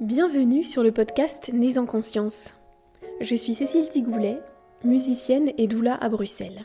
Bienvenue 0.00 0.64
sur 0.64 0.82
le 0.82 0.90
podcast 0.90 1.52
Nés 1.52 1.78
en 1.78 1.86
conscience. 1.86 2.54
Je 3.20 3.36
suis 3.36 3.54
Cécile 3.54 3.88
Tigoulet, 3.88 4.40
musicienne 4.82 5.52
et 5.56 5.68
doula 5.68 5.94
à 5.94 6.08
Bruxelles. 6.08 6.64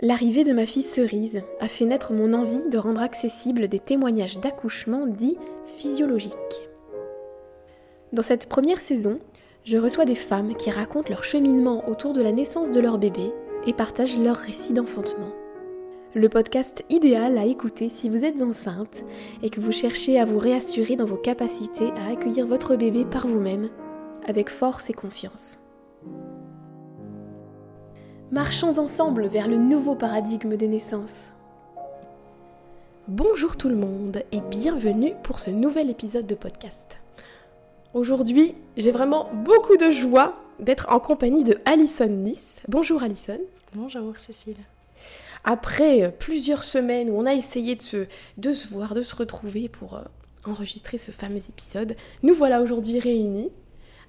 L'arrivée 0.00 0.44
de 0.44 0.52
ma 0.52 0.64
fille 0.64 0.84
Cerise 0.84 1.42
a 1.58 1.66
fait 1.66 1.86
naître 1.86 2.12
mon 2.12 2.32
envie 2.32 2.68
de 2.68 2.78
rendre 2.78 3.02
accessibles 3.02 3.66
des 3.66 3.80
témoignages 3.80 4.38
d'accouchement 4.38 5.08
dits 5.08 5.38
physiologiques. 5.76 6.68
Dans 8.12 8.22
cette 8.22 8.48
première 8.48 8.80
saison, 8.80 9.18
je 9.64 9.78
reçois 9.78 10.04
des 10.04 10.14
femmes 10.14 10.54
qui 10.54 10.70
racontent 10.70 11.10
leur 11.10 11.24
cheminement 11.24 11.88
autour 11.88 12.12
de 12.12 12.22
la 12.22 12.30
naissance 12.30 12.70
de 12.70 12.78
leur 12.78 12.98
bébé 12.98 13.32
et 13.66 13.72
partagent 13.72 14.20
leur 14.20 14.36
récit 14.36 14.72
d'enfantement. 14.72 15.32
Le 16.12 16.28
podcast 16.28 16.84
idéal 16.90 17.38
à 17.38 17.44
écouter 17.44 17.88
si 17.88 18.08
vous 18.08 18.24
êtes 18.24 18.42
enceinte 18.42 19.04
et 19.44 19.50
que 19.50 19.60
vous 19.60 19.70
cherchez 19.70 20.18
à 20.18 20.24
vous 20.24 20.40
réassurer 20.40 20.96
dans 20.96 21.04
vos 21.04 21.16
capacités 21.16 21.92
à 21.92 22.10
accueillir 22.10 22.48
votre 22.48 22.74
bébé 22.74 23.04
par 23.04 23.28
vous-même, 23.28 23.68
avec 24.26 24.50
force 24.50 24.90
et 24.90 24.92
confiance. 24.92 25.60
Marchons 28.32 28.78
ensemble 28.78 29.28
vers 29.28 29.46
le 29.46 29.56
nouveau 29.56 29.94
paradigme 29.94 30.56
des 30.56 30.66
naissances. 30.66 31.26
Bonjour 33.06 33.56
tout 33.56 33.68
le 33.68 33.76
monde 33.76 34.24
et 34.32 34.40
bienvenue 34.40 35.12
pour 35.22 35.38
ce 35.38 35.50
nouvel 35.50 35.90
épisode 35.90 36.26
de 36.26 36.34
podcast. 36.34 36.98
Aujourd'hui, 37.94 38.56
j'ai 38.76 38.90
vraiment 38.90 39.30
beaucoup 39.32 39.76
de 39.76 39.90
joie 39.90 40.34
d'être 40.58 40.90
en 40.90 40.98
compagnie 40.98 41.44
de 41.44 41.58
Alison 41.66 42.08
Nice. 42.08 42.60
Bonjour 42.66 43.04
Alison. 43.04 43.38
Bonjour 43.74 44.16
Cécile. 44.18 44.56
Après 45.44 46.14
plusieurs 46.18 46.64
semaines 46.64 47.10
où 47.10 47.14
on 47.14 47.26
a 47.26 47.34
essayé 47.34 47.76
de 47.76 47.82
se, 47.82 48.06
de 48.36 48.52
se 48.52 48.68
voir, 48.68 48.94
de 48.94 49.02
se 49.02 49.16
retrouver 49.16 49.68
pour 49.68 49.94
euh, 49.94 50.02
enregistrer 50.46 50.98
ce 50.98 51.10
fameux 51.10 51.40
épisode, 51.48 51.96
nous 52.22 52.34
voilà 52.34 52.60
aujourd'hui 52.62 52.98
réunis 53.00 53.50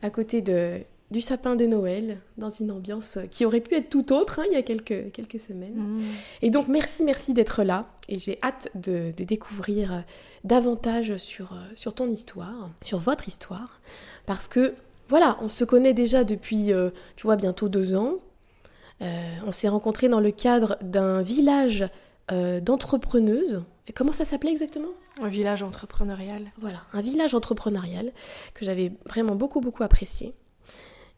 à 0.01 0.09
côté 0.09 0.41
de, 0.41 0.79
du 1.11 1.21
sapin 1.21 1.55
de 1.55 1.65
Noël, 1.65 2.17
dans 2.37 2.49
une 2.49 2.71
ambiance 2.71 3.19
qui 3.29 3.45
aurait 3.45 3.61
pu 3.61 3.75
être 3.75 3.89
tout 3.89 4.13
autre 4.13 4.39
hein, 4.39 4.43
il 4.47 4.53
y 4.53 4.57
a 4.57 4.61
quelques, 4.61 5.11
quelques 5.11 5.39
semaines. 5.39 5.75
Mmh. 5.75 6.01
Et 6.41 6.49
donc 6.49 6.67
merci, 6.67 7.03
merci 7.03 7.33
d'être 7.33 7.63
là. 7.63 7.85
Et 8.09 8.17
j'ai 8.17 8.39
hâte 8.43 8.69
de, 8.75 9.13
de 9.15 9.23
découvrir 9.23 10.03
davantage 10.43 11.17
sur, 11.17 11.53
euh, 11.53 11.57
sur 11.75 11.93
ton 11.93 12.09
histoire, 12.09 12.69
sur 12.81 12.99
votre 12.99 13.27
histoire. 13.27 13.79
Parce 14.25 14.47
que 14.47 14.73
voilà, 15.11 15.37
on 15.41 15.49
se 15.49 15.65
connaît 15.65 15.93
déjà 15.93 16.23
depuis, 16.23 16.71
euh, 16.71 16.89
tu 17.17 17.23
vois, 17.23 17.35
bientôt 17.35 17.67
deux 17.67 17.95
ans. 17.95 18.15
Euh, 19.01 19.35
on 19.45 19.51
s'est 19.51 19.67
rencontrés 19.67 20.09
dans 20.09 20.19
le 20.19 20.31
cadre 20.31 20.77
d'un 20.81 21.21
village 21.21 21.85
euh, 22.31 22.59
d'entrepreneuses. 22.59 23.63
Comment 23.95 24.11
ça 24.11 24.25
s'appelait 24.25 24.51
exactement? 24.51 24.89
Un 25.21 25.27
village 25.27 25.63
entrepreneurial. 25.63 26.51
Voilà, 26.59 26.83
un 26.93 27.01
village 27.01 27.33
entrepreneurial 27.33 28.11
que 28.53 28.63
j'avais 28.63 28.93
vraiment 29.05 29.35
beaucoup, 29.35 29.59
beaucoup 29.59 29.83
apprécié. 29.83 30.33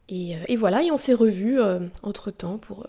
Et, 0.08 0.36
euh, 0.36 0.40
et 0.48 0.56
voilà, 0.56 0.82
et 0.82 0.90
on 0.90 0.96
s'est 0.96 1.14
revus 1.14 1.60
entre-temps 2.02 2.58
pour 2.58 2.86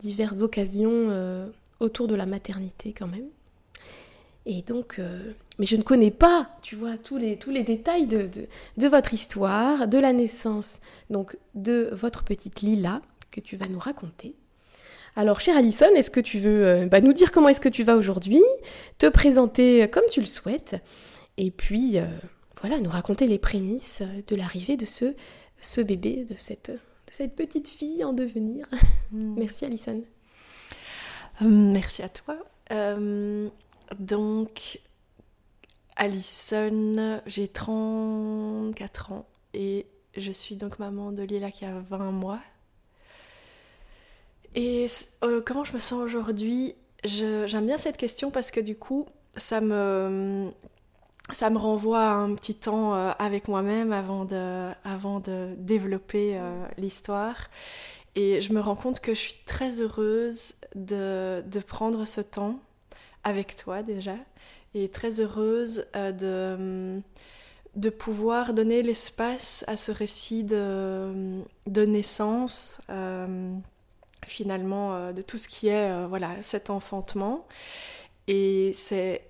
diverses 0.00 0.40
occasions 0.40 1.50
autour 1.80 2.08
de 2.08 2.14
la 2.14 2.26
maternité 2.26 2.92
quand 2.92 3.06
même. 3.06 3.28
Et 4.44 4.62
donc, 4.62 4.96
euh, 4.98 5.32
mais 5.58 5.66
je 5.66 5.76
ne 5.76 5.82
connais 5.82 6.10
pas, 6.10 6.48
tu 6.62 6.74
vois, 6.74 6.96
tous 6.96 7.16
les, 7.16 7.36
tous 7.38 7.50
les 7.50 7.62
détails 7.62 8.06
de, 8.06 8.26
de, 8.26 8.46
de 8.76 8.88
votre 8.88 9.14
histoire, 9.14 9.86
de 9.86 9.98
la 9.98 10.12
naissance, 10.12 10.80
donc 11.10 11.38
de 11.54 11.90
votre 11.92 12.24
petite 12.24 12.60
Lila 12.60 13.02
que 13.32 13.40
tu 13.40 13.56
vas 13.56 13.66
nous 13.66 13.80
raconter. 13.80 14.36
Alors, 15.16 15.40
chère 15.40 15.56
Alison, 15.56 15.90
est-ce 15.94 16.10
que 16.10 16.20
tu 16.20 16.38
veux 16.38 16.64
euh, 16.64 16.86
bah, 16.86 17.00
nous 17.00 17.12
dire 17.12 17.32
comment 17.32 17.48
est-ce 17.48 17.60
que 17.60 17.68
tu 17.68 17.82
vas 17.82 17.96
aujourd'hui, 17.96 18.42
te 18.98 19.06
présenter 19.06 19.88
comme 19.90 20.04
tu 20.08 20.20
le 20.20 20.26
souhaites, 20.26 20.76
et 21.36 21.50
puis, 21.50 21.98
euh, 21.98 22.06
voilà, 22.60 22.78
nous 22.78 22.90
raconter 22.90 23.26
les 23.26 23.38
prémices 23.38 24.02
de 24.26 24.36
l'arrivée 24.36 24.76
de 24.76 24.84
ce, 24.84 25.14
ce 25.60 25.80
bébé, 25.80 26.24
de 26.24 26.34
cette, 26.36 26.70
de 26.70 26.78
cette 27.10 27.34
petite 27.34 27.68
fille 27.68 28.04
en 28.04 28.12
devenir. 28.12 28.66
Mmh. 29.12 29.34
Merci 29.36 29.64
Alison. 29.66 30.02
Euh, 31.42 31.46
merci 31.46 32.02
à 32.02 32.08
toi. 32.08 32.36
Euh, 32.70 33.48
donc, 33.98 34.80
Alison, 35.96 37.20
j'ai 37.26 37.48
34 37.48 39.12
ans 39.12 39.26
et 39.52 39.86
je 40.16 40.32
suis 40.32 40.56
donc 40.56 40.78
maman 40.78 41.12
de 41.12 41.22
Lila 41.22 41.50
qui 41.50 41.66
a 41.66 41.78
20 41.78 42.10
mois. 42.10 42.40
Et 44.54 44.86
euh, 45.24 45.40
comment 45.44 45.64
je 45.64 45.72
me 45.72 45.78
sens 45.78 46.02
aujourd'hui? 46.02 46.74
J'aime 47.04 47.66
bien 47.66 47.78
cette 47.78 47.96
question 47.96 48.30
parce 48.30 48.50
que 48.50 48.60
du 48.60 48.76
coup, 48.76 49.06
ça 49.36 49.60
me, 49.60 50.50
ça 51.32 51.50
me 51.50 51.58
renvoie 51.58 52.06
un 52.10 52.34
petit 52.34 52.54
temps 52.54 52.94
euh, 52.94 53.12
avec 53.18 53.48
moi-même 53.48 53.92
avant 53.92 54.24
de, 54.24 54.70
avant 54.84 55.20
de 55.20 55.54
développer 55.56 56.38
euh, 56.38 56.66
l'histoire. 56.76 57.48
Et 58.14 58.42
je 58.42 58.52
me 58.52 58.60
rends 58.60 58.76
compte 58.76 59.00
que 59.00 59.14
je 59.14 59.20
suis 59.20 59.36
très 59.46 59.80
heureuse 59.80 60.54
de, 60.74 61.42
de 61.46 61.60
prendre 61.60 62.04
ce 62.04 62.20
temps 62.20 62.60
avec 63.24 63.56
toi 63.56 63.82
déjà. 63.82 64.16
Et 64.74 64.90
très 64.90 65.20
heureuse 65.20 65.86
de, 65.94 67.00
de 67.74 67.90
pouvoir 67.90 68.52
donner 68.52 68.82
l'espace 68.82 69.64
à 69.66 69.76
ce 69.78 69.92
récit 69.92 70.44
de, 70.44 71.42
de 71.66 71.84
naissance, 71.84 72.82
finalement, 74.32 74.94
euh, 74.94 75.12
de 75.12 75.22
tout 75.22 75.38
ce 75.38 75.46
qui 75.48 75.68
est 75.68 75.90
euh, 75.90 76.06
voilà, 76.08 76.30
cet 76.42 76.70
enfantement. 76.70 77.46
Et 78.28 78.72
c'est 78.74 79.22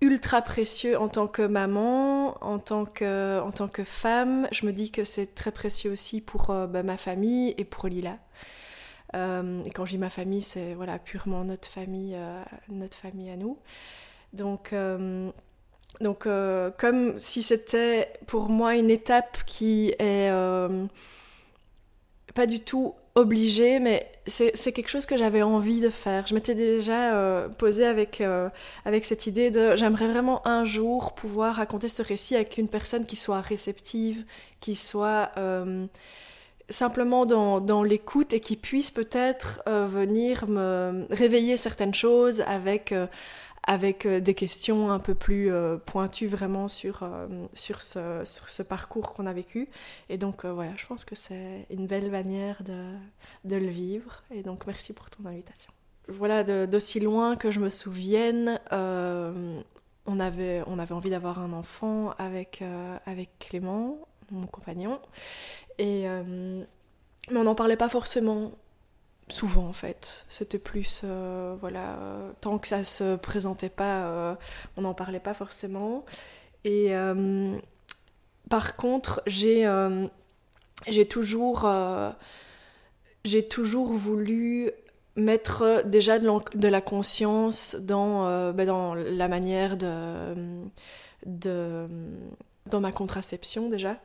ultra 0.00 0.42
précieux 0.42 0.98
en 0.98 1.08
tant 1.08 1.26
que 1.26 1.42
maman, 1.42 2.42
en 2.44 2.58
tant 2.58 2.84
que, 2.84 3.40
en 3.40 3.52
tant 3.52 3.68
que 3.68 3.84
femme. 3.84 4.48
Je 4.52 4.66
me 4.66 4.72
dis 4.72 4.90
que 4.90 5.04
c'est 5.04 5.34
très 5.34 5.52
précieux 5.52 5.92
aussi 5.92 6.20
pour 6.20 6.50
euh, 6.50 6.66
bah, 6.66 6.82
ma 6.82 6.96
famille 6.96 7.54
et 7.58 7.64
pour 7.64 7.88
Lila. 7.88 8.18
Et 9.14 9.70
quand 9.70 9.86
je 9.86 9.92
dis 9.92 9.98
ma 9.98 10.10
famille, 10.10 10.42
c'est 10.42 10.74
voilà, 10.74 10.98
purement 10.98 11.42
notre 11.42 11.66
famille, 11.68 12.14
notre 12.68 12.98
famille 12.98 13.30
à 13.30 13.36
nous. 13.36 13.56
Donc, 14.34 14.74
donc 16.02 16.28
comme 16.76 17.18
si 17.18 17.42
c'était 17.42 18.12
pour 18.26 18.50
moi 18.50 18.74
une 18.74 18.90
étape 18.90 19.38
qui 19.46 19.94
est 19.98 20.30
pas 22.34 22.46
du 22.46 22.60
tout 22.60 22.94
obligée, 23.16 23.80
mais 23.80 24.12
c'est 24.26 24.72
quelque 24.72 24.88
chose 24.88 25.06
que 25.06 25.16
j'avais 25.16 25.42
envie 25.42 25.80
de 25.80 25.88
faire. 25.88 26.26
Je 26.26 26.34
m'étais 26.34 26.54
déjà 26.54 27.14
euh, 27.14 27.48
posée 27.48 27.86
avec, 27.86 28.20
euh, 28.20 28.50
avec 28.84 29.06
cette 29.06 29.26
idée 29.26 29.50
de 29.50 29.74
j'aimerais 29.74 30.06
vraiment 30.06 30.46
un 30.46 30.64
jour 30.64 31.14
pouvoir 31.14 31.56
raconter 31.56 31.88
ce 31.88 32.02
récit 32.02 32.36
avec 32.36 32.58
une 32.58 32.68
personne 32.68 33.06
qui 33.06 33.16
soit 33.16 33.40
réceptive, 33.40 34.24
qui 34.60 34.76
soit 34.76 35.30
euh, 35.38 35.86
simplement 36.68 37.24
dans, 37.24 37.60
dans 37.60 37.82
l'écoute 37.82 38.34
et 38.34 38.40
qui 38.40 38.56
puisse 38.56 38.90
peut-être 38.90 39.62
venir 39.66 40.46
me 40.46 41.06
réveiller 41.10 41.56
certaines 41.56 41.94
choses 41.94 42.42
avec, 42.46 42.92
avec 43.66 44.06
euh, 44.06 44.20
des 44.20 44.34
questions 44.34 44.90
un 44.90 45.00
peu 45.00 45.14
plus 45.14 45.52
euh, 45.52 45.76
pointues 45.76 46.28
vraiment 46.28 46.68
sur, 46.68 47.02
euh, 47.02 47.26
sur, 47.52 47.82
ce, 47.82 48.62
parcours 48.62 49.12
qu'on 49.12 49.26
a 49.26 49.32
vécu. 49.32 49.68
Et 50.08 50.18
donc 50.18 50.44
voilà, 50.44 50.70
je 50.76 50.86
pense 50.86 51.04
que 51.04 51.14
c'est 51.14 51.66
une 51.70 51.86
belle 51.86 52.10
manière 52.10 52.62
de, 52.62 53.56
le 53.56 53.66
vivre. 53.66 54.22
Et 54.30 54.42
donc 54.42 54.66
merci 54.66 54.92
pour 54.92 55.10
ton 55.10 55.26
invitation. 55.26 55.72
Voilà, 56.08 56.44
d'aussi 56.66 57.00
loin 57.00 57.34
que 57.34 57.50
je 57.50 57.58
me 57.58 57.68
souvienne, 57.68 58.60
on, 58.70 60.20
avait, 60.20 60.62
on 60.66 60.78
avait 60.78 60.94
envie 60.94 61.10
d'avoir 61.10 61.40
un 61.40 61.52
enfant 61.52 62.12
avec, 62.18 62.62
avec 63.06 63.30
Clément, 63.40 63.98
mon 64.30 64.46
compagnon. 64.46 65.00
Et, 65.78 66.06
mais 66.06 67.38
on 67.40 67.44
n'en 67.44 67.56
parlait 67.56 67.76
pas 67.76 67.88
forcément 67.88 68.52
souvent 69.28 69.66
en 69.66 69.72
fait. 69.72 70.26
C'était 70.28 70.58
plus, 70.58 71.02
euh, 71.04 71.56
voilà, 71.60 71.96
euh, 71.98 72.30
tant 72.40 72.58
que 72.58 72.68
ça 72.68 72.84
se 72.84 73.16
présentait 73.16 73.68
pas, 73.68 74.06
euh, 74.06 74.34
on 74.76 74.82
n'en 74.82 74.94
parlait 74.94 75.20
pas 75.20 75.34
forcément. 75.34 76.04
Et 76.64 76.92
par 78.50 78.74
contre, 78.74 79.22
j'ai 79.26 79.70
j'ai 80.88 81.06
toujours, 81.06 81.68
j'ai 83.24 83.46
toujours 83.46 83.92
voulu 83.92 84.72
mettre 85.14 85.84
déjà 85.86 86.18
de, 86.18 86.68
la 86.68 86.80
conscience 86.80 87.76
dans, 87.76 88.52
ben, 88.52 88.66
dans 88.66 88.94
la 88.94 89.28
manière 89.28 89.76
de, 89.76 90.34
de 91.24 91.86
dans 92.66 92.80
ma 92.80 92.90
contraception 92.90 93.68
déjà. 93.68 93.96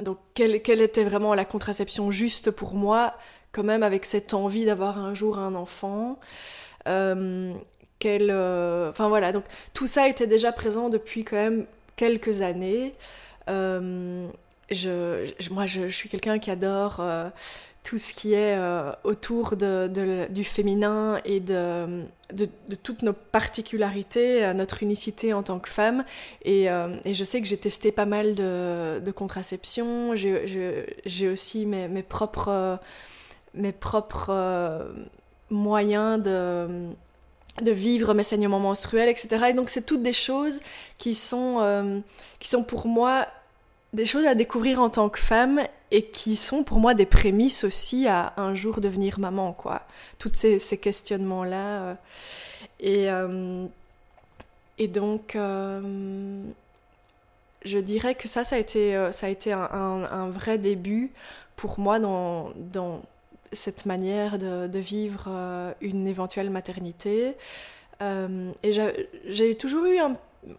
Donc 0.00 0.18
quelle, 0.32 0.62
quelle 0.62 0.80
était 0.80 1.04
vraiment 1.04 1.34
la 1.34 1.44
contraception 1.44 2.10
juste 2.10 2.50
pour 2.50 2.72
moi, 2.72 3.14
quand 3.52 3.64
même 3.64 3.82
avec 3.82 4.04
cette 4.04 4.34
envie 4.34 4.64
d'avoir 4.64 4.98
un 4.98 5.14
jour 5.14 5.38
un 5.38 5.54
enfant. 5.54 6.18
Euh, 6.88 7.52
euh, 8.04 8.88
Enfin 8.90 9.08
voilà, 9.08 9.32
donc 9.32 9.44
tout 9.74 9.86
ça 9.86 10.08
était 10.08 10.26
déjà 10.26 10.52
présent 10.52 10.88
depuis 10.88 11.24
quand 11.24 11.36
même 11.36 11.66
quelques 11.96 12.40
années. 12.40 12.94
Euh, 13.48 14.28
je, 14.70 15.30
moi, 15.50 15.66
je, 15.66 15.88
je 15.88 15.94
suis 15.94 16.08
quelqu'un 16.08 16.38
qui 16.38 16.50
adore 16.50 16.98
euh, 17.00 17.28
tout 17.82 17.98
ce 17.98 18.12
qui 18.12 18.34
est 18.34 18.58
autour 19.04 19.56
de, 19.56 20.26
du 20.30 20.44
féminin 20.44 21.20
et 21.24 21.40
de, 21.40 22.04
de, 22.32 22.46
toutes 22.82 23.02
nos 23.02 23.14
particularités, 23.14 24.52
notre 24.54 24.82
unicité 24.82 25.32
en 25.32 25.42
tant 25.42 25.58
que 25.58 25.68
femme. 25.68 26.04
Et, 26.44 26.66
et 26.66 27.14
je 27.14 27.24
sais 27.24 27.40
que 27.40 27.48
j'ai 27.48 27.56
testé 27.56 27.90
pas 27.90 28.04
mal 28.04 28.34
de, 28.34 29.10
contraception. 29.10 30.14
J'ai 30.14 31.28
aussi 31.28 31.64
mes, 31.64 31.88
mes 31.88 32.02
propres, 32.02 32.78
mes 33.54 33.72
propres 33.72 34.92
moyens 35.50 36.22
de 36.22 36.94
de 37.60 37.70
vivre 37.72 38.14
mes 38.14 38.22
saignements 38.22 38.60
menstruels, 38.60 39.08
etc. 39.08 39.46
Et 39.50 39.52
donc 39.52 39.70
c'est 39.70 39.84
toutes 39.84 40.02
des 40.02 40.12
choses 40.12 40.60
qui 40.98 41.14
sont, 41.14 41.58
euh, 41.60 42.00
qui 42.38 42.48
sont 42.48 42.62
pour 42.62 42.86
moi 42.86 43.26
des 43.92 44.06
choses 44.06 44.24
à 44.26 44.34
découvrir 44.34 44.80
en 44.80 44.88
tant 44.88 45.08
que 45.08 45.18
femme 45.18 45.60
et 45.90 46.04
qui 46.04 46.36
sont 46.36 46.62
pour 46.62 46.78
moi 46.78 46.94
des 46.94 47.06
prémices 47.06 47.64
aussi 47.64 48.06
à 48.06 48.32
un 48.36 48.54
jour 48.54 48.80
devenir 48.80 49.18
maman, 49.18 49.52
quoi. 49.52 49.82
Toutes 50.18 50.36
ces, 50.36 50.60
questionnements-là. 50.78 51.80
Euh. 51.80 51.94
et, 52.78 53.10
euh, 53.10 53.66
et 54.78 54.86
donc, 54.86 55.36
je 57.64 57.78
dirais 57.78 58.14
que 58.14 58.28
ça, 58.28 58.44
ça 58.44 58.54
a 58.56 58.58
été, 58.60 59.08
ça 59.10 59.26
a 59.26 59.28
été 59.28 59.52
un, 59.52 59.60
un 59.60 60.30
vrai 60.30 60.56
début 60.56 61.10
pour 61.56 61.80
moi 61.80 61.98
dans, 61.98 62.52
dans 62.56 63.02
cette 63.52 63.86
manière 63.86 64.38
de, 64.38 64.78
vivre 64.78 65.24
euh, 65.28 65.72
une 65.80 66.06
éventuelle 66.06 66.50
maternité. 66.50 67.36
Euh, 68.02 68.52
et 68.62 68.72
j'ai 69.26 69.54
toujours 69.54 69.84
eu 69.86 69.98
un, 69.98 70.14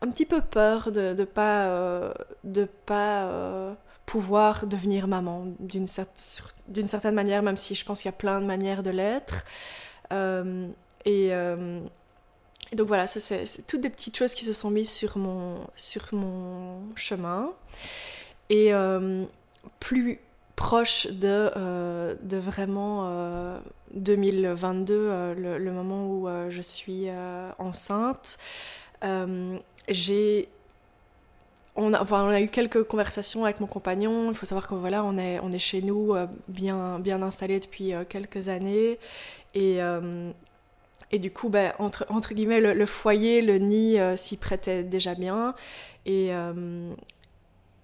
petit 0.07 0.25
peu 0.25 0.41
peur 0.41 0.91
de 0.91 1.13
ne 1.13 1.23
pas, 1.23 1.67
euh, 1.69 2.13
de 2.43 2.65
pas 2.85 3.75
pouvoir 4.05 4.67
devenir 4.67 5.07
maman 5.07 5.45
d'une 5.59 5.87
certaine 5.87 7.15
manière, 7.15 7.41
même 7.43 7.57
si 7.57 7.75
je 7.75 7.85
pense 7.85 8.01
qu'il 8.01 8.09
y 8.09 8.13
a 8.13 8.17
plein 8.17 8.41
de 8.41 8.45
manières 8.45 8.83
de 8.83 8.89
l'être. 8.89 9.45
et, 11.05 11.31
donc 12.73 12.87
voilà, 12.87 13.05
c'est 13.07 13.67
toutes 13.67 13.81
des 13.81 13.89
petites 13.89 14.15
choses 14.15 14.33
qui 14.33 14.45
se 14.45 14.53
sont 14.53 14.69
mises 14.69 14.91
sur 14.91 15.17
mon, 15.17 15.67
sur 15.75 16.13
mon 16.13 16.81
chemin. 16.95 17.51
Et 18.49 18.71
plus 19.79 20.19
proche 20.61 21.07
de, 21.07 21.49
euh, 21.57 22.15
vraiment 22.29 23.59
2022, 23.95 24.93
euh, 24.93 25.33
euh, 25.35 25.57
le, 25.57 25.71
moment 25.71 26.05
où 26.05 26.29
je 26.49 26.61
suis 26.61 27.07
enceinte. 27.57 28.37
j'ai 29.89 30.49
on 31.75 31.93
a, 31.93 32.01
enfin, 32.01 32.23
on 32.25 32.29
a 32.29 32.41
eu 32.41 32.49
quelques 32.49 32.83
conversations 32.83 33.43
avec 33.45 33.59
mon 33.59 33.65
compagnon. 33.65 34.29
Il 34.29 34.35
faut 34.35 34.45
savoir 34.45 34.67
que 34.67 34.75
voilà, 34.75 35.03
on 35.03 35.17
est, 35.17 35.39
on 35.39 35.51
est 35.51 35.59
chez 35.59 35.81
nous 35.81 36.13
bien, 36.47 36.99
bien 36.99 37.21
installé 37.23 37.59
depuis 37.59 37.93
quelques 38.07 38.49
années. 38.49 38.99
Et, 39.55 39.79
et 41.11 41.19
du 41.19 41.31
coup, 41.31 41.49
ben, 41.49 41.73
entre, 41.79 42.05
entre 42.09 42.33
guillemets, 42.35 42.61
le, 42.61 42.73
le 42.73 42.85
foyer, 42.85 43.41
le 43.41 43.57
nid 43.57 43.97
s'y 44.15 44.37
prêtait 44.37 44.83
déjà 44.83 45.15
bien. 45.15 45.55
Et, 46.05 46.31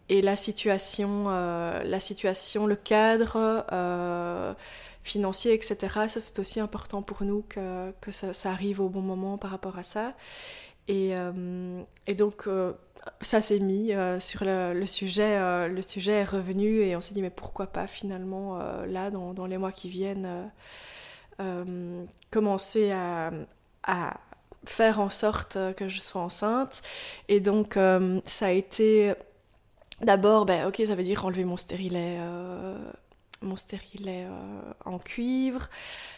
et 0.10 0.22
la 0.22 0.36
situation, 0.36 1.26
euh, 1.28 1.84
la 1.84 2.00
situation, 2.00 2.66
le 2.66 2.76
cadre 2.76 3.66
euh, 3.72 4.54
financier, 5.04 5.54
etc. 5.54 5.76
Ça, 6.08 6.20
c'est 6.20 6.40
aussi 6.40 6.60
important 6.60 7.02
pour 7.02 7.24
nous 7.24 7.44
que, 7.50 7.92
ça, 8.12 8.52
arrive 8.52 8.80
au 8.80 8.90
bon 8.90 9.02
moment 9.02 9.38
par 9.38 9.52
rapport 9.52 9.78
à 9.78 9.84
ça. 9.84 10.14
Et, 10.88 11.14
euh, 11.18 11.82
donc, 12.18 12.48
ça 13.22 13.42
s'est 13.42 13.60
mis 13.60 13.92
sur 14.20 14.44
le, 14.46 14.86
sujet. 14.86 15.68
le 15.70 15.82
sujet 15.82 16.14
est 16.14 16.26
revenu 16.26 16.82
et 16.82 16.96
on 16.96 17.02
s'est 17.02 17.14
dit, 17.14 17.22
mais 17.22 17.30
pourquoi 17.30 17.68
pas 17.68 17.88
finalement, 17.88 18.60
là, 18.86 19.12
dans, 19.12 19.46
les 19.46 19.58
mois 19.58 19.74
qui 19.74 19.90
viennent, 19.90 20.50
commencer 22.32 22.92
à 22.92 24.20
faire 24.66 25.00
en 25.00 25.10
sorte 25.10 25.58
que 25.76 25.90
je 25.90 26.00
sois 26.00 26.22
enceinte. 26.22 26.82
Et 27.28 27.42
donc, 27.42 27.78
ça 28.26 28.46
a 28.46 28.52
été 28.52 29.14
D'abord, 30.02 30.46
ben, 30.46 30.68
ok, 30.68 30.82
ça 30.86 30.96
veut 30.96 31.04
dire 31.04 31.26
enlever 31.26 31.44
mon 31.44 31.58
stérilet, 31.58 32.18
euh, 32.20 32.78
mon 33.42 33.56
stérilet 33.56 34.26
euh, 34.30 34.74
en 34.86 35.00
cuivre. 35.00 35.70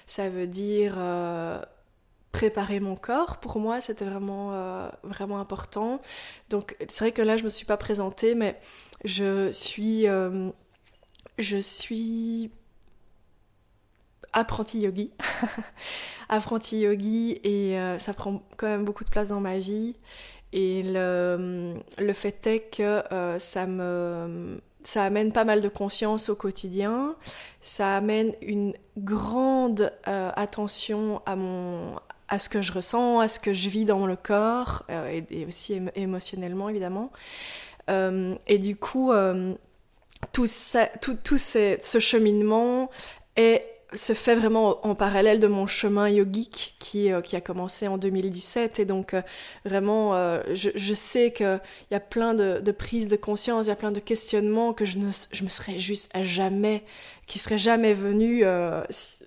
Ça 0.06 0.30
veut 0.30 0.48
dire 0.48 0.96
euh, 0.98 1.62
préparer 2.34 2.82
mon 2.82 2.96
corps. 2.98 3.38
Pour 3.38 3.58
moi, 3.60 3.80
c'était 3.80 4.04
vraiment, 4.04 4.52
important. 5.40 6.02
Donc, 6.50 6.76
c'est 6.90 7.06
vrai 7.06 7.12
que 7.14 7.22
là, 7.22 7.38
je 7.38 7.44
me 7.44 7.50
suis 7.50 7.66
pas 7.66 7.78
présentée, 7.78 8.36
mais 8.36 8.60
je 9.06 9.50
suis, 9.54 10.06
je 11.38 11.58
suis 11.58 12.52
apprenti 14.34 14.80
yogi. 14.82 15.12
apprenti 16.30 16.82
yogi 16.82 17.40
et 17.46 17.78
ça 17.98 18.14
prend 18.14 18.44
quand 18.58 18.68
même 18.68 18.84
beaucoup 18.84 19.06
de 19.06 19.10
place 19.10 19.30
dans 19.30 19.40
ma 19.40 19.58
vie. 19.58 19.96
Et 20.52 20.82
le, 20.84 21.76
le 22.00 22.14
fait 22.14 22.48
est 22.48 22.60
que 22.76 23.04
euh, 23.14 23.38
ça 23.40 23.66
me 23.66 24.60
ça 24.82 25.04
amène 25.04 25.32
pas 25.34 25.44
mal 25.44 25.62
de 25.62 25.68
conscience 25.68 26.30
au 26.30 26.36
quotidien, 26.36 27.16
ça 27.62 27.98
amène 27.98 28.34
une 28.42 28.74
grande 28.98 29.92
euh, 30.08 30.32
attention 30.36 31.22
à 31.26 31.36
mon 31.36 31.96
à 32.30 32.40
ce 32.40 32.48
que 32.48 32.62
je 32.62 32.72
ressens, 32.72 33.20
à 33.20 33.28
ce 33.28 33.40
que 33.40 33.54
je 33.54 33.70
vis 33.70 33.86
dans 33.86 34.06
le 34.06 34.16
corps 34.16 34.84
euh, 34.90 35.22
et, 35.30 35.46
aussi 35.46 35.82
émotionnellement 35.96 36.70
évidemment. 36.70 37.12
et 37.90 38.58
du 38.60 38.76
coup, 38.76 39.12
tout, 40.32 40.46
ça, 40.46 40.86
tout, 41.02 41.18
tout 41.24 41.40
ce 41.40 42.00
cheminement 42.00 42.92
est 43.36 43.79
se 43.94 44.14
fait 44.14 44.36
vraiment 44.36 44.86
en 44.86 44.94
parallèle 44.94 45.40
de 45.40 45.48
mon 45.48 45.66
chemin 45.66 46.10
yogique 46.10 46.76
qui, 46.80 47.12
euh, 47.12 47.22
qui 47.22 47.36
a 47.36 47.42
commencé 47.42 47.88
en 47.88 47.98
2017. 47.98 48.80
Et 48.80 48.86
donc, 48.86 49.14
euh, 49.14 49.22
vraiment, 49.66 50.14
euh, 50.16 50.42
je, 50.54 50.70
je, 50.76 50.94
sais 50.94 51.32
qu'il 51.32 51.60
y 51.92 51.96
a 51.96 52.00
plein 52.00 52.34
de, 52.34 52.72
prises 52.72 53.08
de 53.08 53.16
conscience, 53.16 53.66
il 53.66 53.70
y 53.70 53.72
a 53.72 53.76
plein 53.76 53.92
de 53.92 54.00
questionnements 54.00 54.74
que 54.74 54.86
je, 54.86 55.00
ne, 55.00 55.12
je 55.32 55.44
me 55.44 55.50
serais 55.50 55.80
juste 55.80 56.12
à 56.14 56.24
jamais, 56.24 56.84
qui 57.26 57.40
seraient 57.40 57.58
jamais 57.58 57.94
venus 57.94 58.46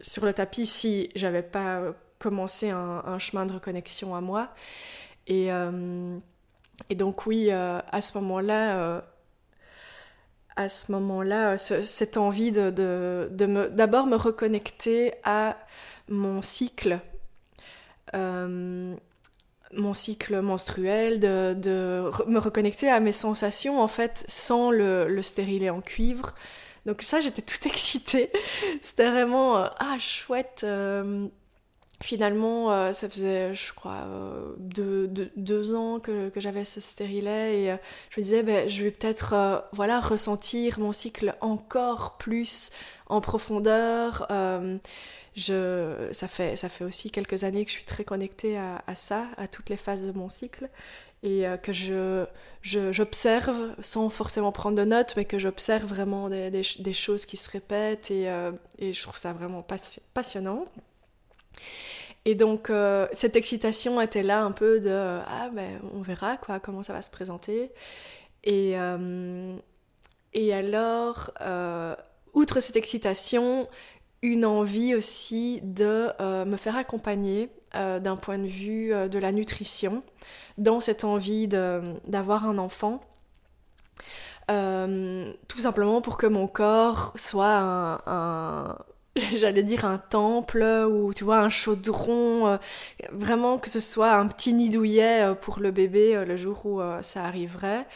sur 0.01 0.25
le 0.25 0.33
tapis 0.33 0.67
si 0.67 1.09
j'avais 1.15 1.43
pas 1.43 1.83
commencé 2.19 2.71
un, 2.71 3.03
un, 3.05 3.19
chemin 3.19 3.47
de 3.47 3.55
reconnexion 3.55 4.15
à 4.15 4.21
moi. 4.21 4.51
Et, 5.27 5.49
et 6.89 6.95
donc, 6.95 7.27
oui, 7.27 7.51
à 7.51 8.03
ce 8.03 8.19
moment-là, 8.19 9.05
à 10.57 10.69
ce 10.69 10.93
moment-là, 10.93 11.59
cette 11.59 12.17
envie 12.17 12.53
de, 12.53 12.71
de, 12.71 13.47
me, 13.47 13.69
d'abord 13.69 14.07
me 14.07 14.17
reconnecter 14.17 15.15
à 15.25 15.57
mon 16.09 16.43
cycle, 16.43 17.01
euh, 18.15 18.95
mon 19.73 19.95
cycle 19.95 20.41
menstruel, 20.41 21.21
de, 21.21 21.55
de, 21.55 22.11
me 22.27 22.39
reconnecter 22.39 22.91
à 22.91 23.01
mes 23.01 23.13
sensations 23.13 23.81
en 23.81 23.89
fait 23.89 24.25
sans 24.29 24.71
le, 24.71 25.09
le 25.09 25.23
stérilet 25.23 25.71
en 25.71 25.81
cuivre. 25.81 26.35
Donc 26.87 27.03
ça, 27.03 27.21
j'étais 27.21 27.43
toute 27.43 27.67
excitée. 27.67 28.31
C'était 28.83 29.11
vraiment 29.11 29.57
euh, 29.59 29.67
ah 29.79 29.99
chouette. 29.99 30.63
Euh, 30.65 31.29
finalement, 32.03 32.73
euh, 32.73 32.93
ça 32.93 33.09
faisait, 33.09 33.55
je 33.55 33.73
crois, 33.73 34.05
euh, 34.07 34.55
deux, 34.59 35.75
ans 35.75 36.01
que, 36.01 36.31
j'avais 36.37 36.65
ce 36.65 36.81
stérilet 36.81 37.63
et 37.63 37.73
euh, 37.73 37.77
je 38.11 38.21
me 38.21 38.25
disais, 38.25 38.43
ben, 38.43 38.69
je 38.69 38.83
vais 38.83 38.91
peut-être 38.91 39.65
voilà, 39.73 40.01
ressentir 40.01 40.79
mon 40.79 40.93
cycle 40.93 41.35
encore 41.41 42.17
plus 42.19 42.71
en 43.07 43.21
profondeur. 43.21 44.27
je, 45.37 46.09
ça, 46.13 46.29
fait, 46.29 46.57
ça 46.57 46.69
fait 46.69 46.85
aussi 46.85 47.11
quelques 47.11 47.45
années 47.45 47.65
que 47.65 47.71
je 47.71 47.77
suis 47.77 47.87
très 47.87 48.05
connectée 48.05 48.59
à, 48.59 48.95
ça, 48.95 49.27
à 49.37 49.49
toutes 49.49 49.71
les 49.71 49.77
phases 49.77 50.07
de 50.07 50.13
mon 50.13 50.29
cycle 50.29 50.69
et 51.23 51.45
que 51.63 51.73
je, 51.73 52.27
j'observe 52.63 53.75
sans 53.81 54.11
forcément 54.11 54.51
prendre 54.51 54.77
de 54.77 54.85
notes, 54.85 55.15
mais 55.17 55.25
que 55.25 55.39
j'observe 55.39 55.85
vraiment 55.85 56.29
des, 56.29 56.93
choses 56.93 57.27
qui 57.27 57.37
se 57.37 57.51
répètent 57.51 58.11
et 58.11 58.93
je 58.93 59.03
trouve 59.03 59.19
ça 59.19 59.33
vraiment 59.33 59.65
passionnant. 60.15 60.67
Et 62.25 62.35
donc, 62.35 62.71
euh, 62.71 63.09
cette 63.13 63.37
excitation 63.37 64.01
était 64.01 64.23
là 64.23 64.43
un 64.43 64.53
peu 64.53 64.81
de 64.81 64.91
Ah, 64.91 65.51
ben, 65.53 65.81
on 65.95 66.03
verra 66.03 66.37
quoi, 66.37 66.61
comment 66.61 66.83
ça 66.83 66.93
va 66.93 67.03
se 67.03 67.11
présenter. 67.11 67.73
Et, 68.45 68.79
euh, 68.79 69.57
et 70.33 70.55
alors, 70.55 71.33
euh, 71.41 71.97
outre 72.33 72.61
cette 72.61 72.77
excitation, 72.77 73.69
une 74.23 74.45
envie 74.45 74.95
aussi 74.95 75.61
de 75.63 76.11
me 76.45 76.57
faire 76.57 76.77
accompagner 76.77 77.49
d'un 77.75 78.17
point 78.17 78.39
de 78.39 78.47
vue 78.47 78.91
de 78.91 79.19
la 79.19 79.33
nutrition, 79.33 80.05
dans 80.59 80.81
cette 80.81 81.03
envie 81.03 81.49
d'avoir 81.49 82.47
un 82.47 82.59
enfant. 82.59 83.01
tout 84.47 85.59
simplement 85.59 86.01
pour 86.03 86.17
que 86.19 86.27
mon 86.27 86.47
corps 86.47 87.13
soit 87.17 87.59
un 88.07 88.77
j'allais 89.37 89.63
dire 89.63 89.85
un 89.85 89.99
temple 89.99 90.63
ou 90.63 91.13
tu 91.13 91.25
vois 91.25 91.39
un 91.39 91.51
chaudron 91.51 92.47
euh, 92.47 92.57
vraiment 93.11 93.59
que 93.59 93.69
ce 93.69 93.81
soit 93.81 94.13
un 94.13 94.27
petit 94.27 94.55
nid 94.55 94.71
douillet 94.71 95.23
euh, 95.23 95.35
pour 95.35 95.61
le 95.61 95.71
bébé 95.71 96.17
euh, 96.17 96.25
le 96.25 96.37
jour 96.37 96.65
où 96.65 96.81
ça 97.03 97.25
arriverait 97.25 97.87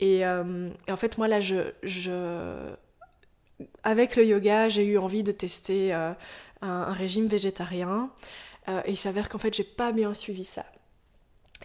et, 0.00 0.24
en 0.26 0.96
fait 0.96 1.18
moi 1.18 1.28
là 1.28 1.40
je, 1.40 1.72
je 1.82 2.70
avec 3.82 4.16
le 4.16 4.24
yoga, 4.24 4.70
j'ai 4.70 4.84
eu 4.84 4.96
envie 4.96 5.22
de 5.22 5.32
tester 5.32 5.92
un, 5.92 6.16
régime 6.92 7.26
végétarien. 7.26 8.10
et 8.86 8.90
il 8.92 8.96
s'avère 8.96 9.28
qu'en 9.28 9.36
fait, 9.36 9.54
j'ai 9.54 9.64
pas 9.64 9.92
bien 9.92 10.14
suivi 10.14 10.44
ça. 10.44 10.64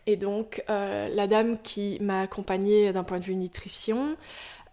Et 0.06 0.18
donc, 0.18 0.62
la 0.68 1.28
dame 1.28 1.58
qui 1.62 1.98
m'a 2.02 2.20
accompagnée 2.20 2.92
d'un 2.92 3.06
point 3.06 3.20
de 3.20 3.24
vue 3.24 3.36
nutrition 3.36 4.18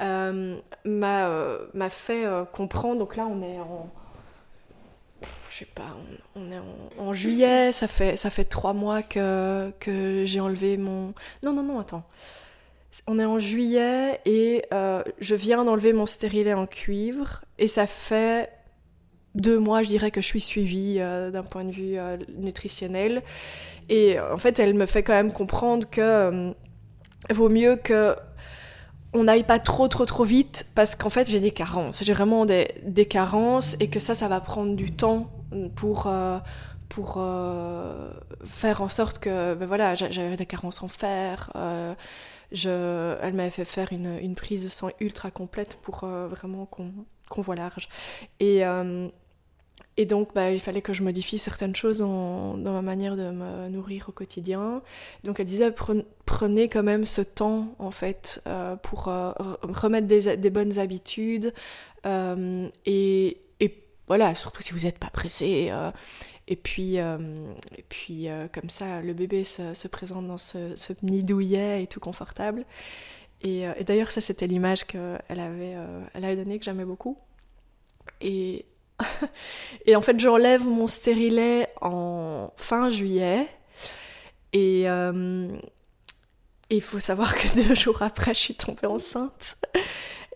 m'a 0.01 1.91
fait 1.91 2.25
comprendre. 2.53 2.99
Donc 2.99 3.15
là, 3.15 3.29
on 3.29 3.41
est 3.41 3.61
en 3.61 3.89
je 5.53 5.59
sais 5.59 5.67
pas, 5.67 5.95
on, 6.35 6.51
est 6.51 6.61
en, 6.99 7.13
juillet, 7.13 7.73
ça 7.73 7.87
fait, 7.87 8.17
ça 8.17 8.31
fait 8.31 8.45
trois 8.45 8.73
mois 8.73 9.03
que, 9.03 9.71
que 9.81 10.25
j'ai 10.25 10.41
enlevé 10.41 10.79
mon... 10.79 11.13
Non, 11.43 11.53
non, 11.53 11.63
non, 11.63 11.79
attends. 11.79 12.05
On 13.07 13.19
est 13.19 13.25
en 13.25 13.39
juillet 13.39 14.21
et 14.25 14.65
euh, 14.73 15.03
je 15.21 15.35
viens 15.35 15.65
d'enlever 15.65 15.93
mon 15.93 16.07
stérilet 16.07 16.55
en 16.55 16.67
cuivre 16.67 17.43
et 17.59 17.69
ça 17.69 17.87
fait 17.87 18.51
deux 19.35 19.59
mois, 19.59 19.83
je 19.83 19.89
dirais, 19.89 20.11
que 20.11 20.23
je 20.23 20.27
suis 20.27 20.41
suivie 20.41 20.97
euh, 21.01 21.31
d'un 21.31 21.43
point 21.43 21.65
de 21.65 21.71
vue 21.71 21.99
euh, 21.99 22.17
nutritionnel. 22.39 23.23
Et 23.91 24.19
en 24.21 24.39
fait, 24.39 24.59
elle 24.59 24.75
me 24.75 24.87
fait 24.87 25.03
quand 25.03 25.15
même 25.15 25.33
comprendre 25.33 25.89
que 25.91 26.55
vaut 27.31 27.49
mieux 27.49 27.77
que 27.77 28.17
on 29.15 29.25
n'aille 29.25 29.45
pas 29.45 29.59
trop 29.59 29.89
trop 29.89 30.07
trop 30.07 30.25
vite 30.25 30.65
parce 30.75 30.95
qu'en 30.97 31.11
fait 31.11 31.29
j'ai 31.29 31.41
des 31.41 31.51
carences, 31.51 32.03
j'ai 32.03 32.15
vraiment 32.15 32.47
des, 32.47 32.69
des, 32.83 33.05
carences 33.05 33.77
et 33.79 33.89
que 33.91 34.01
ça 34.01 34.15
ça 34.15 34.27
va 34.27 34.41
prendre 34.41 34.75
du 34.75 34.91
temps 34.91 35.29
pour, 35.75 36.07
euh, 36.07 36.39
pour 36.89 37.15
euh, 37.19 38.11
faire 38.45 38.83
en 38.83 38.89
sorte 38.89 39.19
que 39.19 39.55
ben 39.55 39.67
voilà, 39.67 39.95
j'avais 39.95 40.37
des 40.37 40.47
carences 40.47 40.83
en 40.83 40.89
fer. 40.89 41.51
Euh, 41.57 41.95
je, 42.53 43.17
elle 43.23 43.35
m'avait 43.35 43.51
fait 43.51 43.65
faire 43.65 43.93
une, 43.93 44.19
une, 44.19 44.35
prise 44.35 44.65
de 44.65 44.69
sang 44.69 44.91
ultra 45.01 45.31
complète 45.31 45.79
pour 45.81 46.05
vraiment 46.05 46.67
qu'on 46.67 47.43
voit 47.43 47.57
large. 47.57 47.89
Et 48.41 48.63
et 49.99 50.07
donc, 50.07 50.35
bah, 50.35 50.51
il 50.51 50.61
fallait 50.61 50.81
que 50.81 50.95
je 50.95 51.03
modifie 51.03 51.39
certaines 51.39 51.75
choses 51.75 51.99
dans 51.99 52.57
ma 52.57 52.83
manière 52.83 53.15
de 53.15 53.31
me 53.31 53.69
nourrir 53.69 54.09
au 54.09 54.13
quotidien. 54.13 54.83
Donc, 55.25 55.41
elle 55.41 55.47
disait 55.47 55.75
prenez 56.27 56.69
quand 56.69 56.83
même 56.83 57.05
ce 57.05 57.21
temps, 57.21 57.75
en 57.79 57.91
fait, 57.91 58.43
pour 58.83 59.05
remettre 59.05 60.07
des, 60.07 60.37
des, 60.37 60.51
bonnes 60.51 60.79
habitudes. 60.79 61.53
Et, 62.07 63.39
voilà, 64.13 64.35
surtout 64.35 64.63
si 64.63 64.73
vous 64.73 64.81
n'êtes 64.81 64.99
pas 64.99 65.11
pressé. 65.11 65.73
et 66.49 66.57
puis, 66.57 66.97
et 66.97 67.85
puis 67.89 68.29
comme 68.53 68.71
ça, 68.71 69.01
le 69.01 69.15
bébé 69.15 69.45
se, 69.45 69.75
se 69.75 69.89
présente 69.89 70.27
dans 70.27 70.39
ce, 70.39 70.77
ce, 70.77 70.93
nid 71.03 71.23
douillet 71.23 71.83
et 71.83 71.87
tout 71.87 72.01
confortable. 72.01 72.65
Et, 73.43 73.67
d'ailleurs, 73.87 74.11
ça, 74.11 74.21
c'était 74.21 74.47
l'image 74.47 74.85
qu'elle 74.85 75.19
avait, 75.29 75.77
avait 76.15 76.37
donnée, 76.37 76.59
que 76.59 76.65
j'aimais 76.65 76.85
beaucoup. 76.85 77.17
Et, 79.87 79.97
en 79.97 80.03
fait, 80.03 80.19
j'enlève 80.19 80.65
mon 80.65 80.87
stérilet 80.87 81.69
en 81.81 82.53
fin 82.57 82.91
juillet. 82.91 83.49
Et 84.53 84.89
euh, 84.89 85.49
il 86.71 86.83
faut 86.83 86.99
savoir 86.99 87.35
que 87.35 87.49
deux 87.55 87.75
jours 87.75 88.03
après, 88.03 88.35
je 88.35 88.41
suis 88.41 88.55
tombée 88.55 88.87
enceinte. 88.87 89.57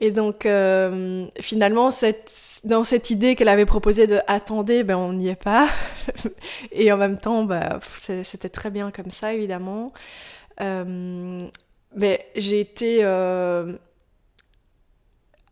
Et 0.01 0.11
donc, 0.11 0.45
euh, 0.47 1.27
finalement, 1.41 1.91
cette, 1.91 2.61
dans 2.65 2.85
cette 2.85 3.11
idée 3.11 3.35
qu'elle 3.35 3.49
avait 3.49 3.67
proposée 3.67 4.07
de 4.07 4.19
attendez, 4.27 4.85
ben 4.85 4.97
on 4.97 5.13
n'y 5.15 5.29
est 5.29 5.43
pas. 5.43 5.69
Et 6.73 6.93
en 6.93 6.97
même 6.97 7.19
temps, 7.19 7.45
bah, 7.45 7.81
c'était 7.99 8.51
très 8.51 8.71
bien 8.71 8.91
comme 8.91 9.11
ça, 9.11 9.33
évidemment. 9.33 9.93
Euh, 10.61 11.49
mais 11.95 12.27
j'ai 12.37 12.61
été 12.61 13.05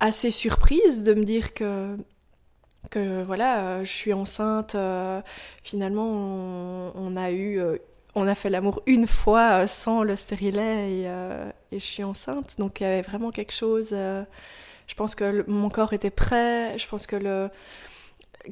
assez 0.01 0.31
surprise 0.31 1.05
de 1.05 1.15
me 1.15 1.25
dire 1.25 1.55
que 1.55 1.97
que 2.91 3.23
voilà, 3.23 3.61
euh, 3.61 3.85
je 3.85 3.91
suis 3.91 4.13
enceinte. 4.13 4.75
Euh, 4.75 5.21
finalement, 5.63 6.07
on, 6.95 7.17
a 7.17 7.31
eu, 7.31 7.59
euh, 7.59 7.77
on 8.15 8.27
a 8.27 8.35
fait 8.35 8.51
l'amour 8.51 8.83
une 8.87 9.07
fois 9.07 9.67
sans 9.67 10.03
le 10.03 10.17
stérilet 10.17 10.91
et, 10.91 11.05
et, 11.73 11.79
je 11.79 11.85
suis 11.85 12.05
enceinte. 12.05 12.57
Donc 12.59 12.81
il 12.81 12.85
y 12.85 12.87
avait 12.87 13.03
vraiment 13.03 13.31
quelque 13.31 13.53
chose. 13.53 13.91
je 13.91 14.95
pense 14.97 15.15
que 15.15 15.45
mon 15.49 15.69
corps 15.69 15.93
était 15.93 16.11
prêt. 16.11 16.79
Je 16.79 16.87
pense 16.87 17.07
que 17.07 17.17
le 17.17 17.51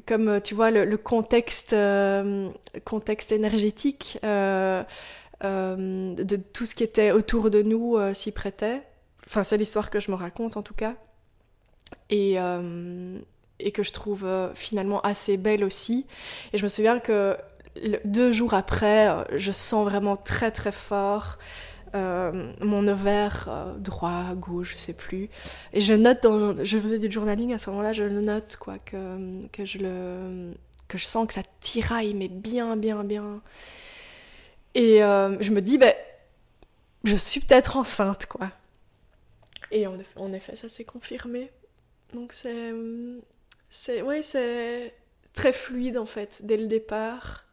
comme 0.07 0.41
tu 0.41 0.55
vois 0.55 0.71
le, 0.71 0.97
contexte, 0.97 1.75
contexte 2.83 3.31
énergétique 3.31 4.17
de 4.23 4.85
tout 6.53 6.65
ce 6.65 6.75
qui 6.75 6.83
était 6.83 7.11
autour 7.11 7.49
de 7.49 7.61
nous 7.61 7.97
s'y 8.13 8.31
prêtait. 8.31 8.81
Enfin, 9.27 9.43
c'est 9.43 9.57
l'histoire 9.57 9.89
que 9.89 9.99
je 9.99 10.11
me 10.11 10.15
raconte 10.15 10.57
en 10.57 10.63
tout 10.63 10.73
cas. 10.73 10.95
Et, 12.09 12.37
et 13.63 13.71
que 13.71 13.83
je 13.83 13.91
trouve 13.91 14.25
euh, 14.25 14.53
finalement 14.55 14.99
assez 15.01 15.37
belle 15.37 15.63
aussi. 15.63 16.05
Et 16.51 16.57
je 16.57 16.63
me 16.63 16.69
souviens 16.69 16.99
que 16.99 17.37
deux 18.05 18.31
jours 18.31 18.53
après, 18.53 19.09
euh, 19.09 19.23
je 19.35 19.51
sens 19.51 19.83
vraiment 19.83 20.15
très 20.15 20.51
très 20.51 20.71
fort 20.71 21.37
euh, 21.95 22.51
mon 22.61 22.87
ovaire 22.87 23.73
droit, 23.77 24.33
gauche, 24.35 24.71
je 24.71 24.77
sais 24.77 24.93
plus. 24.93 25.29
Et 25.73 25.81
je 25.81 25.93
note 25.93 26.25
je 26.63 26.79
faisais 26.79 26.99
du 26.99 27.11
journaling 27.11 27.53
à 27.53 27.59
ce 27.59 27.69
moment-là, 27.69 27.93
je 27.93 28.03
le 28.03 28.21
note 28.21 28.57
quoi, 28.57 28.79
que, 28.79 29.47
que 29.51 29.65
je 29.65 29.79
que 30.87 30.97
je 30.97 31.05
sens 31.05 31.27
que 31.27 31.33
ça 31.33 31.43
tiraille 31.61 32.13
mais 32.15 32.29
bien 32.29 32.75
bien 32.77 33.03
bien. 33.03 33.41
Et 34.75 34.99
je 34.99 35.51
me 35.51 35.61
dis 35.61 35.77
ben, 35.77 35.93
je 37.03 37.15
suis 37.15 37.41
peut-être 37.41 37.77
enceinte 37.77 38.25
quoi. 38.25 38.49
Et 39.71 39.85
en 39.85 39.97
effet, 39.99 40.19
en 40.19 40.33
effet 40.33 40.55
ça 40.55 40.69
s'est 40.69 40.85
confirmé. 40.85 41.51
Donc 42.13 42.33
c'est 42.33 42.73
c'est 43.69 44.01
ouais, 44.01 44.23
c'est 44.23 44.93
très 45.33 45.51
fluide 45.53 45.97
en 45.97 46.05
fait 46.05 46.41
dès 46.43 46.57
le 46.57 46.67
départ. 46.67 47.45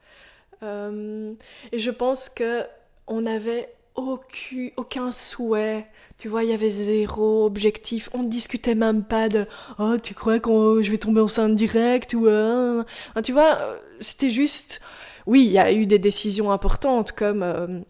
Euh, 0.62 1.32
et 1.72 1.78
je 1.78 1.90
pense 1.90 2.28
que 2.28 2.64
on 3.06 3.22
n'avait 3.22 3.72
aucun, 3.94 5.12
souhait. 5.12 5.86
Tu 6.18 6.28
vois, 6.28 6.44
il 6.44 6.50
y 6.50 6.52
avait 6.52 6.70
zéro 6.70 7.44
objectif. 7.44 8.08
On 8.12 8.22
ne 8.22 8.28
discutait 8.28 8.74
même 8.74 9.04
pas 9.04 9.28
de 9.28 9.46
oh 9.78 9.96
tu 10.02 10.14
crois 10.14 10.38
que 10.38 10.82
je 10.82 10.90
vais 10.90 10.98
tomber 10.98 11.20
enceinte 11.20 11.54
direct 11.54 12.14
ou 12.14 12.26
euh, 12.26 12.84
tu 13.24 13.32
vois, 13.32 13.58
euh, 13.60 13.78
c'était 14.00 14.30
juste 14.30 14.80
oui, 15.26 15.44
il 15.44 15.52
y 15.52 15.58
a 15.58 15.72
eu 15.72 15.86
des 15.86 15.98
décisions 15.98 16.50
importantes 16.52 17.12
comme 17.12 17.84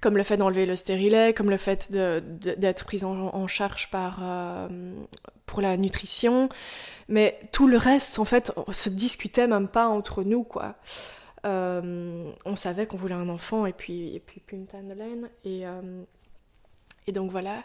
comme 0.00 0.16
le 0.16 0.24
fait 0.24 0.36
d'enlever 0.36 0.66
le 0.66 0.76
stérilet, 0.76 1.32
comme 1.32 1.48
le 1.48 1.56
fait 1.56 1.92
d'être 1.92 2.84
prise 2.84 3.04
en, 3.04 3.46
charge 3.46 3.88
pour 5.46 5.60
la 5.60 5.76
nutrition. 5.76 6.48
Mais 7.08 7.38
tout 7.52 7.68
le 7.68 7.76
reste, 7.76 8.18
en 8.18 8.24
fait, 8.24 8.52
on 8.66 8.72
se 8.72 8.88
discutait 8.88 9.46
même 9.46 9.68
pas 9.68 9.86
entre 9.86 10.24
nous, 10.24 10.42
quoi. 10.42 10.74
Euh, 11.44 12.30
on 12.44 12.56
savait 12.56 12.86
qu'on 12.86 12.96
voulait 12.96 13.14
un 13.14 13.28
enfant 13.28 13.66
et 13.66 13.72
puis, 13.72 14.14
et 14.14 14.20
puis, 14.20 14.40
puis 14.44 14.56
une 14.56 14.66
tanne 14.66 14.88
de 14.88 14.94
laine. 14.94 15.28
Et, 15.44 15.66
euh, 15.66 16.02
et 17.06 17.12
donc 17.12 17.30
voilà. 17.30 17.64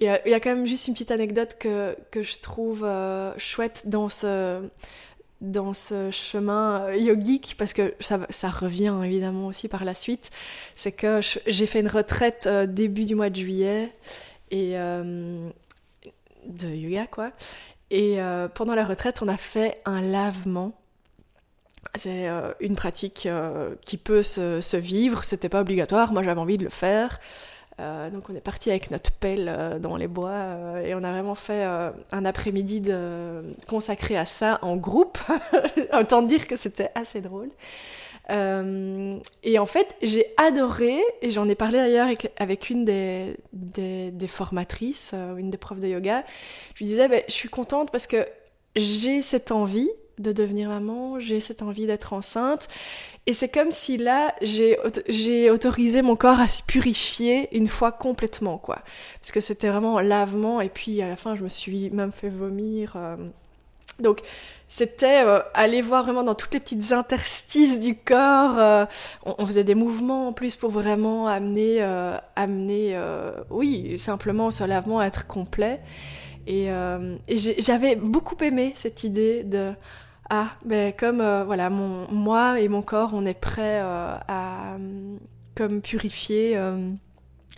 Et 0.00 0.10
euh, 0.10 0.16
il 0.26 0.30
y 0.30 0.34
a 0.34 0.40
quand 0.40 0.54
même 0.54 0.66
juste 0.66 0.86
une 0.88 0.94
petite 0.94 1.10
anecdote 1.10 1.56
que, 1.58 1.96
que 2.10 2.22
je 2.22 2.38
trouve 2.38 2.88
chouette 3.36 3.82
dans 3.86 4.08
ce, 4.08 4.68
dans 5.40 5.72
ce 5.72 6.10
chemin 6.10 6.92
yogique, 6.92 7.56
parce 7.58 7.72
que 7.72 7.94
ça, 8.00 8.20
ça, 8.30 8.48
revient 8.48 8.94
évidemment 9.04 9.48
aussi 9.48 9.68
par 9.68 9.84
la 9.84 9.94
suite. 9.94 10.30
C'est 10.76 10.92
que 10.92 11.20
j'ai 11.46 11.66
fait 11.66 11.80
une 11.80 11.88
retraite 11.88 12.48
début 12.48 13.04
du 13.04 13.16
mois 13.16 13.30
de 13.30 13.36
juillet 13.36 13.92
et 14.52 14.74
de 14.74 16.68
yoga, 16.68 17.06
quoi. 17.08 17.32
Et 17.90 18.18
pendant 18.54 18.76
la 18.76 18.84
retraite, 18.84 19.20
on 19.20 19.28
a 19.28 19.36
fait 19.36 19.80
un 19.84 20.00
lavement. 20.00 20.72
C'est 21.94 22.28
euh, 22.28 22.52
une 22.60 22.76
pratique 22.76 23.26
euh, 23.26 23.74
qui 23.84 23.96
peut 23.96 24.22
se, 24.22 24.60
se 24.60 24.76
vivre, 24.76 25.24
c'était 25.24 25.48
pas 25.48 25.60
obligatoire, 25.60 26.12
moi 26.12 26.22
j'avais 26.22 26.40
envie 26.40 26.58
de 26.58 26.64
le 26.64 26.70
faire. 26.70 27.20
donc 27.78 28.30
on 28.30 28.34
est 28.34 28.40
parti 28.40 28.70
avec 28.70 28.90
notre 28.90 29.12
pelle 29.12 29.78
dans 29.80 29.96
les 29.96 30.08
bois 30.08 30.80
et 30.82 30.94
on 30.94 31.04
a 31.04 31.10
vraiment 31.10 31.34
fait 31.34 31.62
un 31.64 32.24
après-midi 32.24 32.82
consacré 33.68 34.16
à 34.16 34.24
ça 34.24 34.58
en 34.62 34.76
groupe. 34.76 35.18
Autant 35.92 36.22
dire 36.22 36.46
que 36.46 36.56
c'était 36.56 36.90
assez 36.94 37.20
drôle. 37.20 37.50
Euh, 38.30 39.18
et 39.42 39.58
en 39.58 39.66
fait, 39.66 39.94
j'ai 40.02 40.26
adoré, 40.36 40.98
et 41.22 41.30
j'en 41.30 41.48
ai 41.48 41.54
parlé 41.54 41.78
d'ailleurs 41.78 42.08
avec, 42.38 42.70
une 42.70 42.84
des, 42.84 43.36
des, 43.52 44.26
formatrices, 44.26 45.12
euh, 45.14 45.36
une 45.36 45.50
des 45.50 45.58
profs 45.58 45.80
de 45.80 45.88
yoga. 45.88 46.24
Je 46.74 46.84
lui 46.84 46.90
disais, 46.90 47.08
bah, 47.08 47.18
je 47.28 47.32
suis 47.32 47.48
contente 47.48 47.90
parce 47.90 48.06
que 48.06 48.26
j'ai 48.74 49.22
cette 49.22 49.52
envie 49.52 49.90
de 50.18 50.32
devenir 50.32 50.68
maman, 50.68 51.20
j'ai 51.20 51.40
cette 51.40 51.62
envie 51.62 51.86
d'être 51.86 52.12
enceinte. 52.12 52.68
Et 53.28 53.34
c'est 53.34 53.48
comme 53.48 53.72
si 53.72 53.96
là, 53.96 54.34
j'ai 54.40 55.50
autorisé 55.50 56.02
mon 56.02 56.14
corps 56.14 56.38
à 56.38 56.46
se 56.46 56.62
purifier 56.62 57.48
une 57.56 57.66
fois 57.66 57.90
complètement, 57.90 58.56
quoi. 58.56 58.78
Parce 59.20 59.32
que 59.32 59.40
c'était 59.40 59.68
vraiment 59.68 59.98
lavement, 59.98 60.60
et 60.60 60.68
puis 60.68 61.02
à 61.02 61.08
la 61.08 61.16
fin, 61.16 61.34
je 61.34 61.42
me 61.42 61.48
suis 61.48 61.90
même 61.90 62.12
fait 62.12 62.28
vomir. 62.28 62.92
Euh, 62.94 63.16
donc 63.98 64.20
c'était 64.68 65.24
euh, 65.24 65.40
aller 65.54 65.80
voir 65.80 66.04
vraiment 66.04 66.22
dans 66.22 66.36
toutes 66.36 66.54
les 66.54 66.60
petites 66.60 66.92
interstices 66.92 67.80
du 67.80 67.96
corps. 67.96 68.60
Euh, 68.60 68.84
on, 69.24 69.44
faisait 69.44 69.64
des 69.64 69.74
mouvements 69.74 70.28
en 70.28 70.32
plus 70.32 70.54
pour 70.54 70.70
vraiment 70.70 71.26
amener, 71.26 71.82
amener 72.36 72.96
oui, 73.50 73.98
simplement 73.98 74.52
ce 74.52 74.62
lavement 74.62 75.00
à 75.00 75.06
être 75.06 75.26
complet. 75.26 75.80
Et, 76.46 76.68
j'avais 77.58 77.96
beaucoup 77.96 78.36
aimé 78.44 78.72
cette 78.76 79.02
idée 79.02 79.42
de 79.42 79.72
ah, 80.30 80.50
ben 80.64 80.92
comme 80.92 81.18
voilà, 81.44 81.70
mon, 81.70 82.10
moi 82.10 82.60
et 82.60 82.68
mon 82.68 82.82
corps, 82.82 83.10
on 83.12 83.24
est 83.26 83.38
prêt 83.38 83.78
à 83.80 84.76
comme 85.54 85.80
purifier 85.80 86.58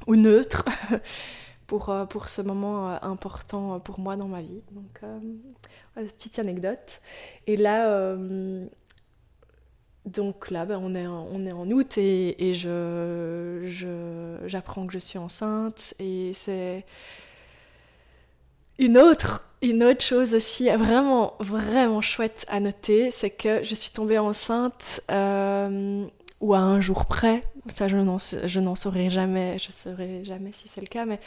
ou 0.07 0.17
neutre 0.17 0.65
pour, 1.67 1.95
pour 2.09 2.29
ce 2.29 2.43
moment 2.43 3.03
important 3.03 3.81
pour 3.81 4.01
moi 4.01 4.17
dans 4.17 4.29
ma 4.29 4.43
vie. 4.43 4.61
Donc, 4.73 5.01
petite 5.95 6.39
anecdote. 6.39 7.01
Et 7.47 7.57
là, 7.57 8.17
donc 10.09 10.51
là, 10.51 10.65
ben, 10.65 10.79
on, 10.83 10.95
est 10.95 11.53
en, 11.53 11.71
août 11.71 11.99
et, 11.99 12.55
j'apprends 14.47 14.87
que 14.87 14.93
je 14.93 14.99
suis 14.99 15.19
enceinte 15.19 15.95
et 15.99 16.33
c'est 16.35 16.85
une 18.79 18.99
autre, 18.99 19.48
une 19.63 19.83
autre 19.85 20.05
chose 20.05 20.35
aussi 20.35 20.69
vraiment, 20.71 21.35
vraiment 21.41 22.01
chouette 22.01 22.45
à 22.49 22.61
noter, 22.61 23.11
c'est 23.11 23.31
que 23.31 23.63
je 23.63 23.75
suis 23.75 23.91
tombée 23.91 24.19
enceinte 24.19 25.01
euh, 25.11 26.05
ou 26.41 26.55
à 26.55 26.59
un 26.59 26.81
jour 26.81 27.07
près. 27.07 27.43
Ça, 27.69 27.89
je 27.89 27.97
n'en, 27.97 28.77
saurais 28.77 29.11
jamais, 29.11 29.59
je 29.59 29.73
saurais 29.73 30.25
jamais 30.25 30.53
si 30.53 30.69
c'est 30.69 30.81
le 30.81 30.87
cas, 30.87 31.05
mais 31.05 31.21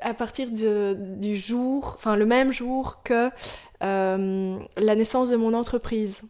à 0.00 0.14
partir 0.14 0.48
du 0.50 1.34
jour, 1.36 1.92
enfin 1.94 2.16
le 2.16 2.26
même 2.26 2.52
jour 2.52 3.02
que 3.02 3.30
euh, 3.82 4.58
la 4.76 4.94
naissance 4.94 5.30
de 5.30 5.36
mon 5.36 5.54
entreprise. 5.54 6.22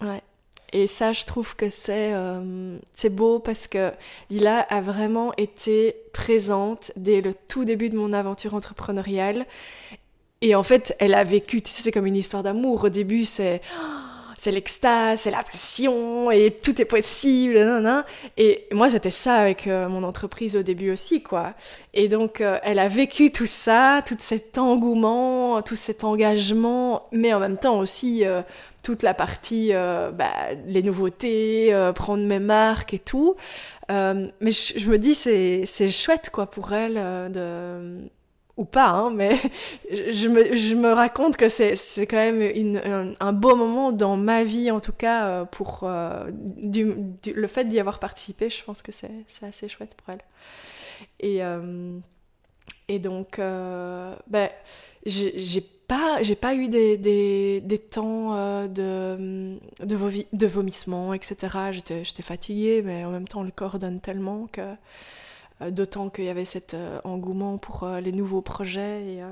Ouais. 0.00 0.22
Et 0.72 0.86
ça, 0.86 1.12
je 1.12 1.24
trouve 1.24 1.56
que 1.56 1.70
c'est 1.70 2.12
euh, 2.12 2.78
c'est 2.92 3.08
beau 3.08 3.38
parce 3.38 3.66
que 3.66 3.90
Lila 4.30 4.60
a 4.60 4.80
vraiment 4.80 5.32
été 5.36 5.96
présente 6.12 6.92
dès 6.96 7.20
le 7.20 7.32
tout 7.34 7.64
début 7.64 7.88
de 7.88 7.96
mon 7.96 8.12
aventure 8.12 8.54
entrepreneuriale. 8.54 9.46
Et 10.40 10.54
en 10.54 10.62
fait, 10.62 10.94
elle 11.00 11.14
a 11.14 11.24
vécu, 11.24 11.62
tu 11.62 11.70
sais, 11.70 11.82
c'est 11.82 11.92
comme 11.92 12.06
une 12.06 12.16
histoire 12.16 12.42
d'amour. 12.42 12.84
Au 12.84 12.88
début, 12.90 13.24
c'est 13.24 13.60
c'est 14.40 14.52
l'extase, 14.52 15.22
c'est 15.22 15.32
la 15.32 15.42
passion, 15.42 16.30
et 16.30 16.52
tout 16.52 16.80
est 16.80 16.84
possible, 16.84 17.58
Et 18.36 18.68
moi, 18.70 18.88
c'était 18.88 19.10
ça 19.10 19.34
avec 19.34 19.66
euh, 19.66 19.88
mon 19.88 20.04
entreprise 20.04 20.56
au 20.56 20.62
début 20.62 20.92
aussi, 20.92 21.22
quoi. 21.22 21.54
Et 21.92 22.06
donc, 22.06 22.40
euh, 22.40 22.58
elle 22.62 22.78
a 22.78 22.86
vécu 22.86 23.32
tout 23.32 23.46
ça, 23.46 24.00
tout 24.06 24.16
cet 24.20 24.56
engouement, 24.56 25.60
tout 25.62 25.74
cet 25.74 26.04
engagement, 26.04 27.08
mais 27.10 27.34
en 27.34 27.40
même 27.40 27.58
temps 27.58 27.80
aussi 27.80 28.22
toute 28.82 29.02
la 29.02 29.14
partie, 29.14 29.70
euh, 29.72 30.10
bah, 30.10 30.32
les 30.66 30.82
nouveautés, 30.82 31.74
euh, 31.74 31.92
prendre 31.92 32.24
mes 32.24 32.38
marques 32.38 32.94
et 32.94 32.98
tout. 32.98 33.36
Euh, 33.90 34.28
mais 34.40 34.52
je, 34.52 34.88
me 34.88 34.98
dis, 34.98 35.14
c'est, 35.14 35.90
chouette, 35.90 36.30
quoi, 36.30 36.50
pour 36.50 36.72
elle, 36.72 36.98
ou 38.56 38.64
pas, 38.64 38.88
hein, 38.88 39.10
mais 39.10 39.38
je 39.92 40.28
me, 40.28 40.56
je 40.56 40.74
me 40.74 40.92
raconte 40.92 41.36
que 41.36 41.48
c'est, 41.48 41.76
quand 42.06 42.16
même 42.16 42.42
une, 42.42 43.16
un, 43.20 43.32
beau 43.32 43.54
moment 43.54 43.92
dans 43.92 44.16
ma 44.16 44.44
vie, 44.44 44.70
en 44.70 44.80
tout 44.80 44.92
cas, 44.92 45.44
pour 45.46 45.88
du, 46.42 46.94
le 47.34 47.46
fait 47.46 47.64
d'y 47.64 47.78
avoir 47.78 47.98
participé, 47.98 48.50
je 48.50 48.64
pense 48.64 48.82
que 48.82 48.92
c'est, 48.92 49.10
c'est 49.28 49.46
assez 49.46 49.68
chouette 49.68 49.94
pour 49.94 50.14
elle. 50.14 50.22
Et, 51.20 51.40
et 52.88 52.98
donc, 52.98 53.38
ben, 53.38 54.48
j'ai, 55.06 55.60
pas, 55.88 56.22
j'ai 56.22 56.36
pas 56.36 56.54
eu 56.54 56.68
des, 56.68 56.98
des, 56.98 57.60
des 57.60 57.78
temps 57.78 58.36
euh, 58.36 58.68
de, 58.68 59.58
de, 59.84 60.26
de, 60.32 60.46
vomissement, 60.46 61.14
etc. 61.14 61.58
J'étais, 61.72 62.04
j'étais 62.04 62.22
fatiguée, 62.22 62.82
mais 62.84 63.04
en 63.04 63.10
même 63.10 63.26
temps, 63.26 63.42
le 63.42 63.50
corps 63.50 63.78
donne 63.78 64.00
tellement 64.00 64.46
que. 64.52 64.74
Euh, 65.60 65.72
d'autant 65.72 66.08
qu'il 66.08 66.24
y 66.24 66.28
avait 66.28 66.44
cet 66.44 66.74
euh, 66.74 67.00
engouement 67.02 67.58
pour 67.58 67.88
les 67.88 68.12
nouveaux 68.12 68.42
projets. 68.42 69.02
Et, 69.06 69.22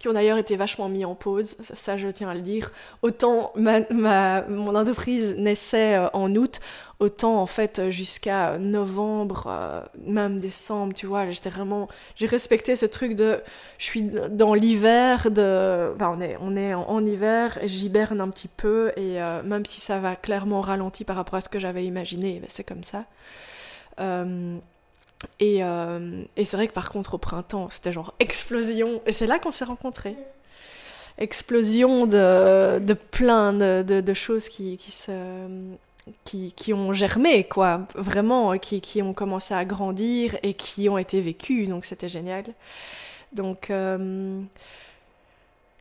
qui 0.00 0.08
ont 0.08 0.14
d'ailleurs 0.14 0.38
été 0.38 0.56
vachement 0.56 0.88
mis 0.88 1.04
en 1.04 1.14
pause, 1.14 1.56
ça 1.74 1.98
je 1.98 2.08
tiens 2.08 2.30
à 2.30 2.34
le 2.34 2.40
dire. 2.40 2.72
Autant 3.02 3.52
ma, 3.54 4.42
mon 4.48 4.74
entreprise 4.74 5.36
naissait 5.36 5.96
euh, 5.96 6.08
en 6.14 6.34
août, 6.34 6.60
autant 7.00 7.40
en 7.40 7.46
fait 7.46 7.90
jusqu'à 7.90 8.58
novembre, 8.58 9.44
euh, 9.46 9.82
même 10.06 10.40
décembre, 10.40 10.94
tu 10.94 11.04
vois, 11.04 11.30
j'étais 11.30 11.50
vraiment, 11.50 11.86
j'ai 12.16 12.26
respecté 12.26 12.76
ce 12.76 12.86
truc 12.86 13.14
de, 13.14 13.40
je 13.76 13.84
suis 13.84 14.10
dans 14.30 14.54
l'hiver, 14.54 15.30
de, 15.30 15.92
on 16.00 16.20
est, 16.22 16.36
on 16.40 16.56
est 16.56 16.72
en, 16.72 17.04
hiver, 17.04 17.58
j'hiberne 17.64 18.22
un 18.22 18.28
petit 18.30 18.48
peu 18.48 18.92
et 18.96 19.20
euh, 19.20 19.42
même 19.42 19.66
si 19.66 19.82
ça 19.82 20.00
va 20.00 20.16
clairement 20.16 20.62
ralenti 20.62 21.04
par 21.04 21.16
rapport 21.16 21.34
à 21.34 21.40
ce 21.42 21.50
que 21.50 21.58
j'avais 21.58 21.84
imaginé, 21.84 22.38
ben, 22.40 22.48
c'est 22.48 22.64
comme 22.64 22.84
ça. 22.84 23.04
Euh, 24.00 24.58
et, 25.38 25.62
c'est 26.44 26.56
vrai 26.56 26.68
que 26.68 26.72
par 26.72 26.90
contre, 26.90 27.14
au 27.14 27.18
printemps, 27.18 27.68
c'était 27.70 27.92
genre 27.92 28.14
explosion. 28.20 29.00
Et 29.06 29.12
c'est 29.12 29.26
là 29.26 29.38
qu'on 29.38 29.52
s'est 29.52 29.64
rencontrés. 29.64 30.16
Explosion 31.18 32.06
de, 32.06 32.78
de 32.78 32.94
plein 32.94 33.52
de, 33.52 33.82
de, 33.82 34.14
choses 34.14 34.48
qui, 34.48 34.78
qui, 34.78 34.90
se, 34.90 35.12
qui, 36.24 36.52
qui, 36.52 36.72
ont 36.72 36.92
germé, 36.92 37.44
quoi. 37.44 37.86
Vraiment, 37.94 38.56
qui, 38.58 38.80
qui, 38.80 39.02
ont 39.02 39.12
commencé 39.12 39.52
à 39.52 39.64
grandir 39.64 40.36
et 40.42 40.54
qui 40.54 40.88
ont 40.88 40.98
été 40.98 41.20
vécues. 41.20 41.66
Donc 41.66 41.84
c'était 41.84 42.08
génial. 42.08 42.44
Donc, 43.32 43.70
euh, 43.70 44.40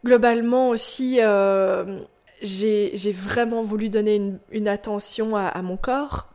globalement 0.03 0.69
aussi, 0.69 1.19
euh, 1.21 1.99
j'ai 2.41 3.13
vraiment 3.13 3.63
voulu 3.63 3.89
donner 3.89 4.21
une, 4.51 4.67
attention 4.67 5.35
à 5.37 5.61
mon 5.61 5.77
corps 5.77 6.28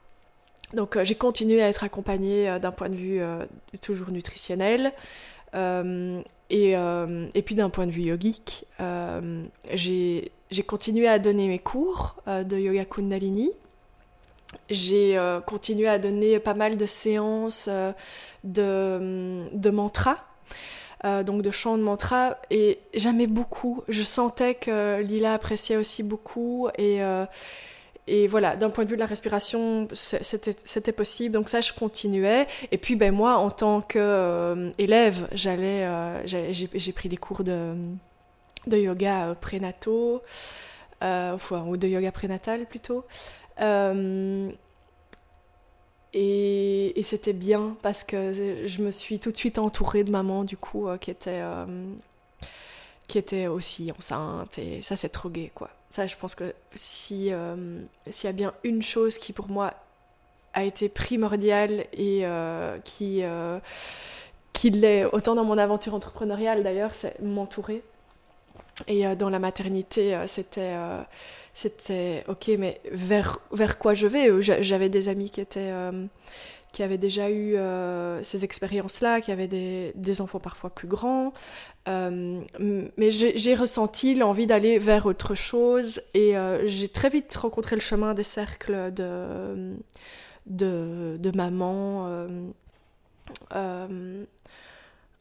donc 0.75 0.97
euh, 0.97 1.05
j'ai 1.05 1.15
continué 1.15 1.63
à 1.63 1.69
être 1.69 1.85
accompagnée 1.85 2.49
euh, 2.49 2.59
d'un 2.59 2.73
point 2.73 2.89
de 2.89 2.95
vue 2.95 3.21
euh, 3.21 3.45
toujours 3.81 4.11
nutritionnel. 4.11 4.93
Et, 6.51 6.77
puis 7.45 7.55
d'un 7.55 7.71
point 7.71 7.87
de 7.87 7.93
vue 7.93 8.03
yogique, 8.03 8.67
j'ai 9.73 10.31
continué 10.67 11.09
à 11.09 11.19
donner 11.19 11.49
mes 11.49 11.59
cours 11.61 12.17
de 12.27 12.57
yoga 12.57 12.85
kundalini. 12.85 13.53
J'ai 14.69 15.19
continué 15.47 15.87
à 15.89 15.99
donner 15.99 16.41
pas 16.41 16.55
mal 16.55 16.77
de 16.77 16.87
séances 16.87 17.69
de, 18.43 19.49
de 19.53 19.71
mantras, 19.71 20.19
donc 21.05 21.43
de 21.43 21.51
chants 21.53 21.79
de 21.79 21.83
mantras, 21.83 22.37
et 22.51 22.81
j'aimais 22.95 23.29
beaucoup. 23.29 23.85
Je 23.89 24.03
sentais 24.03 24.57
que 24.57 25.01
Lila 25.03 25.35
appréciait 25.35 25.77
aussi 25.77 26.03
beaucoup, 26.03 26.69
et, 26.79 27.01
et 28.07 28.27
voilà, 28.27 28.55
d'un 28.55 28.69
point 28.69 28.85
de 28.85 28.91
vue 28.91 28.97
de 28.97 29.01
la 29.01 29.07
respiration, 29.07 29.89
c'était 29.93 30.93
possible. 30.93 31.33
Donc 31.35 31.49
ça, 31.49 31.61
je 31.63 31.73
continuais. 31.73 32.47
Et 32.71 32.77
puis, 32.77 32.97
ben 32.97 33.15
moi, 33.15 33.37
en 33.37 33.51
tant 33.51 33.81
qu'élève, 33.81 35.25
euh, 35.25 35.27
j'allais, 35.33 35.85
euh, 35.85 36.27
j'ai 36.27 36.93
pris 36.93 37.09
des 37.09 37.17
cours 37.17 37.45
de, 37.45 37.75
yoga 38.71 39.29
euh, 39.29 39.35
prénataux, 39.35 40.23
ou 41.01 41.77
de 41.77 41.89
yoga 41.89 42.13
prénatal 42.13 42.67
plutôt. 42.67 43.05
et, 46.13 47.03
c'était 47.03 47.33
bien 47.33 47.77
parce 47.83 48.05
que 48.05 48.67
je 48.67 48.83
me 48.83 48.91
suis 48.91 49.19
tout 49.19 49.33
de 49.33 49.37
suite 49.37 49.59
entourée 49.59 50.05
de 50.05 50.11
mamans, 50.11 50.45
du 50.45 50.59
coup, 50.59 50.89
qui 51.01 51.11
étaient 51.11 51.43
qui 53.07 53.19
était 53.19 53.49
aussi 53.49 53.93
enceinte 53.97 54.59
et 54.59 54.81
ça 54.81 54.97
c'est 54.97 55.11
trop 55.11 55.29
gay 55.29 55.51
quoi. 55.55 55.69
Ça 55.95 56.09
je 56.09 56.17
pense 56.17 56.35
que 56.35 56.53
si 56.75 57.33
euh, 57.33 57.55
s'il 58.11 58.27
y 58.27 58.31
a 58.31 58.33
bien 58.33 58.53
une 58.65 58.83
chose 58.83 59.17
qui 59.17 59.33
pour 59.33 59.49
moi 59.49 59.75
a 60.53 60.65
été 60.65 60.89
primordiale 60.89 61.87
et 61.93 62.23
euh, 62.27 62.79
qui 62.85 63.21
euh, 63.23 63.61
qui 64.53 64.71
l'est 64.71 65.05
autant 65.05 65.37
dans 65.37 65.45
mon 65.45 65.57
aventure 65.57 65.95
entrepreneuriale 65.95 66.65
d'ailleurs, 66.65 66.97
c'est 66.97 67.21
m'entourer. 67.21 67.85
Et 68.89 69.07
dans 69.15 69.31
la 69.31 69.39
maternité, 69.39 70.19
c'était 70.27 70.75
c'était 71.55 72.25
ok 72.27 72.51
mais 72.59 72.81
vers 72.91 73.39
vers 73.53 73.79
quoi 73.79 73.95
je 73.95 74.09
vais? 74.09 74.43
J'avais 74.43 74.89
des 74.89 75.09
amis 75.09 75.31
qui 75.31 75.41
étaient 75.41 75.71
qui 76.75 76.83
avaient 76.83 76.99
déjà 76.99 77.31
eu 77.31 77.55
euh, 77.55 78.21
ces 78.25 78.45
expériences-là, 78.45 79.21
qui 79.21 79.31
avaient 79.31 79.47
des, 79.47 80.21
enfants 80.21 80.41
parfois 80.41 80.71
plus 80.71 80.89
grands. 80.89 81.33
Euh, 81.89 82.41
mais 82.59 83.11
j'ai 83.11 83.55
ressenti 83.55 84.15
l'envie 84.17 84.47
d'aller 84.47 84.79
vers 84.79 85.07
autre 85.07 85.37
chose 85.37 86.03
et 86.15 86.37
euh, 86.37 86.67
j'ai 86.67 86.89
très 86.89 87.11
vite 87.11 87.35
rencontré 87.37 87.77
le 87.77 87.81
chemin 87.81 88.13
des 88.13 88.25
cercles 88.25 88.93
de, 88.93 89.77
de, 90.47 91.31
mamans 91.35 92.27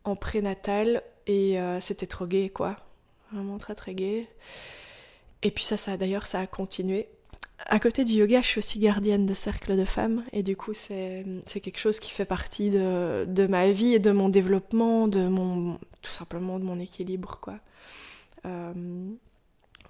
en 0.04 0.16
prénatal 0.16 1.04
et 1.28 1.60
c'était 1.80 2.08
trop 2.08 2.26
gay, 2.26 2.50
quoi. 2.50 2.78
Vraiment 3.32 3.60
très 3.60 3.76
très 3.76 3.94
gay. 3.94 4.28
Et 5.44 5.52
puis 5.52 5.64
ça, 5.64 5.78
ça 5.78 5.98
d'ailleurs, 5.98 6.26
ça 6.26 6.40
a 6.40 6.48
continué 6.48 7.08
à 7.66 7.80
côté 7.80 8.06
du 8.06 8.14
yoga, 8.14 8.42
je 8.42 8.48
suis 8.48 8.60
aussi 8.60 8.80
gardienne 8.80 9.26
de 9.26 9.34
cercle 9.34 9.78
de 9.78 9.86
femmes 9.86 10.24
et 10.34 10.44
du 10.44 10.56
coup 10.56 10.74
c'est 10.74 11.24
quelque 11.46 11.80
chose 11.80 12.00
qui 12.00 12.12
fait 12.12 12.26
partie 12.26 12.70
de, 12.70 13.26
de, 13.26 13.48
ma 13.48 13.72
vie 13.72 13.94
et 13.94 14.00
de 14.00 14.12
mon 14.12 14.30
développement, 14.30 15.08
de 15.08 15.28
mon 15.28 15.80
tout 16.02 16.12
simplement 16.12 16.60
de 16.60 16.66
mon 16.66 16.80
équilibre 16.80 17.40
quoi. 17.42 17.56
Euh, 18.46 18.74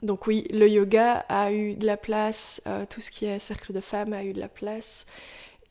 donc 0.03 0.27
oui, 0.27 0.45
le 0.51 0.67
yoga 0.67 1.25
a 1.29 1.51
eu 1.51 1.75
de 1.75 1.85
la 1.85 1.97
place, 1.97 2.61
euh, 2.67 2.85
tout 2.87 3.01
ce 3.01 3.09
qui 3.09 3.25
est 3.25 3.39
cercle 3.39 3.73
de 3.73 3.81
femmes 3.81 4.13
a 4.13 4.23
eu 4.23 4.33
de 4.33 4.39
la 4.39 4.49
place 4.49 5.05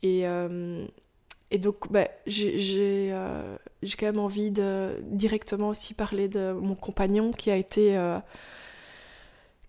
et, 0.01 0.27
euh, 0.27 0.85
et 1.51 1.59
donc, 1.59 1.91
bah, 1.91 2.07
j'ai 2.25 3.11
quand 3.11 4.05
même 4.07 4.19
envie 4.19 4.49
de 4.49 4.97
directement 5.03 5.69
aussi 5.69 5.93
parler 5.93 6.27
de 6.27 6.51
mon 6.51 6.73
compagnon 6.73 7.31
qui 7.31 7.51
a 7.51 7.55
été. 7.55 7.95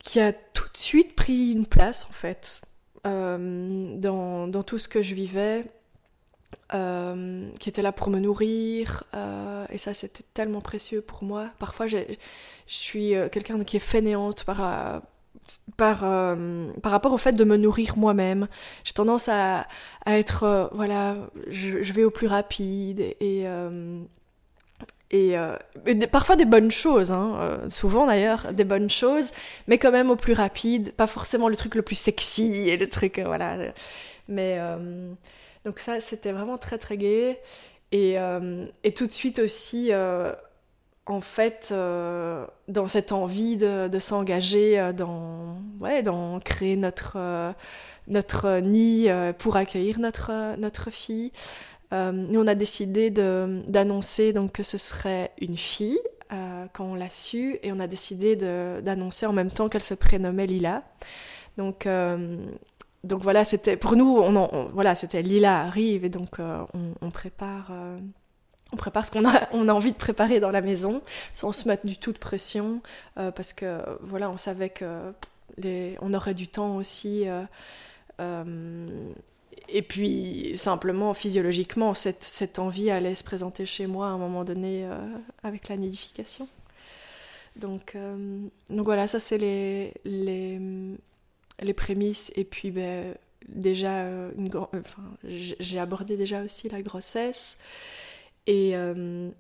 Qui 0.05 0.21
a 0.21 0.33
tout 0.33 0.69
de 0.73 0.77
suite 0.77 1.17
pris 1.17 1.53
une 1.53 1.67
place, 1.67 2.07
en 2.09 2.13
fait, 2.13 2.61
dans, 3.05 4.49
dans, 4.49 4.63
tout 4.63 4.79
ce 4.79 4.89
que 4.89 5.03
je 5.03 5.15
vivais. 5.15 5.65
Euh, 6.73 7.51
qui 7.61 7.69
était 7.69 7.83
là 7.83 7.93
pour 7.93 8.11
me 8.11 8.19
nourrir. 8.19 9.05
Euh, 9.15 9.67
et 9.71 9.79
ça, 9.79 9.95
c'était 9.95 10.25
tellement 10.35 10.61
précieux 10.61 11.03
pour 11.03 11.23
moi. 11.23 11.51
Parfois, 11.59 11.87
je 11.87 11.99
suis 12.67 13.15
euh, 13.15 13.29
quelqu'un 13.29 13.63
qui 13.65 13.77
est 13.77 13.81
fainéante 13.81 14.45
par, 14.45 15.03
par, 15.77 16.01
par 16.83 16.93
rapport 16.93 17.13
au 17.13 17.19
fait 17.19 17.33
de 17.33 17.45
me 17.45 17.57
nourrir 17.57 17.97
moi-même. 17.97 18.49
J'ai 18.85 18.93
tendance 18.93 19.29
à, 19.29 19.67
être, 20.07 20.71
voilà, 20.73 21.17
je, 21.49 21.93
vais 21.93 22.05
au 22.05 22.11
plus 22.11 22.27
rapide 22.27 23.01
et, 23.01 23.47
parfois 26.11 26.37
des 26.37 26.45
bonnes 26.45 26.71
choses, 26.71 27.13
hein, 27.13 27.61
souvent 27.71 28.07
d'ailleurs, 28.07 28.53
des 28.53 28.65
bonnes 28.65 28.91
choses, 28.91 29.33
mais 29.69 29.79
quand 29.79 29.93
même 29.93 30.11
au 30.11 30.17
plus 30.17 30.35
rapide, 30.35 30.93
pas 30.93 31.07
forcément 31.07 31.49
le 31.49 31.57
truc 31.57 31.75
le 31.75 31.83
plus 31.83 31.97
sexy 31.97 32.69
et 32.69 32.77
le 32.77 32.89
truc, 32.89 33.21
voilà. 33.25 33.57
Mais, 34.29 34.59
donc 35.65 35.79
ça, 35.79 36.01
c'était 36.01 36.33
vraiment 36.33 36.59
très 36.59 36.79
très 36.79 36.97
gai. 36.97 37.39
Et, 37.93 38.19
euh, 38.19 38.67
et 38.83 38.93
tout 38.93 39.07
de 39.07 39.13
suite 39.13 39.39
aussi, 39.39 39.93
euh, 39.93 40.33
en 41.07 41.21
fait, 41.21 41.69
euh, 41.71 42.45
dans 42.69 42.89
cette 42.89 43.13
envie 43.13 43.57
de, 43.57 43.89
de 43.89 43.99
s'engager 43.99 44.93
dans, 44.97 45.59
ouais, 45.81 46.03
dans 46.03 46.41
créer 46.41 46.77
notre, 46.77 47.55
notre 48.09 48.59
nid 48.59 49.09
pour 49.39 49.57
accueillir 49.57 49.99
notre, 50.01 50.57
notre 50.59 50.91
fille. 50.91 51.33
Nous, 52.13 52.41
on 52.41 52.47
a 52.47 52.55
décidé 52.55 53.11
d'annoncer 53.11 54.33
donc 54.33 54.53
que 54.53 54.63
ce 54.63 54.79
serait 54.79 55.33
une 55.41 55.57
fille 55.57 56.01
quand 56.73 56.85
on 56.85 56.95
l'a 56.95 57.11
su, 57.11 57.59
et 57.63 57.71
on 57.71 57.79
a 57.79 57.87
décidé 57.87 58.35
d'annoncer 58.37 59.27
en 59.27 59.33
même 59.33 59.51
temps 59.51 59.69
qu'elle 59.69 59.83
se 59.83 59.95
prénommait 59.95 60.47
Lila. 60.47 60.83
Donc, 61.57 61.87
donc 63.05 63.23
voilà, 63.23 63.45
c'était 63.45 63.77
pour 63.77 63.97
nous, 63.97 64.17
on, 64.19 64.71
voilà, 64.73 64.95
c'était 64.95 65.21
Lila 65.21 65.61
arrive 65.61 66.05
et 66.05 66.09
donc 66.09 66.41
euh, 66.41 66.65
on, 67.03 67.11
prépare, 67.11 67.69
euh, 67.71 67.99
on 68.73 68.77
prépare 68.77 69.07
ce 69.07 69.13
qu'on 69.13 69.29
a, 69.29 69.49
on 69.53 69.69
a 69.69 69.75
envie 69.75 69.93
de 69.93 69.99
préparer 69.99 70.41
dans 70.41 70.51
la 70.51 70.63
maison, 70.63 71.03
sans 71.35 71.53
se 71.53 71.69
mettre 71.69 71.87
du 71.87 71.99
tout 71.99 72.13
de 72.13 72.19
pression, 72.19 72.81
euh, 73.19 73.31
parce 73.31 73.53
que 73.53 73.83
voilà, 74.01 74.31
on 74.31 74.39
savait 74.39 74.71
que 74.71 75.13
on 76.01 76.15
aurait 76.15 76.35
du 76.35 76.49
temps 76.49 76.77
aussi. 76.77 77.27
Et 79.69 79.83
puis 79.83 80.53
simplement 80.57 81.15
physiologiquement, 81.15 81.95
cette, 81.95 82.23
cette, 82.23 82.59
envie 82.59 82.91
allait 82.91 83.15
se 83.15 83.25
présenter 83.25 83.67
chez 83.67 83.87
moi 83.87 84.07
à 84.07 84.11
un 84.11 84.19
moment 84.19 84.45
donné 84.45 84.89
avec 85.43 85.69
la 85.69 85.77
nidification. 85.77 86.49
Donc, 87.57 87.97
donc 88.71 88.85
voilà, 88.85 89.07
ça 89.09 89.21
c'est 89.21 89.39
les, 89.39 89.95
les 90.05 90.61
les 91.61 91.75
prémices. 91.75 92.33
Et 92.37 92.45
puis 92.45 92.71
ben, 92.71 93.15
déjà 93.49 94.05
euh, 94.05 94.31
une 94.37 94.55
euh, 94.55 94.81
enfin, 94.81 95.03
j'ai 95.25 95.79
abordé 95.79 96.17
déjà 96.17 96.43
aussi 96.43 96.69
la 96.69 96.83
grossesse. 96.83 97.57
Et 98.47 98.73
euh, 98.75 99.31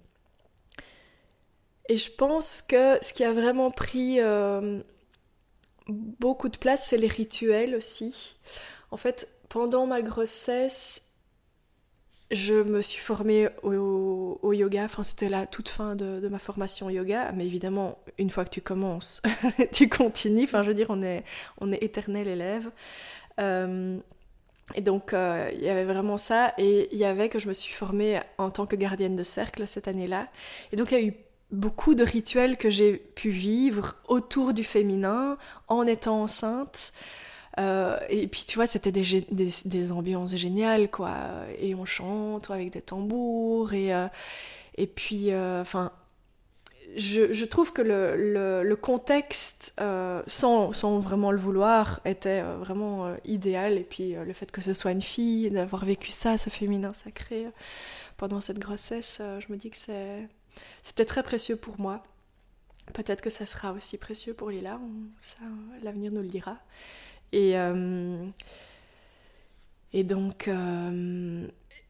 et 1.88 1.96
je 1.96 2.10
pense 2.10 2.62
que 2.62 2.98
ce 3.04 3.12
qui 3.12 3.24
a 3.24 3.32
vraiment 3.32 3.70
pris 3.70 4.18
beaucoup 5.86 6.48
de 6.48 6.56
place 6.56 6.86
c'est 6.88 6.96
les 6.96 7.08
rituels 7.08 7.74
aussi. 7.74 8.36
En 8.90 8.96
fait 8.96 9.28
pendant 9.54 9.86
ma 9.86 10.02
grossesse 10.02 11.12
je 12.32 12.54
me 12.54 12.82
suis 12.82 12.98
formée 12.98 13.48
au, 13.62 14.52
yoga, 14.52 14.82
enfin 14.82 15.04
c'était 15.04 15.28
la 15.28 15.46
toute 15.46 15.68
fin 15.68 15.94
de, 15.94 16.26
ma 16.26 16.40
formation 16.40 16.90
yoga, 16.90 17.30
mais 17.30 17.46
évidemment, 17.46 17.98
une 18.18 18.30
fois 18.30 18.44
que 18.44 18.50
tu 18.50 18.60
commences, 18.60 19.22
tu 19.72 19.88
continues, 19.88 20.42
enfin 20.42 20.64
je 20.64 20.68
veux 20.70 20.74
dire, 20.74 20.88
on 20.88 21.02
est, 21.02 21.22
on 21.60 21.70
est 21.70 21.80
éternel 21.84 22.26
élève. 22.26 22.72
Euh, 23.38 23.96
et 24.74 24.80
donc, 24.80 25.12
euh, 25.12 25.48
il 25.52 25.62
y 25.62 25.68
avait 25.68 25.84
vraiment 25.84 26.16
ça, 26.16 26.52
et 26.58 26.88
il 26.90 26.98
y 26.98 27.04
avait 27.04 27.28
que 27.28 27.38
je 27.38 27.46
me 27.46 27.52
suis 27.52 27.72
formée 27.72 28.18
en 28.38 28.50
tant 28.50 28.66
que 28.66 28.74
gardienne 28.74 29.14
de 29.14 29.22
cercle 29.22 29.68
cette 29.68 29.86
année-là. 29.86 30.26
Et 30.72 30.76
donc, 30.76 30.90
il 30.90 30.98
y 30.98 31.00
a 31.00 31.06
eu 31.06 31.14
beaucoup 31.52 31.94
de 31.94 32.02
rituels 32.02 32.56
que 32.56 32.70
j'ai 32.70 32.96
pu 32.96 33.28
vivre 33.28 33.94
autour 34.08 34.52
du 34.52 34.64
féminin 34.64 35.38
en 35.68 35.86
étant 35.86 36.22
enceinte. 36.22 36.92
Euh, 37.58 37.98
et 38.08 38.26
puis 38.26 38.44
tu 38.46 38.56
vois, 38.56 38.66
c'était 38.66 38.92
des, 38.92 39.26
des, 39.30 39.92
ambiances 39.92 40.34
géniales, 40.36 40.90
quoi. 40.90 41.14
Et 41.58 41.74
on 41.74 41.84
chante 41.84 42.50
avec 42.50 42.70
des 42.70 42.82
tambours. 42.82 43.72
Et, 43.72 43.94
euh, 43.94 44.08
et 44.76 44.86
puis, 44.86 45.32
euh, 45.32 45.60
enfin, 45.60 45.92
je, 46.96 47.32
je, 47.32 47.44
trouve 47.44 47.72
que 47.72 47.82
le, 47.82 48.16
le, 48.16 48.62
le 48.62 48.76
contexte, 48.76 49.74
sans, 50.26 50.72
sans, 50.72 50.98
vraiment 50.98 51.30
le 51.30 51.38
vouloir, 51.38 52.00
était 52.04 52.42
vraiment 52.42 53.14
idéal. 53.24 53.74
Et 53.78 53.84
puis 53.84 54.14
le 54.14 54.32
fait 54.32 54.50
que 54.50 54.60
ce 54.60 54.74
soit 54.74 54.92
une 54.92 55.02
fille, 55.02 55.50
d'avoir 55.50 55.84
vécu 55.84 56.10
ça, 56.10 56.38
ce 56.38 56.50
féminin 56.50 56.92
sacré, 56.92 57.46
pendant 58.16 58.40
cette 58.40 58.58
grossesse, 58.58 59.20
je 59.20 59.52
me 59.52 59.56
dis 59.56 59.70
que 59.70 59.76
c'était 59.76 61.04
très 61.04 61.22
précieux 61.22 61.56
pour 61.56 61.80
moi. 61.80 62.02
Peut-être 62.92 63.22
que 63.22 63.30
ça 63.30 63.46
sera 63.46 63.72
aussi 63.72 63.96
précieux 63.96 64.34
pour 64.34 64.50
Lila, 64.50 64.78
ça, 65.22 65.38
l'avenir 65.82 66.12
nous 66.12 66.20
le 66.20 66.28
dira. 66.28 66.58
Et, 67.34 67.58
euh, 67.58 68.24
et 69.92 70.04
donc, 70.04 70.46
euh, 70.46 71.48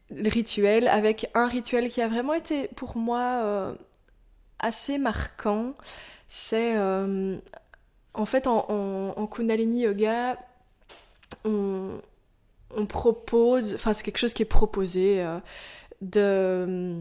le 0.09 0.29
rituel, 0.29 0.87
avec 0.87 1.29
un 1.35 1.47
rituel 1.47 1.87
qui 1.89 2.01
a 2.01 2.07
vraiment 2.07 2.33
été 2.33 2.67
pour 2.69 2.97
moi 2.97 3.41
euh, 3.43 3.75
assez 4.57 4.97
marquant, 4.97 5.75
c'est 6.27 6.75
en 6.77 8.25
fait 8.25 8.47
en, 8.47 9.27
Kundalini 9.27 9.81
Yoga, 9.81 10.39
on, 11.43 12.01
on 12.75 12.85
propose, 12.87 13.75
enfin 13.75 13.93
c'est 13.93 14.03
quelque 14.03 14.17
chose 14.17 14.33
qui 14.33 14.41
est 14.41 14.45
proposé, 14.45 15.23
de, 16.01 16.99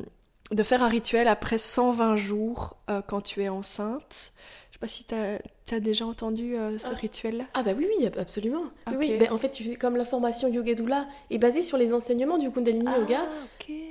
de 0.50 0.62
faire 0.62 0.82
un 0.82 0.88
rituel 0.88 1.28
après 1.28 1.56
120 1.56 2.16
jours 2.16 2.76
quand 3.06 3.22
tu 3.22 3.42
es 3.42 3.48
enceinte. 3.48 4.32
Je 4.68 4.74
sais 4.74 4.78
pas 4.80 4.88
si 4.88 5.04
tu 5.04 5.14
as 5.14 5.38
tu 5.66 5.74
as 5.74 5.80
déjà 5.80 6.04
entendu 6.04 6.56
euh, 6.56 6.78
ce 6.78 6.90
ah. 6.92 6.96
rituel-là? 6.96 7.44
Ah 7.54 7.62
bah 7.62 7.70
oui, 7.76 7.86
oui, 7.88 8.06
absolument. 8.18 8.64
Oui, 8.98 9.16
ben, 9.18 9.32
en 9.32 9.38
fait, 9.38 9.50
tu 9.50 9.76
comme 9.78 9.96
la 9.96 10.04
formation 10.04 10.48
Yoga 10.48 10.74
Doula 10.74 11.06
est 11.30 11.38
basée 11.38 11.62
sur 11.62 11.78
les 11.78 11.94
enseignements 11.94 12.36
du 12.36 12.50
Kundalini 12.50 12.84
ah, 12.86 12.98
Yoga. 12.98 13.20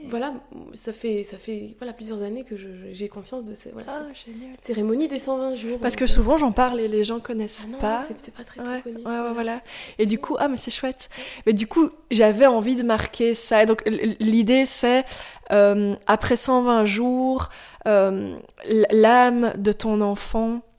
Voilà, 0.07 0.33
ça 0.73 0.93
fait, 0.93 1.23
ça 1.23 1.37
fait 1.37 1.75
voilà, 1.79 1.93
plusieurs 1.93 2.21
années 2.21 2.43
que 2.43 2.55
j'ai 2.91 3.07
conscience 3.07 3.43
de 3.43 3.55
voilà, 3.71 3.87
ah, 3.91 4.05
cette, 4.13 4.65
cérémonie 4.65 5.07
des 5.07 5.17
120 5.17 5.55
jours. 5.55 5.79
Parce 5.79 5.95
que 5.95 6.05
souvent 6.05 6.37
j'en 6.37 6.51
parle 6.51 6.79
et 6.79 6.87
les 6.87 7.03
gens 7.03 7.19
connaissent 7.19 7.67
non, 7.67 7.79
pas. 7.79 7.97
C'est 7.97 8.33
pas 8.33 8.43
très, 8.43 8.61
très 8.61 8.81
connu. 8.81 8.97
Ouais, 8.97 9.33
voilà. 9.33 9.61
Et 9.97 10.05
du 10.05 10.19
coup, 10.19 10.35
ah 10.39 10.47
mais 10.47 10.57
c'est 10.57 10.71
chouette. 10.71 11.09
Mais 11.47 11.53
du 11.53 11.65
coup, 11.65 11.89
j'avais 12.11 12.45
envie 12.45 12.75
de 12.75 12.83
marquer 12.83 13.33
ça. 13.33 13.63
Et 13.63 13.65
donc 13.65 13.83
l'idée 14.19 14.67
c'est, 14.67 15.05
euh, 15.51 15.95
après 16.05 16.35
120 16.35 16.85
jours, 16.85 17.49
euh, 17.87 18.35
l'âme 18.91 19.53
de 19.57 19.71
ton 19.71 20.01
enfant 20.01 20.61
euh, 20.61 20.72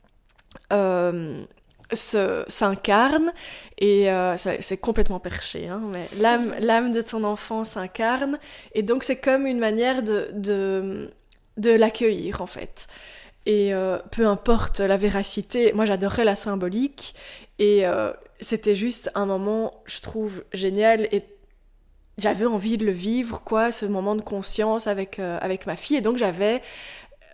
s'incarne 1.93 3.33
et 3.79 4.11
euh, 4.11 4.37
c'est 4.37 4.77
complètement 4.77 5.21
perché, 5.21 5.69
hein, 5.69 5.83
mais 5.91 6.09
l'âme 6.19 6.93
de 6.93 7.03
ton 7.03 7.25
enfant 7.25 7.65
s'incarne 7.65 8.39
et 8.75 8.83
donc 8.83 9.05
c'est 9.05 9.17
comme 9.17 9.47
une 9.47 9.59
manière 9.59 10.03
de, 10.03 10.29
de, 10.33 11.11
de 11.57 11.71
l'accueillir 11.71 12.41
en 12.41 12.47
fait. 12.47 12.87
Et 13.47 13.75
euh, 13.75 13.99
peu 14.11 14.27
importe 14.27 14.81
la 14.81 14.97
véracité, 14.97 15.73
moi 15.75 15.85
j'adorais 15.85 16.25
la 16.25 16.37
symbolique 16.37 17.15
et 17.59 17.85
c'était 18.41 18.75
juste 18.75 19.11
un 19.15 19.27
moment, 19.27 19.83
je 19.87 20.01
trouve, 20.01 20.43
génial 20.53 21.09
et 21.13 21.23
j'avais 22.19 22.47
envie 22.47 22.77
de 22.79 22.87
le 22.87 22.93
vivre, 22.93 23.43
quoi, 23.45 23.73
ce 23.73 23.87
moment 23.87 24.15
de 24.15 24.23
conscience 24.23 24.87
avec, 24.87 25.19
avec 25.19 25.67
ma 25.67 25.77
fille 25.77 25.97
et 25.97 26.01
donc 26.01 26.17
j'avais 26.17 26.63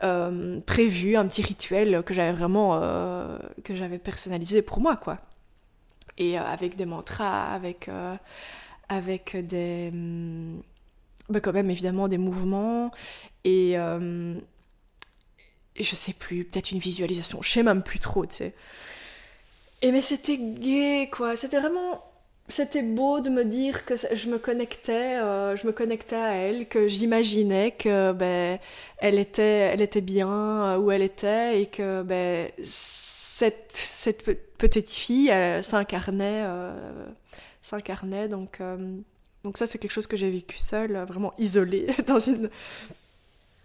euh, 0.02 0.60
prévu 0.60 1.16
un 1.16 1.26
petit 1.26 1.42
rituel 1.42 2.02
que 2.04 2.14
j'avais 2.14 2.32
vraiment 2.32 2.80
euh, 2.82 3.38
que 3.64 3.76
j'avais 3.76 3.98
personnalisé 3.98 4.62
pour 4.62 4.80
moi 4.80 4.96
quoi. 4.96 5.18
Et 6.16 6.38
euh, 6.38 6.42
avec 6.42 6.76
des 6.76 6.86
mantras 6.86 7.52
avec 7.52 7.90
avec 8.88 9.36
des 9.46 9.92
bah, 11.28 11.40
quand 11.40 11.52
même 11.52 11.70
évidemment 11.70 12.08
des 12.08 12.18
mouvements. 12.18 12.90
Et, 13.44 13.72
et 13.72 13.78
je 15.82 15.94
sais 15.94 16.12
plus 16.12 16.44
peut-être 16.44 16.72
une 16.72 16.78
visualisation 16.78 17.40
je 17.42 17.50
sais 17.50 17.62
même 17.62 17.82
plus 17.82 17.98
trop 17.98 18.26
tu 18.26 18.36
sais. 18.36 18.54
Et 19.82 19.92
mais 19.92 20.02
c'était 20.02 20.38
gay 20.38 21.08
quoi. 21.10 21.36
C'était 21.36 21.58
vraiment 21.58 22.09
c'était 22.50 22.82
beau 22.82 23.20
de 23.20 23.30
me 23.30 23.44
dire 23.44 23.84
que 23.84 23.94
je 23.96 24.28
me 24.28 24.38
connectais, 24.38 25.18
euh, 25.18 25.56
je 25.56 25.66
me 25.66 25.72
connectais 25.72 26.16
à 26.16 26.32
elle, 26.34 26.66
que 26.68 26.88
j'imaginais 26.88 27.72
que 27.72 28.12
ben 28.12 28.58
elle 28.98 29.18
était, 29.18 29.70
elle 29.72 29.80
était 29.80 30.00
bien 30.00 30.28
euh, 30.28 30.76
où 30.78 30.90
elle 30.90 31.02
était 31.02 31.62
et 31.62 31.66
que 31.66 32.02
ben 32.02 32.50
cette, 32.64 34.24
petite 34.58 34.90
fille 34.90 35.32
s'incarnait, 35.62 36.42
euh, 36.44 37.06
s'incarnait 37.62 38.28
donc 38.28 38.60
Donc 39.44 39.56
ça, 39.56 39.66
c'est 39.66 39.78
quelque 39.78 39.92
chose 39.92 40.06
que 40.06 40.16
j'ai 40.16 40.30
vécu 40.30 40.58
seule, 40.58 40.96
vraiment 41.08 41.32
isolée, 41.38 41.86
dans 42.06 42.18
une, 42.18 42.50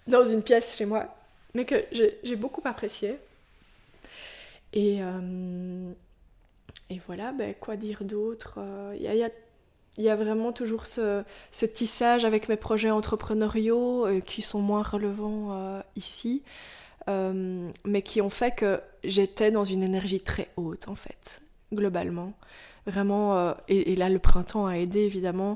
dans 0.08 0.24
une 0.24 0.42
pièce 0.42 0.78
chez 0.78 0.86
moi, 0.86 1.16
mais 1.54 1.66
que 1.66 1.76
j'ai 1.92 2.36
beaucoup 2.36 2.62
apprécié. 2.66 3.18
Et, 4.74 5.00
et 6.90 7.02
voilà, 7.08 7.32
ben, 7.32 7.54
quoi 7.60 7.78
dire 7.78 8.04
d'autre 8.04 8.60
Il 8.96 9.02
y 9.02 9.24
a, 9.24 9.30
y 9.98 10.10
a 10.10 10.16
vraiment 10.16 10.52
toujours 10.52 10.86
ce, 10.86 11.24
tissage 11.74 12.26
avec 12.26 12.50
mes 12.50 12.58
projets 12.58 12.92
entrepreneuriaux 12.92 14.06
euh, 14.06 14.20
qui 14.20 14.42
sont 14.42 14.60
moins 14.60 14.84
relevants 14.84 15.50
euh, 15.52 15.82
ici, 15.96 16.44
euh, 17.10 17.70
mais 17.86 18.02
qui 18.02 18.22
ont 18.22 18.30
fait 18.30 18.52
que 18.52 18.82
j'étais 19.04 19.52
dans 19.52 19.64
une 19.64 19.84
énergie 19.84 20.22
très 20.22 20.50
haute 20.58 20.88
en 20.88 20.96
fait, 20.96 21.42
globalement. 21.74 22.34
Vraiment, 22.88 23.56
et, 23.68 23.96
là 23.96 24.10
le 24.10 24.20
printemps 24.20 24.68
a 24.68 24.78
aidé 24.78 25.00
évidemment. 25.00 25.56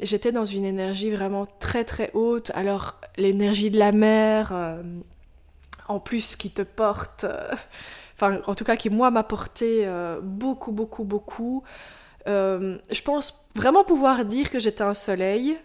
j'étais 0.00 0.32
dans 0.32 0.46
une 0.46 0.64
énergie 0.64 1.10
vraiment 1.10 1.44
très 1.44 1.84
très 1.84 2.10
haute. 2.14 2.50
Alors 2.54 2.98
l'énergie 3.18 3.70
de 3.70 3.78
la 3.78 3.92
mer, 3.92 4.54
en 5.88 6.00
plus 6.00 6.36
qui 6.36 6.48
te 6.48 6.62
porte, 6.62 7.26
enfin 8.16 8.40
en 8.46 8.54
tout 8.54 8.64
cas 8.64 8.76
qui 8.76 8.90
moi 8.90 9.10
m'a 9.10 9.22
porté 9.22 9.86
beaucoup 10.22 10.72
beaucoup 10.72 11.04
beaucoup. 11.04 11.64
Euh, 12.26 12.78
je 12.90 13.02
pense 13.02 13.46
vraiment 13.54 13.84
pouvoir 13.84 14.24
dire 14.24 14.50
que 14.50 14.58
j'étais 14.58 14.82
un 14.82 14.94
soleil, 14.94 15.56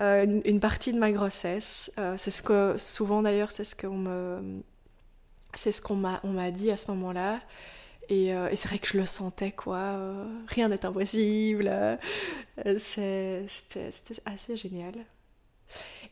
euh, 0.00 0.40
une, 0.44 0.60
partie 0.60 0.92
de 0.92 0.98
ma 0.98 1.10
grossesse. 1.10 1.90
Euh, 1.98 2.14
c'est 2.16 2.30
ce 2.30 2.42
que 2.42 2.76
souvent 2.78 3.22
d'ailleurs, 3.22 3.50
c'est 3.50 3.64
ce 3.64 3.74
qu'on 3.74 3.96
me, 3.96 4.62
c'est 5.54 5.72
ce 5.72 5.82
qu'on 5.82 5.96
m'a, 5.96 6.20
on 6.22 6.30
m'a 6.30 6.50
dit 6.50 6.70
à 6.70 6.76
ce 6.76 6.90
moment-là. 6.92 7.40
Et, 8.08 8.32
c'est 8.54 8.68
vrai 8.68 8.78
que 8.78 8.86
je 8.86 8.98
le 8.98 9.06
sentais 9.06 9.50
quoi. 9.50 9.98
rien 10.46 10.68
n'est 10.68 10.86
impossible. 10.86 11.98
c'était, 12.78 13.46
assez 14.24 14.56
génial. 14.56 14.94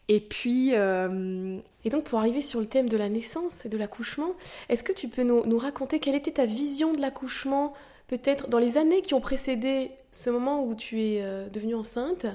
Et 0.09 0.21
puis. 0.21 0.73
Et 0.73 1.91
donc, 1.91 2.05
pour 2.05 2.19
arriver 2.19 2.41
sur 2.41 2.61
le 2.61 2.67
thème 2.67 2.89
de 2.89 2.97
la 2.97 3.09
naissance 3.09 3.67
et 3.67 3.69
de 3.69 3.77
l'accouchement, 3.77 4.33
est-ce 4.69 4.83
que 4.83 4.93
tu 4.93 5.09
peux 5.09 5.23
nous, 5.23 5.45
nous 5.45 5.59
raconter 5.59 6.01
quelle 6.01 6.15
était 6.15 6.33
ta 6.33 6.47
vision 6.47 6.93
de 6.93 7.01
l'accouchement 7.01 7.75
peut-être 8.09 8.49
dans 8.49 8.59
les 8.59 8.79
années 8.79 9.03
qui 9.03 9.15
ont 9.15 9.21
précédé 9.21 9.91
ce 10.13 10.31
moment 10.31 10.65
où 10.65 10.75
tu 10.75 11.01
es 11.03 11.23
euh, 11.23 11.49
devenue 11.51 11.75
enceinte? 11.75 12.27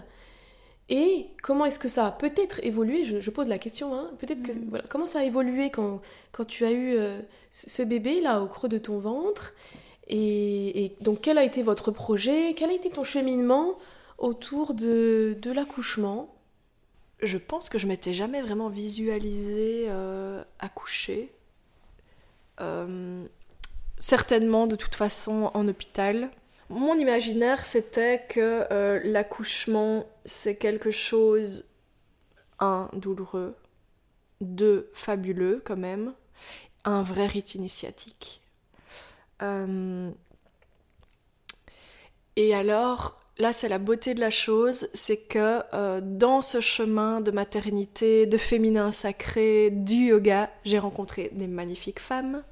Et 0.90 1.28
comment 1.44 1.66
est-ce 1.66 1.80
que 1.80 1.88
ça 1.88 2.08
a 2.08 2.12
peut-être 2.12 2.60
évolué? 2.64 3.06
Je, 3.06 3.30
pose 3.30 3.48
la 3.48 3.60
question, 3.60 3.94
hein, 3.94 4.12
peut-être 4.18 4.42
que 4.42 4.52
mm. 4.52 4.70
voilà, 4.70 4.86
comment 4.88 5.06
ça 5.06 5.20
a 5.20 5.24
évolué 5.24 5.70
quand, 5.70 6.02
quand 6.32 6.46
tu 6.46 6.66
as 6.66 6.72
eu 6.72 6.96
euh, 6.96 7.20
ce 7.52 7.84
bébé 7.84 8.22
là 8.22 8.42
au 8.42 8.48
creux 8.48 8.70
de 8.70 8.78
ton 8.78 8.98
ventre? 9.00 9.54
Et, 10.12 10.94
donc 11.02 11.22
quel 11.22 11.38
a 11.38 11.44
été 11.44 11.62
votre 11.62 11.92
projet, 11.92 12.54
quel 12.56 12.72
a 12.72 12.74
été 12.74 12.90
ton 12.90 13.04
cheminement 13.04 13.76
autour 14.18 14.74
de, 14.74 15.38
de 15.40 15.52
l'accouchement? 15.52 16.34
Je 17.22 17.38
pense 17.38 17.70
que 17.70 17.78
je 17.78 17.88
m'étais 17.88 18.14
jamais 18.14 18.42
vraiment 18.42 18.70
visualisée 18.70 19.86
euh, 19.88 20.44
accoucher 20.60 21.32
certainement 24.00 24.68
de 24.68 24.76
toute 24.76 24.96
façon 24.96 25.52
en 25.54 25.68
hôpital. 25.68 26.32
Mon 26.70 26.98
imaginaire, 26.98 27.66
c'était 27.66 28.26
que 28.30 28.66
euh, 28.72 29.00
l'accouchement, 29.04 30.06
c'est 30.26 30.56
quelque 30.56 30.92
chose, 30.92 31.66
un, 32.60 32.90
douloureux, 32.94 33.56
deux, 34.42 34.90
fabuleux 34.94 35.62
quand 35.66 35.78
même, 35.78 36.14
un 36.86 37.02
vrai 37.02 37.28
rite 37.28 37.56
initiatique. 37.56 38.42
Euh, 39.42 40.12
et 42.36 42.54
alors, 42.54 43.19
là, 43.40 43.54
c'est 43.54 43.70
la 43.70 43.80
beauté 43.80 44.14
de 44.14 44.20
la 44.20 44.30
chose, 44.30 44.90
c'est 44.94 45.18
que 45.18 45.62
euh, 45.74 46.02
dans 46.04 46.42
ce 46.42 46.62
chemin 46.62 47.22
de 47.22 47.32
maternité, 47.32 48.26
de 48.26 48.38
féminin 48.38 48.92
sacré, 48.92 49.70
du 49.72 50.08
yoga, 50.08 50.50
j'ai 50.66 50.78
rencontré 50.78 51.32
des 51.34 51.48
magnifiques 51.48 52.00
femmes, 52.00 52.44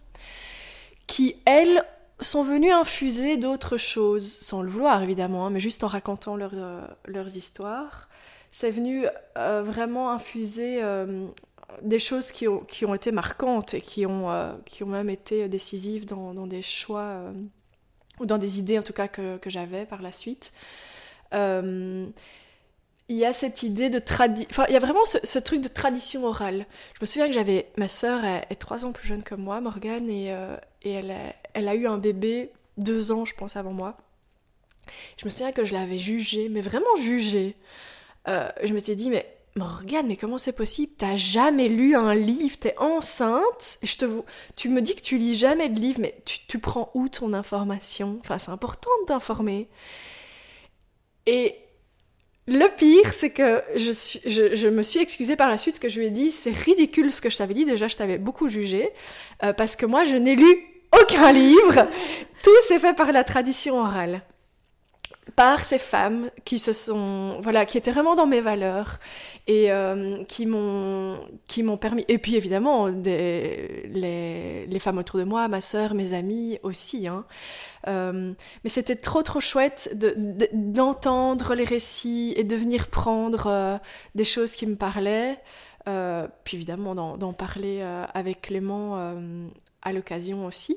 qui, 1.06 1.36
elles, 1.46 1.84
sont 2.20 2.42
venues 2.42 2.72
infuser 2.72 3.38
d'autres 3.38 3.78
choses, 3.78 4.40
sans 4.42 4.64
le 4.64 4.70
vouloir 4.70 5.04
évidemment, 5.04 5.46
hein, 5.46 5.50
mais 5.52 5.60
juste 5.60 5.84
en 5.84 5.88
racontant 5.88 6.36
euh, 6.40 6.82
leurs 7.06 7.38
histoires. 7.38 8.10
C'est 8.52 8.72
venu 8.72 9.06
euh, 9.38 9.62
vraiment 9.64 10.10
infuser 10.10 10.82
des 11.84 12.00
choses 12.00 12.32
qui 12.32 12.48
ont, 12.48 12.96
été 12.96 13.12
marquantes 13.12 13.76
et 13.76 13.82
qui 13.82 14.06
ont, 14.08 14.32
qui 14.66 14.84
ont 14.84 14.88
même 14.88 15.10
été 15.10 15.48
décisives 15.48 16.06
dans 16.06 16.48
des 16.48 16.64
choix, 16.64 17.22
ou 18.20 18.26
dans 18.26 18.38
des 18.38 18.60
idées 18.60 18.80
en 18.80 18.84
tout 18.84 18.94
cas 18.94 19.08
que, 19.08 19.38
que 19.38 19.50
j'avais 19.50 19.86
par 19.86 20.02
la 20.02 20.12
suite 20.12 20.54
il 23.10 23.16
y 23.16 23.26
a 23.26 23.34
cette 23.34 23.64
idée 23.64 23.90
de. 23.90 24.02
Enfin, 24.50 24.66
il 24.68 24.74
y 24.74 24.76
a 24.76 24.80
vraiment 24.80 25.06
ce, 25.06 25.40
truc 25.40 25.62
de 25.62 25.68
tradition 25.68 26.26
orale. 26.26 26.66
Je 26.96 27.00
me 27.02 27.06
souviens 27.06 27.28
que 27.28 27.34
j'avais. 27.34 27.70
Ma 27.78 27.88
sœur 27.88 28.24
est, 28.26 28.56
trois 28.56 28.86
ans 28.86 28.92
plus 28.92 29.08
jeune 29.08 29.24
que 29.24 29.36
moi, 29.36 29.62
Morgane, 29.62 30.10
et, 30.10 30.34
euh, 30.34 30.58
et 30.84 30.92
elle, 30.92 31.12
a, 31.12 31.34
elle 31.54 31.68
a 31.68 31.76
eu 31.76 31.88
un 31.88 31.98
bébé 31.98 32.52
deux 32.78 33.12
ans, 33.12 33.26
je 33.26 33.34
pense, 33.34 33.56
avant 33.56 33.72
moi. 33.72 33.98
Je 35.18 35.26
me 35.26 35.30
souviens 35.30 35.52
que 35.52 35.66
je 35.66 35.74
l'avais 35.74 35.98
jugée, 35.98 36.50
mais 36.50 36.62
vraiment 36.62 36.96
jugée. 36.98 37.56
Euh, 38.28 38.50
je 38.64 38.74
m'étais 38.74 38.96
dit, 38.96 39.10
mais 39.10 39.37
Morgane, 39.58 40.08
mais 40.08 40.16
comment 40.16 40.38
c'est 40.38 40.56
possible? 40.56 40.94
T'as 40.98 41.18
jamais 41.18 41.68
lu 41.68 41.96
un 41.96 42.14
livre, 42.14 42.58
t'es 42.58 42.76
enceinte, 42.78 43.80
et 43.82 43.88
je 43.88 43.98
te, 43.98 44.06
tu 44.56 44.70
me 44.70 44.82
dis 44.82 44.96
que 44.96 45.02
tu 45.02 45.18
lis 45.18 45.36
jamais 45.36 45.70
de 45.70 45.80
livre, 45.80 46.00
mais 46.00 46.16
tu, 46.26 46.40
tu 46.48 46.60
prends 46.60 46.92
où 46.94 47.10
ton 47.10 47.34
information? 47.34 48.18
Enfin, 48.22 48.38
c'est 48.38 48.52
important 48.52 48.90
de 49.02 49.08
t'informer. 49.08 49.68
Et 51.26 51.56
le 52.48 52.68
pire, 52.76 53.14
c'est 53.14 53.32
que 53.32 53.62
je, 53.76 53.92
suis, 53.92 54.22
je, 54.26 54.68
me 54.68 54.82
suis 54.82 55.00
excusée 55.00 55.36
par 55.36 55.50
la 55.50 55.58
suite, 55.58 55.76
ce 55.76 55.82
que 55.82 55.90
je 55.90 56.00
lui 56.00 56.08
ai 56.08 56.12
dit, 56.12 56.32
c'est 56.32 56.52
ridicule 56.52 57.12
ce 57.12 57.20
que 57.20 57.30
je 57.30 57.38
t'avais 57.38 57.54
dit, 57.54 57.66
déjà 57.66 57.88
je 57.88 57.98
t'avais 57.98 58.18
beaucoup 58.18 58.48
jugé, 58.48 58.90
euh, 59.44 59.52
parce 59.52 59.76
que 59.76 59.86
moi 59.86 60.06
je 60.06 60.16
n'ai 60.16 60.36
lu 60.36 60.48
aucun 61.02 61.32
livre, 61.34 61.88
tout 62.44 62.62
s'est 62.62 62.80
fait 62.80 62.94
par 62.94 63.12
la 63.12 63.26
tradition 63.26 63.80
orale 63.80 64.22
par 65.36 65.66
ces 65.66 65.80
femmes 65.80 66.30
qui 66.46 66.60
se 66.60 66.74
sont 66.74 67.40
voilà 67.42 67.66
qui 67.66 67.78
étaient 67.78 67.92
vraiment 67.92 68.16
dans 68.16 68.28
mes 68.28 68.42
valeurs 68.42 69.00
et 69.48 69.72
euh, 69.72 70.24
qui 70.26 70.46
m'ont 70.46 71.20
qui 71.48 71.64
m'ont 71.64 71.78
permis 71.78 72.06
et 72.08 72.18
puis 72.18 72.36
évidemment 72.36 72.90
des, 72.90 73.84
les, 73.90 74.66
les, 74.66 74.80
femmes 74.80 74.98
autour 74.98 75.20
de 75.20 75.26
moi 75.26 75.48
ma 75.48 75.62
sœur 75.62 75.94
mes 75.94 76.14
amis 76.14 76.60
aussi 76.64 77.08
hein. 77.08 77.26
Euh, 77.88 78.34
mais 78.64 78.70
c'était 78.70 78.96
trop 78.96 79.22
trop 79.22 79.40
chouette 79.40 79.96
d'entendre 80.54 81.54
les 81.54 81.64
récits 81.64 82.34
et 82.36 82.44
de 82.44 82.56
venir 82.56 82.88
prendre 82.88 83.48
euh, 83.48 83.78
des 84.16 84.26
choses 84.26 84.56
qui 84.56 84.66
me 84.66 84.76
parlaient 84.76 85.38
puis 86.44 86.58
évidemment 86.58 86.96
d'en 87.16 87.32
parler 87.32 87.82
avec 88.14 88.42
Clément 88.42 88.98
à 89.82 89.94
l'occasion 89.94 90.46
aussi 90.46 90.76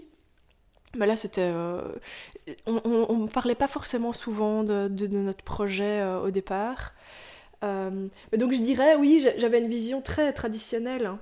mais 0.97 1.07
là, 1.07 1.17
c'était. 1.17 1.51
Euh, 1.53 1.83
on 2.67 3.17
ne 3.17 3.29
parlait 3.29 3.55
pas 3.55 3.69
forcément 3.69 4.13
souvent 4.13 4.65
de, 4.65 4.89
notre 5.07 5.45
projet 5.45 6.01
euh, 6.01 6.21
au 6.21 6.31
départ. 6.31 6.95
Euh, 7.63 8.09
donc, 8.37 8.53
je 8.53 8.61
dirais, 8.61 8.97
oui, 8.97 9.25
j'avais 9.37 9.61
une 9.61 9.69
vision 9.69 10.01
très 10.01 10.33
traditionnelle 10.33 11.13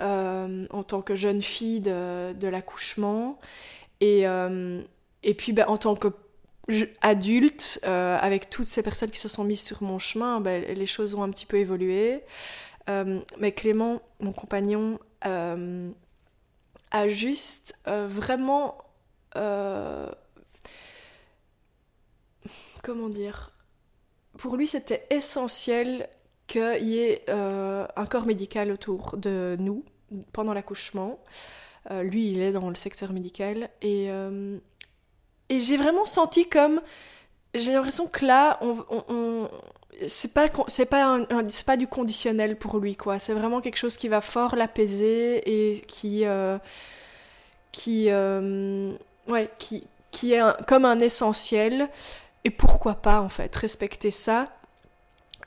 hein, 0.00 0.66
en 0.70 0.82
tant 0.82 1.02
que 1.02 1.14
jeune 1.14 1.42
fille 1.42 1.80
de, 1.80 2.32
de 2.32 2.48
l'accouchement. 2.48 3.38
Et, 4.00 4.24
et 5.22 5.34
puis, 5.34 5.52
ben, 5.52 5.66
en 5.68 5.76
tant 5.76 5.94
que 5.94 6.08
adulte, 7.02 7.80
avec 7.82 8.48
toutes 8.48 8.66
ces 8.66 8.82
personnes 8.82 9.10
qui 9.10 9.20
se 9.20 9.28
sont 9.28 9.44
mises 9.44 9.62
sur 9.62 9.82
mon 9.82 9.98
chemin, 9.98 10.40
ben, 10.40 10.64
les 10.64 10.86
choses 10.86 11.14
ont 11.14 11.22
un 11.22 11.30
petit 11.30 11.46
peu 11.46 11.58
évolué. 11.58 12.22
mais 12.88 13.52
Clément, 13.52 14.00
mon 14.20 14.32
compagnon, 14.32 14.98
a 16.90 17.08
juste 17.08 17.78
euh, 17.86 18.06
vraiment... 18.08 18.78
Euh, 19.36 20.10
comment 22.82 23.08
dire? 23.08 23.52
Pour 24.38 24.56
lui, 24.56 24.66
c'était 24.66 25.06
essentiel 25.10 26.08
qu'il 26.46 26.84
y 26.84 26.98
ait 26.98 27.24
euh, 27.28 27.86
un 27.96 28.06
corps 28.06 28.26
médical 28.26 28.70
autour 28.70 29.16
de 29.16 29.56
nous 29.58 29.84
pendant 30.32 30.52
l'accouchement. 30.52 31.18
lui, 31.90 32.30
il 32.30 32.40
est 32.40 32.52
dans 32.52 32.68
le 32.68 32.76
secteur 32.76 33.12
médical. 33.12 33.70
Et, 33.82 34.06
et 35.48 35.58
j'ai 35.58 35.76
vraiment 35.76 36.06
senti 36.06 36.48
comme... 36.48 36.80
J'ai 37.56 37.72
l'impression 37.72 38.06
que 38.06 38.24
là, 38.24 38.58
on 38.62 39.48
c'est 40.06 40.34
pas 40.34 40.48
c'est 40.68 40.86
pas 40.86 41.76
du 41.76 41.86
conditionnel 41.86 42.56
pour 42.56 42.78
lui 42.78 42.96
quoi. 42.96 43.18
C'est 43.18 43.32
vraiment 43.32 43.60
quelque 43.60 43.76
chose 43.76 43.96
qui 43.96 44.08
va 44.08 44.20
fort 44.20 44.56
l'apaiser 44.56 45.42
et 45.46 45.80
qui 45.80 46.24
euh, 46.24 46.58
qui 47.72 48.06
euh, 48.10 48.92
ouais 49.28 49.50
qui 49.58 49.84
est 50.32 50.66
comme 50.66 50.84
un 50.84 51.00
essentiel. 51.00 51.88
Et 52.44 52.50
pourquoi 52.50 52.94
pas 52.94 53.20
en 53.20 53.28
fait 53.28 53.54
respecter 53.56 54.10
ça. 54.10 54.48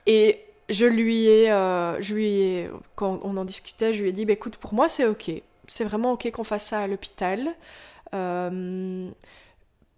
Et 0.06 0.44
je 0.70 0.86
lui 0.86 1.28
ai 1.28 1.52
euh, 1.52 2.02
je 2.02 2.16
lui 2.16 2.28
ai 2.28 2.70
quand 2.96 3.20
on 3.24 3.38
en 3.38 3.46
discutait 3.46 3.94
je 3.94 4.02
lui 4.02 4.10
ai 4.10 4.12
dit 4.12 4.26
bah, 4.26 4.34
écoute 4.34 4.58
pour 4.58 4.74
moi 4.74 4.90
c'est 4.90 5.06
ok. 5.06 5.32
C'est 5.68 5.84
vraiment 5.84 6.14
ok 6.14 6.32
qu'on 6.32 6.44
fasse 6.44 6.66
ça 6.66 6.80
à 6.80 6.88
l'hôpital 6.88 7.56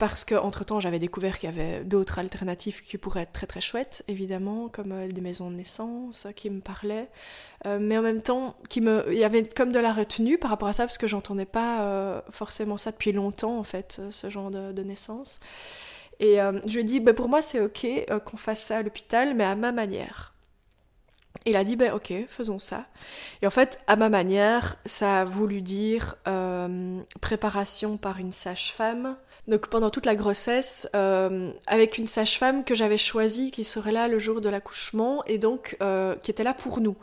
parce 0.02 0.26
qu'entre-temps, 0.26 0.80
j'avais 0.80 0.98
découvert 0.98 1.38
qu'il 1.38 1.48
y 1.48 1.54
avait 1.54 1.84
d'autres 1.84 2.18
alternatives 2.18 2.82
qui 2.82 2.98
pourraient 2.98 3.22
être 3.22 3.34
très 3.34 3.46
très 3.46 3.62
chouettes, 3.62 4.04
évidemment, 4.08 4.68
comme 4.68 4.92
euh, 4.92 5.08
des 5.08 5.22
maisons 5.22 5.52
de 5.52 5.56
naissance 5.56 6.28
qui 6.36 6.50
me 6.50 6.60
parlaient. 6.60 7.08
mais 7.66 7.98
en 8.00 8.02
même 8.02 8.24
temps, 8.24 8.56
qui 8.68 8.82
me... 8.82 9.06
il 9.12 9.20
y 9.20 9.24
avait 9.24 9.44
comme 9.44 9.72
de 9.72 9.78
la 9.78 9.94
retenue 9.94 10.40
par 10.40 10.50
rapport 10.50 10.68
à 10.70 10.74
ça, 10.74 10.86
parce 10.86 10.98
que 10.98 11.06
j'entendais 11.06 11.46
pas 11.46 12.24
forcément 12.32 12.78
ça 12.78 12.92
depuis 12.92 13.12
longtemps, 13.12 13.60
en 13.60 13.64
fait, 13.64 14.02
ce 14.10 14.30
genre 14.32 14.50
de, 14.50 14.84
naissance. 14.84 15.40
Et 16.20 16.38
je 16.38 16.74
lui 16.74 16.80
ai 16.82 16.84
dit, 16.84 17.00
bah, 17.00 17.14
pour 17.14 17.30
moi, 17.30 17.44
c'est 17.44 17.62
ok 17.62 17.86
qu'on 18.26 18.38
fasse 18.38 18.64
ça 18.64 18.78
à 18.78 18.82
l'hôpital, 18.82 19.36
mais 19.36 19.44
à 19.44 19.56
ma 19.56 19.72
manière. 19.72 20.32
Il 21.46 21.56
a 21.56 21.64
dit, 21.64 21.76
ben 21.76 21.94
ok, 21.94 22.14
faisons 22.28 22.60
ça. 22.60 22.86
Et 23.42 23.48
en 23.48 23.50
fait, 23.50 23.80
à 23.88 23.96
ma 23.96 24.10
manière, 24.10 24.78
ça 24.86 25.22
a 25.22 25.26
voulu 25.26 25.62
dire 25.62 26.16
euh, 26.28 27.02
préparation 27.20 27.98
par 27.98 28.20
une 28.20 28.32
sage-femme. 28.32 29.18
Donc 29.52 29.68
pendant 29.68 29.90
toute 29.90 30.06
la 30.08 30.16
grossesse, 30.16 30.90
euh, 30.96 31.52
avec 31.68 31.98
une 31.98 32.08
sage-femme 32.08 32.64
que 32.64 32.74
j'avais 32.74 32.98
choisie, 32.98 33.52
qui 33.52 33.64
serait 33.64 33.92
là 33.92 34.08
le 34.08 34.18
jour 34.18 34.42
de 34.42 34.50
l'accouchement, 34.50 35.24
et 35.26 35.38
donc 35.38 35.78
euh, 35.84 36.16
qui 36.24 36.32
était 36.32 36.44
là 36.44 36.54
pour 36.54 36.82
nous. 36.82 36.96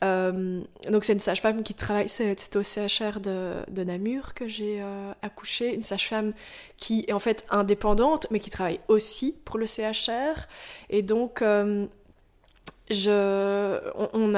donc 0.00 1.04
c'est 1.04 1.12
une 1.12 1.20
sage-femme 1.20 1.62
qui 1.62 1.74
travaille, 1.74 2.08
c'était 2.08 2.56
au 2.56 2.62
CHR 2.62 3.20
de, 3.20 3.84
Namur 3.84 4.32
que 4.34 4.48
j'ai 4.48 4.82
accouché, 5.22 5.74
une 5.74 5.82
sage-femme 5.82 6.32
qui 6.76 7.04
est 7.06 7.12
en 7.12 7.18
fait 7.18 7.44
indépendante, 7.50 8.26
mais 8.30 8.40
qui 8.40 8.50
travaille 8.50 8.80
aussi 8.88 9.36
pour 9.44 9.58
le 9.58 9.66
CHR. 9.66 10.48
Et 10.88 11.02
donc 11.02 11.42
je, 12.90 13.80
on, 13.94 14.32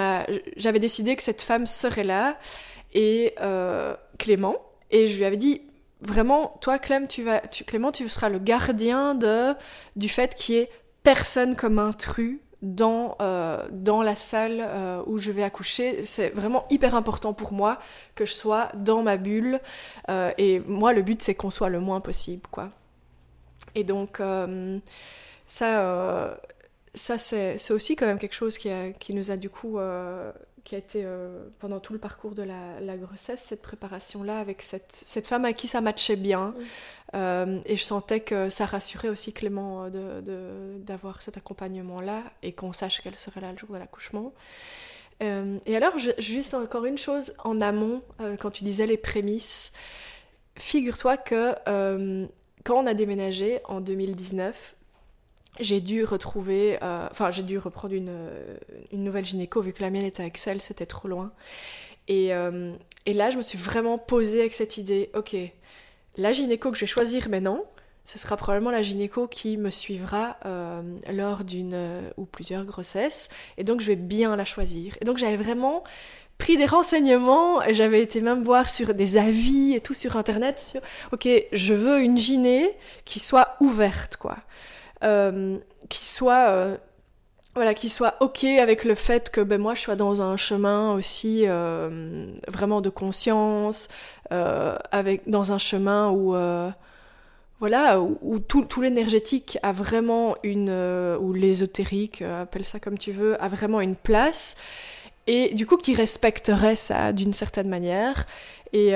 j'avais 0.56 0.78
décidé 0.78 1.16
que 1.16 1.22
cette 1.22 1.42
femme 1.42 1.66
serait 1.66 2.04
là 2.04 2.38
et 2.92 3.34
euh, 3.40 3.94
Clément 4.18 4.56
et 4.90 5.06
je 5.06 5.16
lui 5.16 5.24
avais 5.24 5.36
dit 5.36 5.62
vraiment 6.04 6.56
toi 6.60 6.78
Clément 6.78 7.06
tu 7.06 7.22
vas 7.22 7.40
Clément 7.40 7.92
tu 7.92 8.08
seras 8.08 8.28
le 8.28 8.38
gardien 8.38 9.14
de 9.14 9.54
du 9.96 10.08
fait 10.08 10.34
qu'il 10.34 10.54
y 10.54 10.58
ait 10.58 10.70
personne 11.02 11.56
comme 11.56 11.78
intrus 11.78 12.38
dans, 12.62 13.16
euh, 13.20 13.62
dans 13.70 14.02
la 14.02 14.16
salle 14.16 14.58
euh, 14.60 15.02
où 15.06 15.18
je 15.18 15.30
vais 15.30 15.42
accoucher. 15.42 16.02
C'est 16.04 16.30
vraiment 16.30 16.64
hyper 16.70 16.94
important 16.94 17.34
pour 17.34 17.52
moi 17.52 17.78
que 18.14 18.24
je 18.24 18.32
sois 18.32 18.70
dans 18.74 19.02
ma 19.02 19.18
bulle. 19.18 19.60
et 20.38 20.60
moi, 20.66 20.94
le 20.94 21.02
but, 21.02 21.20
c'est 21.20 21.34
qu'on 21.34 21.50
soit 21.50 21.68
le 21.68 21.80
moins 21.80 22.00
possible, 22.00 22.46
quoi. 22.50 22.70
Et 23.74 23.84
donc, 23.84 24.18
ça, 25.46 26.38
ça, 26.94 27.18
c'est 27.18 27.70
aussi 27.70 27.96
quand 27.96 28.06
même 28.06 28.18
quelque 28.18 28.34
chose 28.34 28.56
qui, 28.56 28.70
qui 28.98 29.14
nous 29.14 29.30
a 29.30 29.36
du 29.36 29.50
coup, 29.50 29.78
euh, 29.78 30.32
qui 30.64 30.74
a 30.74 30.78
été 30.78 31.02
euh, 31.04 31.46
pendant 31.58 31.78
tout 31.78 31.92
le 31.92 31.98
parcours 31.98 32.34
de 32.34 32.42
la, 32.42 32.96
grossesse, 32.96 33.40
cette 33.40 33.62
préparation-là 33.62 34.38
avec 34.38 34.62
cette, 34.62 34.90
cette, 34.90 35.26
femme 35.26 35.44
à 35.44 35.52
qui 35.52 35.68
ça 35.68 35.82
matchait 35.82 36.16
bien. 36.16 36.54
Euh, 37.14 37.60
et 37.66 37.76
je 37.76 37.82
sentais 37.84 38.20
que 38.20 38.48
ça 38.48 38.64
rassurait 38.64 39.10
aussi 39.10 39.32
Clément 39.32 39.88
d'avoir 39.90 41.18
de, 41.18 41.22
cet 41.22 41.36
accompagnement-là 41.36 42.22
et 42.42 42.52
qu'on 42.52 42.72
sache 42.72 43.02
qu'elle 43.02 43.14
serait 43.14 43.42
là 43.42 43.52
le 43.52 43.58
jour 43.58 43.70
de 43.72 43.78
l'accouchement. 43.78 44.32
et 45.20 45.76
alors, 45.76 45.92
juste 46.18 46.54
encore 46.54 46.86
une 46.86 46.98
chose 46.98 47.34
en 47.44 47.60
amont, 47.60 48.02
quand 48.40 48.50
tu 48.50 48.64
disais 48.64 48.86
les 48.86 48.96
prémices, 48.96 49.72
figure-toi 50.56 51.16
que 51.18 51.54
quand 52.64 52.82
on 52.82 52.86
a 52.86 52.94
déménagé 52.94 53.60
en 53.64 53.80
2019, 53.80 54.74
j'ai 55.60 55.80
dû 55.80 56.04
retrouver, 56.04 56.78
euh, 56.82 57.06
enfin 57.10 57.30
j'ai 57.30 57.42
dû 57.42 57.58
reprendre 57.58 57.94
une, 57.94 58.16
une, 58.92 59.04
nouvelle 59.04 59.24
gynéco 59.24 59.60
vu 59.60 59.72
que 59.72 59.82
la 59.82 59.90
mienne 59.90 60.04
était 60.04 60.22
à 60.22 60.26
Excel, 60.26 60.60
c'était 60.60 60.86
trop 60.86 61.08
loin. 61.08 61.32
Et, 62.08 62.34
euh, 62.34 62.74
et, 63.06 63.12
là, 63.14 63.30
je 63.30 63.36
me 63.36 63.42
suis 63.42 63.58
vraiment 63.58 63.96
posée 63.96 64.40
avec 64.40 64.52
cette 64.52 64.76
idée, 64.76 65.10
ok, 65.14 65.36
la 66.16 66.32
gynéco 66.32 66.70
que 66.70 66.76
je 66.76 66.82
vais 66.82 66.86
choisir 66.86 67.28
maintenant, 67.28 67.64
ce 68.04 68.18
sera 68.18 68.36
probablement 68.36 68.70
la 68.70 68.82
gynéco 68.82 69.26
qui 69.26 69.56
me 69.56 69.70
suivra 69.70 70.36
euh, 70.44 70.82
lors 71.10 71.44
d'une 71.44 72.02
ou 72.18 72.26
plusieurs 72.26 72.64
grossesses, 72.64 73.30
et 73.56 73.64
donc 73.64 73.80
je 73.80 73.86
vais 73.86 73.96
bien 73.96 74.36
la 74.36 74.44
choisir. 74.44 74.96
Et 75.00 75.04
donc 75.04 75.16
j'avais 75.16 75.36
vraiment 75.36 75.84
pris 76.36 76.56
des 76.56 76.66
renseignements, 76.66 77.60
j'avais 77.70 78.02
été 78.02 78.20
même 78.20 78.42
voir 78.42 78.68
sur 78.68 78.92
des 78.92 79.16
avis 79.16 79.74
et 79.74 79.80
tout 79.80 79.94
sur 79.94 80.16
internet 80.16 80.58
sur, 80.58 80.80
ok, 81.12 81.28
je 81.52 81.74
veux 81.74 82.00
une 82.00 82.18
gyné 82.18 82.70
qui 83.04 83.20
soit 83.20 83.56
ouverte, 83.60 84.16
quoi. 84.16 84.36
Euh, 85.04 85.58
qui 85.90 86.06
soit 86.06 86.48
euh, 86.48 86.76
voilà, 87.54 87.74
qui 87.74 87.90
soit 87.90 88.14
ok 88.20 88.44
avec 88.44 88.84
le 88.84 88.94
fait 88.94 89.30
que 89.30 89.42
ben, 89.42 89.60
moi 89.60 89.74
je 89.74 89.82
sois 89.82 89.96
dans 89.96 90.22
un 90.22 90.36
chemin 90.36 90.94
aussi 90.94 91.44
euh, 91.46 92.26
vraiment 92.48 92.80
de 92.80 92.88
conscience, 92.88 93.88
avec 94.30 95.28
dans 95.28 95.52
un 95.52 95.58
chemin 95.58 96.10
où 96.10 96.34
voilà 97.60 98.00
où, 98.00 98.38
tout, 98.40 98.64
tout 98.64 98.80
l'énergétique 98.80 99.58
a 99.62 99.72
vraiment 99.72 100.36
une 100.42 100.70
ou 101.20 101.32
l'ésotérique, 101.32 102.22
appelle 102.22 102.64
ça 102.64 102.80
comme 102.80 102.98
tu 102.98 103.12
veux, 103.12 103.40
a 103.42 103.48
vraiment 103.48 103.80
une 103.80 103.94
place 103.94 104.56
et 105.26 105.54
du 105.54 105.66
coup 105.66 105.76
qui 105.76 105.94
respecterait 105.94 106.76
ça 106.76 107.12
d'une 107.12 107.32
certaine 107.32 107.68
manière. 107.68 108.26
Et 108.72 108.94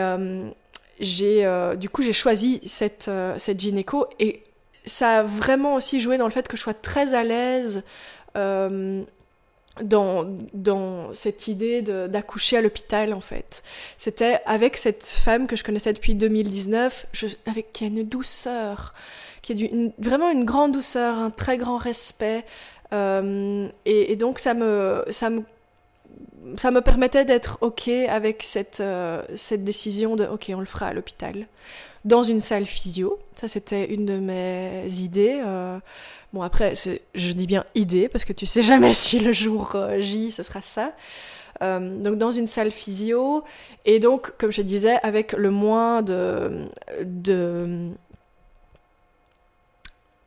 j'ai 0.98 1.74
du 1.76 1.88
coup 1.88 2.02
j'ai 2.02 2.14
choisi 2.14 2.60
cette 2.66 3.08
cette 3.36 3.60
gynéco 3.60 4.06
et 4.18 4.42
ça 4.88 5.20
a 5.20 5.22
vraiment 5.22 5.74
aussi 5.74 6.00
joué 6.00 6.18
dans 6.18 6.26
le 6.26 6.32
fait 6.32 6.48
que 6.48 6.56
je 6.56 6.62
sois 6.62 6.74
très 6.74 7.14
à 7.14 7.22
l'aise 7.22 7.82
euh, 8.36 9.02
dans, 9.82 10.26
dans 10.54 11.14
cette 11.14 11.46
idée 11.46 11.82
d'accoucher 11.82 12.56
à 12.56 12.62
l'hôpital 12.62 13.12
en 13.14 13.20
fait. 13.20 13.62
C'était 13.96 14.40
avec 14.44 14.76
cette 14.76 15.04
femme 15.04 15.46
que 15.46 15.56
je 15.56 15.62
connaissais 15.62 15.92
depuis 15.92 16.14
2019, 16.14 17.06
je, 17.12 17.26
avec 17.46 17.72
qui 17.72 17.84
a 17.84 17.86
une 17.86 18.02
douceur, 18.02 18.94
qui 19.42 19.52
a 19.52 19.92
vraiment 19.98 20.30
une 20.30 20.44
grande 20.44 20.72
douceur, 20.72 21.16
un 21.16 21.30
très 21.30 21.56
grand 21.58 21.78
respect. 21.78 22.44
Euh, 22.92 23.68
et, 23.84 24.16
donc 24.16 24.38
ça 24.38 24.54
me, 24.54 25.04
ça 25.10 25.30
me 25.30 25.42
ça 26.56 26.70
me 26.70 26.80
permettait 26.80 27.26
d'être 27.26 27.58
ok 27.60 27.88
avec 27.88 28.42
cette, 28.42 28.80
euh, 28.80 29.22
cette 29.34 29.64
décision 29.64 30.16
de 30.16 30.24
ok 30.24 30.50
on 30.54 30.60
le 30.60 30.66
fera 30.66 30.86
à 30.86 30.92
l'hôpital 30.94 31.46
dans 32.04 32.22
une 32.22 32.40
salle 32.40 32.66
physio. 32.66 33.18
Ça, 33.34 33.48
c'était 33.48 33.92
une 33.92 34.06
de 34.06 34.18
mes 34.18 34.86
idées. 34.86 35.40
Euh, 35.44 35.78
bon, 36.32 36.42
après, 36.42 36.74
je 37.14 37.32
dis 37.32 37.46
bien 37.46 37.64
idée, 37.74 38.08
parce 38.08 38.24
que 38.24 38.32
tu 38.32 38.46
sais 38.46 38.62
jamais 38.62 38.94
si 38.94 39.20
le 39.20 39.32
jour 39.32 39.72
euh, 39.74 39.98
J, 39.98 40.32
ce 40.32 40.42
sera 40.42 40.62
ça. 40.62 40.92
Euh, 41.60 42.00
donc 42.00 42.18
dans 42.18 42.30
une 42.30 42.46
salle 42.46 42.70
physio, 42.70 43.42
et 43.84 43.98
donc, 43.98 44.32
comme 44.38 44.52
je 44.52 44.62
disais, 44.62 44.98
avec 45.02 45.32
le 45.32 45.50
moins 45.50 46.02
de... 46.02 46.66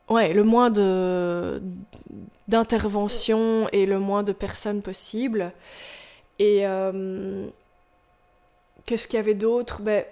ouais, 0.10 0.34
le 0.34 0.44
moins 0.44 0.70
de 0.70 1.62
et 3.72 3.86
le 3.86 4.00
moins 4.00 4.24
de 4.24 4.34
personnes 4.34 4.82
possible. 4.82 5.54
Et 6.38 6.66
qu'est-ce 8.86 9.08
qu'il 9.08 9.18
y 9.18 9.20
avait 9.20 9.36
d'autre? 9.36 9.82
Ben, 9.82 10.04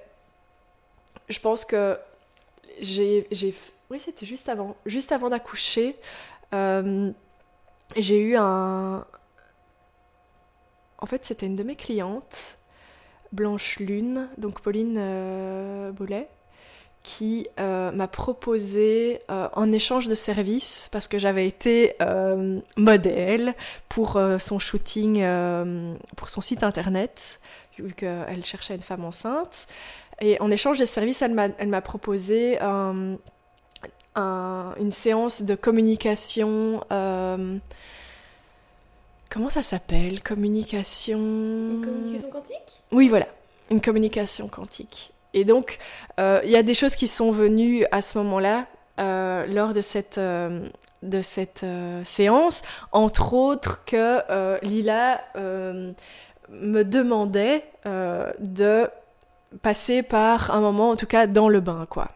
je 1.29 1.39
pense 1.39 1.65
que 1.65 1.97
j'ai. 2.81 3.27
Oui, 3.89 3.99
c'était 3.99 4.25
juste 4.25 4.49
avant. 4.49 4.75
Juste 4.85 5.11
avant 5.11 5.29
d'accoucher, 5.29 5.95
euh, 6.53 7.11
j'ai 7.95 8.19
eu 8.19 8.35
un. 8.35 9.05
En 10.99 11.05
fait, 11.05 11.23
c'était 11.23 11.45
une 11.45 11.55
de 11.55 11.63
mes 11.63 11.75
clientes, 11.75 12.57
Blanche 13.31 13.79
Lune, 13.79 14.27
donc 14.37 14.61
Pauline 14.61 14.97
euh, 14.97 15.91
qui 17.03 17.47
euh, 17.59 17.91
m'a 17.91 18.07
proposé 18.07 19.21
euh, 19.31 19.47
en 19.53 19.71
échange 19.71 20.07
de 20.07 20.15
services, 20.15 20.89
parce 20.91 21.07
que 21.07 21.17
j'avais 21.17 21.47
été 21.47 21.95
modèle 22.75 23.55
pour 23.87 24.19
son 24.39 24.59
shooting, 24.59 25.23
pour 26.17 26.29
son 26.29 26.41
site 26.41 26.63
internet, 26.63 27.39
vu 27.77 27.93
qu'elle 27.93 28.45
cherchait 28.45 28.75
une 28.75 28.81
femme 28.81 29.05
enceinte. 29.05 29.67
Et 30.21 30.39
en 30.41 30.51
échange 30.51 30.79
des 30.79 30.85
services, 30.85 31.21
elle 31.21 31.33
m'a 31.33 31.81
proposé 31.81 32.57
euh, 34.17 34.73
une 34.79 34.91
séance 34.91 35.43
de 35.43 35.55
communication. 35.55 36.81
Euh, 36.91 37.57
comment 39.29 39.49
ça 39.49 39.63
s'appelle? 39.63 40.21
Communication. 40.21 41.19
Une 41.19 41.81
communication 41.83 42.29
quantique? 42.29 42.83
Oui, 42.91 43.07
voilà, 43.07 43.27
une 43.71 43.81
communication 43.81 44.47
quantique. 44.47 45.13
Et 45.33 45.45
donc, 45.45 45.77
euh, 46.19 46.41
il 46.43 46.49
y 46.49 46.57
a 46.57 46.63
des 46.63 46.73
choses 46.73 46.95
qui 46.95 47.07
sont 47.07 47.31
venues 47.31 47.85
à 47.91 48.01
ce 48.01 48.17
moment-là, 48.17 48.67
lors 48.97 49.71
de 49.71 49.81
cette, 49.81 50.19
de 50.19 51.21
cette 51.21 51.65
séance, 52.03 52.63
entre 52.91 53.33
autres 53.33 53.85
que 53.85 54.61
Lila 54.65 55.21
me 56.49 56.83
demandait 56.83 57.63
de 57.85 58.89
passer 59.61 60.03
par 60.03 60.51
un 60.51 60.61
moment, 60.61 60.91
en 60.91 60.95
tout 60.95 61.07
cas 61.07 61.27
dans 61.27 61.49
le 61.49 61.59
bain, 61.59 61.85
quoi. 61.89 62.09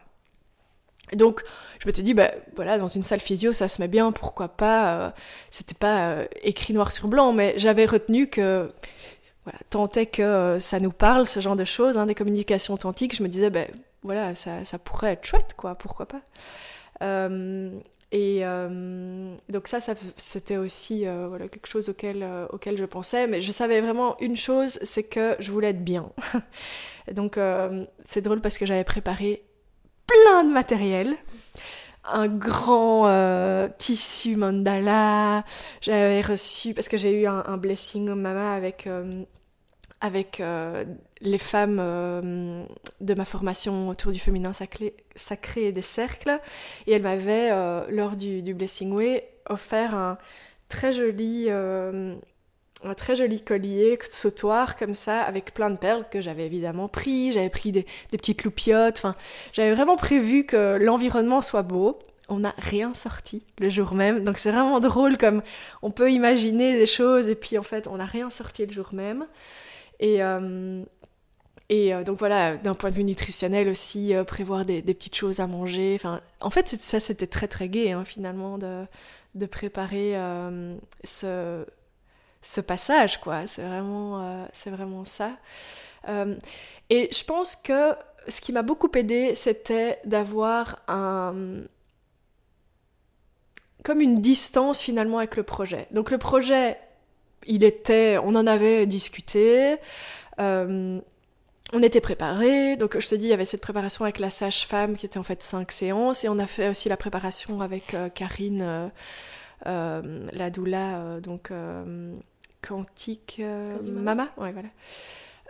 donc, 1.12 1.42
je 1.84 1.88
me 1.88 1.92
suis 1.92 2.02
dit, 2.02 2.14
bah, 2.14 2.30
voilà, 2.56 2.78
dans 2.78 2.88
une 2.88 3.02
salle 3.02 3.20
physio, 3.20 3.52
ça 3.52 3.68
se 3.68 3.80
met 3.82 3.88
bien, 3.88 4.10
pourquoi 4.10 4.48
pas. 4.48 4.94
Euh, 4.94 5.10
c'était 5.50 5.74
pas 5.74 6.08
euh, 6.08 6.26
écrit 6.42 6.72
noir 6.72 6.90
sur 6.90 7.08
blanc, 7.08 7.34
mais 7.34 7.54
j'avais 7.58 7.84
retenu 7.84 8.28
que, 8.28 8.72
tant 9.68 9.88
est 9.90 10.06
que 10.06 10.22
euh, 10.22 10.60
ça 10.60 10.80
nous 10.80 10.92
parle, 10.92 11.26
ce 11.26 11.40
genre 11.40 11.56
de 11.56 11.64
choses, 11.64 11.98
hein, 11.98 12.06
des 12.06 12.14
communications 12.14 12.72
authentiques, 12.72 13.14
je 13.14 13.22
me 13.22 13.28
disais, 13.28 13.50
bah, 13.50 13.66
voilà, 14.02 14.34
ça, 14.34 14.64
ça, 14.64 14.78
pourrait 14.78 15.12
être 15.12 15.26
chouette, 15.26 15.54
quoi, 15.58 15.74
pourquoi 15.74 16.06
pas. 16.06 16.22
Et 18.16 18.44
donc 19.48 19.66
ça, 19.66 19.80
c'était 20.16 20.56
aussi 20.56 21.04
voilà, 21.04 21.48
quelque 21.48 21.66
chose 21.66 21.88
auquel, 21.88 22.24
auquel 22.50 22.78
je 22.78 22.84
pensais, 22.84 23.26
mais 23.26 23.40
je 23.40 23.50
savais 23.50 23.80
vraiment 23.80 24.16
une 24.20 24.36
chose, 24.36 24.78
c'est 24.82 25.02
que 25.02 25.34
je 25.40 25.50
voulais 25.50 25.70
être 25.70 25.84
bien. 25.84 26.10
donc 27.12 27.38
c'est 28.04 28.22
drôle 28.22 28.40
parce 28.40 28.56
que 28.56 28.66
j'avais 28.66 28.84
préparé 28.84 29.42
plein 30.06 30.44
de 30.44 30.52
matériel 30.52 31.16
un 32.12 32.28
grand 32.28 33.06
euh, 33.06 33.68
tissu 33.78 34.36
mandala. 34.36 35.44
J'avais 35.80 36.20
reçu, 36.20 36.74
parce 36.74 36.88
que 36.88 36.96
j'ai 36.96 37.22
eu 37.22 37.26
un, 37.26 37.56
blessing 37.56 38.12
mama 38.14 38.52
avec, 38.52 38.86
euh, 38.86 39.24
avec 40.04 40.40
euh, 40.40 40.84
les 41.20 41.38
femmes 41.38 41.78
de 41.78 43.14
ma 43.14 43.24
formation 43.24 43.88
autour 43.88 44.12
du 44.12 44.18
féminin 44.18 44.52
sacré, 44.52 44.94
sacré 45.16 45.64
et 45.64 45.72
des 45.72 45.82
cercles. 45.82 46.38
Et 46.86 46.92
elle 46.92 47.02
m'avait, 47.02 47.50
lors 47.90 48.16
du, 48.16 48.42
du, 48.42 48.52
Blessing 48.54 48.92
Way, 48.92 49.26
offert 49.48 49.94
un 49.94 50.18
très 50.68 50.92
joli 50.92 51.48
un 52.84 52.94
très 52.94 53.16
joli 53.16 53.40
collier 53.40 53.98
sautoir 54.02 54.76
comme 54.76 54.94
ça 54.94 55.22
avec 55.22 55.54
plein 55.54 55.70
de 55.70 55.76
perles 55.76 56.04
que 56.10 56.20
j'avais 56.20 56.46
évidemment 56.46 56.88
pris. 56.88 57.32
J'avais 57.32 57.48
pris 57.48 57.72
des, 57.72 57.86
petites 58.10 58.44
loupiottes. 58.44 58.98
Enfin, 58.98 59.14
j'avais 59.52 59.74
vraiment 59.74 59.96
prévu 59.96 60.44
que 60.44 60.78
l'environnement 60.80 61.42
soit 61.42 61.62
beau. 61.62 61.98
On 62.28 62.38
n'a 62.38 62.54
rien 62.58 62.94
sorti 62.94 63.42
le 63.58 63.68
jour 63.68 63.92
même, 63.92 64.24
donc 64.24 64.38
c'est 64.38 64.50
vraiment 64.50 64.80
drôle 64.80 65.18
comme 65.18 65.42
on 65.82 65.90
peut 65.90 66.10
imaginer 66.10 66.72
des 66.78 66.86
choses 66.86 67.28
et 67.28 67.34
puis 67.34 67.58
en 67.58 67.62
fait 67.62 67.86
on 67.86 67.98
n'a 67.98 68.06
rien 68.06 68.30
sorti 68.30 68.64
le 68.64 68.72
jour 68.72 68.88
même. 68.94 69.26
Et, 70.00 70.22
euh, 70.22 70.82
et 71.68 71.94
euh, 71.94 72.04
donc 72.04 72.18
voilà, 72.18 72.56
d'un 72.56 72.74
point 72.74 72.90
de 72.90 72.94
vue 72.94 73.04
nutritionnel 73.04 73.68
aussi, 73.68 74.14
euh, 74.14 74.24
prévoir 74.24 74.64
des, 74.64 74.82
petites 74.82 75.16
choses 75.16 75.40
à 75.40 75.46
manger. 75.46 75.94
Enfin, 75.96 76.20
en 76.40 76.50
fait, 76.50 76.68
ça 76.80 77.00
c'était 77.00 77.26
très 77.26 77.48
très 77.48 77.68
gai 77.68 77.92
hein, 77.92 78.04
finalement 78.04 78.58
de, 78.58 78.84
de 79.34 79.46
préparer 79.46 80.14
ce 81.04 81.64
ce 82.42 82.60
passage, 82.60 83.20
quoi. 83.20 83.46
C'est 83.46 83.62
vraiment, 83.62 84.46
c'est 84.52 84.68
vraiment 84.68 85.06
ça. 85.06 85.30
Et 86.90 87.08
je 87.10 87.24
pense 87.24 87.56
que 87.56 87.94
ce 88.28 88.42
qui 88.42 88.52
m'a 88.52 88.62
beaucoup 88.62 88.90
aidé, 88.94 89.34
c'était 89.34 89.98
d'avoir 90.04 90.82
un 90.88 91.62
comme 93.84 94.00
une 94.00 94.20
distance 94.20 94.80
finalement 94.82 95.18
avec 95.18 95.36
le 95.36 95.42
projet. 95.44 95.86
Donc 95.92 96.10
le 96.10 96.18
projet, 96.18 96.78
il 97.46 97.64
était, 97.64 98.18
on 98.18 98.34
en 98.34 98.46
avait 98.46 98.86
discuté. 98.86 99.76
Euh, 100.40 101.00
on 101.72 101.82
était 101.82 102.00
préparé, 102.00 102.76
donc 102.76 102.98
je 102.98 103.08
te 103.08 103.14
dis, 103.14 103.24
il 103.24 103.30
y 103.30 103.32
avait 103.32 103.46
cette 103.46 103.62
préparation 103.62 104.04
avec 104.04 104.18
la 104.18 104.30
sage-femme 104.30 104.96
qui 104.96 105.06
était 105.06 105.18
en 105.18 105.22
fait 105.22 105.42
cinq 105.42 105.72
séances, 105.72 106.24
et 106.24 106.28
on 106.28 106.38
a 106.38 106.46
fait 106.46 106.68
aussi 106.68 106.88
la 106.88 106.96
préparation 106.96 107.60
avec 107.60 107.96
Karine, 108.14 108.90
la 109.64 110.50
doula, 110.50 111.20
donc 111.20 111.50
Quantique 112.66 113.36
euh, 113.40 113.70
Mama. 113.82 114.30
Ouais, 114.36 114.52
voilà. 114.52 114.68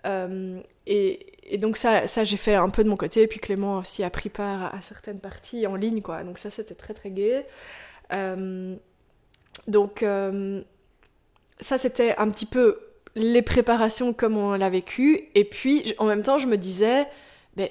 Euh, 0.06 0.60
et, 0.86 1.58
donc 1.58 1.76
ça, 1.76 2.06
ça 2.06 2.24
j'ai 2.24 2.36
fait 2.36 2.54
un 2.54 2.68
peu 2.70 2.84
de 2.84 2.88
mon 2.88 2.96
côté, 2.96 3.22
et 3.22 3.26
puis 3.26 3.38
Clément 3.38 3.78
aussi 3.78 4.02
a 4.02 4.10
pris 4.10 4.28
part 4.28 4.74
à, 4.74 4.82
certaines 4.82 5.20
parties 5.20 5.66
en 5.66 5.76
ligne, 5.76 6.02
quoi. 6.02 6.24
Donc 6.24 6.38
ça, 6.38 6.50
c'était 6.50 6.74
très 6.74 6.94
très 6.94 7.10
gai. 7.10 7.44
Euh, 8.12 8.74
donc 9.68 10.04
ça, 11.60 11.78
c'était 11.78 12.16
un 12.16 12.30
petit 12.30 12.46
peu 12.46 12.78
les 13.14 13.42
préparations 13.42 14.12
comme 14.12 14.36
on 14.36 14.52
l'a 14.52 14.70
vécu, 14.70 15.28
et 15.34 15.44
puis 15.44 15.94
en 15.98 16.06
même 16.06 16.22
temps, 16.22 16.38
je 16.38 16.46
me 16.46 16.56
disais, 16.56 17.06
ben, 17.56 17.68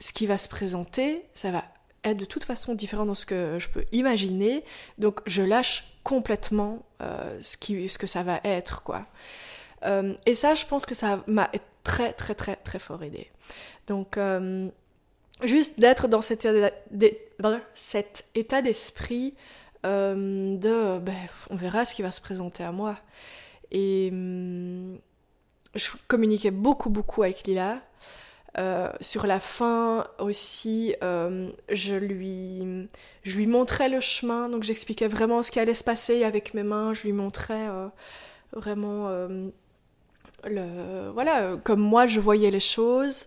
ce 0.00 0.12
qui 0.12 0.26
va 0.26 0.38
se 0.38 0.48
présenter, 0.48 1.22
ça 1.34 1.50
va 1.50 1.64
être 2.04 2.16
de 2.16 2.24
toute 2.24 2.44
façon 2.44 2.74
différent 2.74 3.04
dans 3.04 3.14
ce 3.14 3.26
que 3.26 3.58
je 3.58 3.68
peux 3.68 3.84
imaginer, 3.92 4.64
donc 4.98 5.20
je 5.26 5.42
lâche 5.42 5.84
complètement 6.04 6.86
euh, 7.02 7.36
ce, 7.40 7.56
qui, 7.56 7.88
ce 7.88 7.98
que 7.98 8.06
ça 8.06 8.22
va 8.22 8.40
être, 8.44 8.82
quoi. 8.82 9.06
Euh, 9.84 10.14
et 10.26 10.34
ça, 10.34 10.54
je 10.54 10.64
pense 10.64 10.86
que 10.86 10.94
ça 10.94 11.22
m'a 11.26 11.50
très, 11.84 12.12
très, 12.12 12.34
très, 12.34 12.56
très 12.56 12.78
fort 12.78 13.02
aidé. 13.02 13.30
Donc, 13.86 14.16
euh, 14.16 14.68
juste 15.42 15.78
d'être 15.78 16.08
dans 16.08 16.20
cet 16.20 16.46
état 18.34 18.62
d'esprit 18.62 19.34
de, 19.84 20.98
ben, 20.98 21.14
on 21.50 21.56
verra 21.56 21.84
ce 21.84 21.94
qui 21.94 22.02
va 22.02 22.10
se 22.10 22.20
présenter 22.20 22.64
à 22.64 22.72
moi. 22.72 22.96
Et 23.70 24.08
hum, 24.12 24.98
je 25.74 25.90
communiquais 26.08 26.50
beaucoup, 26.50 26.90
beaucoup 26.90 27.22
avec 27.22 27.44
Lila. 27.44 27.80
Euh, 28.58 28.90
sur 29.00 29.26
la 29.26 29.40
fin 29.40 30.06
aussi, 30.18 30.94
euh, 31.02 31.50
je, 31.68 31.94
lui, 31.94 32.88
je 33.22 33.36
lui 33.36 33.46
montrais 33.46 33.88
le 33.88 34.00
chemin, 34.00 34.48
donc 34.48 34.64
j'expliquais 34.64 35.06
vraiment 35.06 35.42
ce 35.42 35.50
qui 35.50 35.60
allait 35.60 35.74
se 35.74 35.84
passer 35.84 36.24
avec 36.24 36.54
mes 36.54 36.62
mains, 36.64 36.92
je 36.94 37.02
lui 37.02 37.12
montrais 37.12 37.68
euh, 37.68 37.88
vraiment 38.52 39.08
le, 40.44 41.10
voilà, 41.12 41.56
comme 41.62 41.80
moi 41.80 42.06
je 42.06 42.18
voyais 42.20 42.50
les 42.50 42.60
choses. 42.60 43.26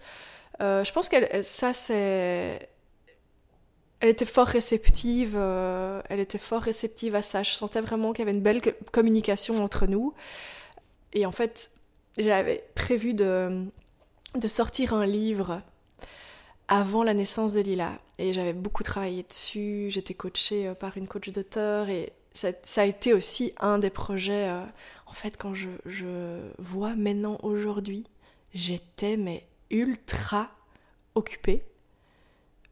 je 0.59 0.91
pense 0.91 1.07
que 1.07 1.15
ça 1.43 1.73
c'est... 1.73 2.67
Elle 4.01 4.09
était 4.09 4.25
fort 4.25 4.47
réceptive, 4.47 5.35
elle 5.35 6.19
était 6.19 6.37
fort 6.37 6.61
réceptive 6.61 7.15
à 7.15 7.21
ça. 7.21 7.43
Je 7.43 7.51
sentais 7.51 7.81
vraiment 7.81 8.13
qu'il 8.13 8.25
y 8.25 8.27
avait 8.27 8.35
une 8.35 8.43
belle 8.43 8.61
communication 8.91 9.63
entre 9.63 9.85
nous. 9.85 10.13
Et 11.13 11.25
en 11.25 11.31
fait, 11.31 11.69
j'avais 12.17 12.63
prévu 12.75 13.13
de 13.13 13.67
sortir 14.47 14.93
un 14.93 15.05
livre 15.05 15.61
avant 16.71 17.03
la 17.03 17.13
naissance 17.13 17.51
de 17.51 17.59
Lila. 17.59 17.99
Et 18.17 18.31
j'avais 18.31 18.53
beaucoup 18.53 18.83
travaillé 18.83 19.23
dessus, 19.23 19.87
j'étais 19.89 20.13
coachée 20.13 20.69
euh, 20.69 20.73
par 20.73 20.95
une 20.95 21.05
coach 21.05 21.29
d'auteur 21.29 21.89
et 21.89 22.13
ça, 22.33 22.53
a 22.77 22.85
été 22.85 23.13
aussi 23.13 23.51
un 23.59 23.77
des 23.77 23.89
projets. 23.89 24.47
Euh, 24.47 24.63
en 25.05 25.11
fait, 25.11 25.35
quand 25.37 25.53
je, 25.53 25.67
vois 26.59 26.95
maintenant 26.95 27.37
aujourd'hui, 27.43 28.05
j'étais 28.53 29.17
mais 29.17 29.45
ultra 29.69 30.49
occupée 31.13 31.65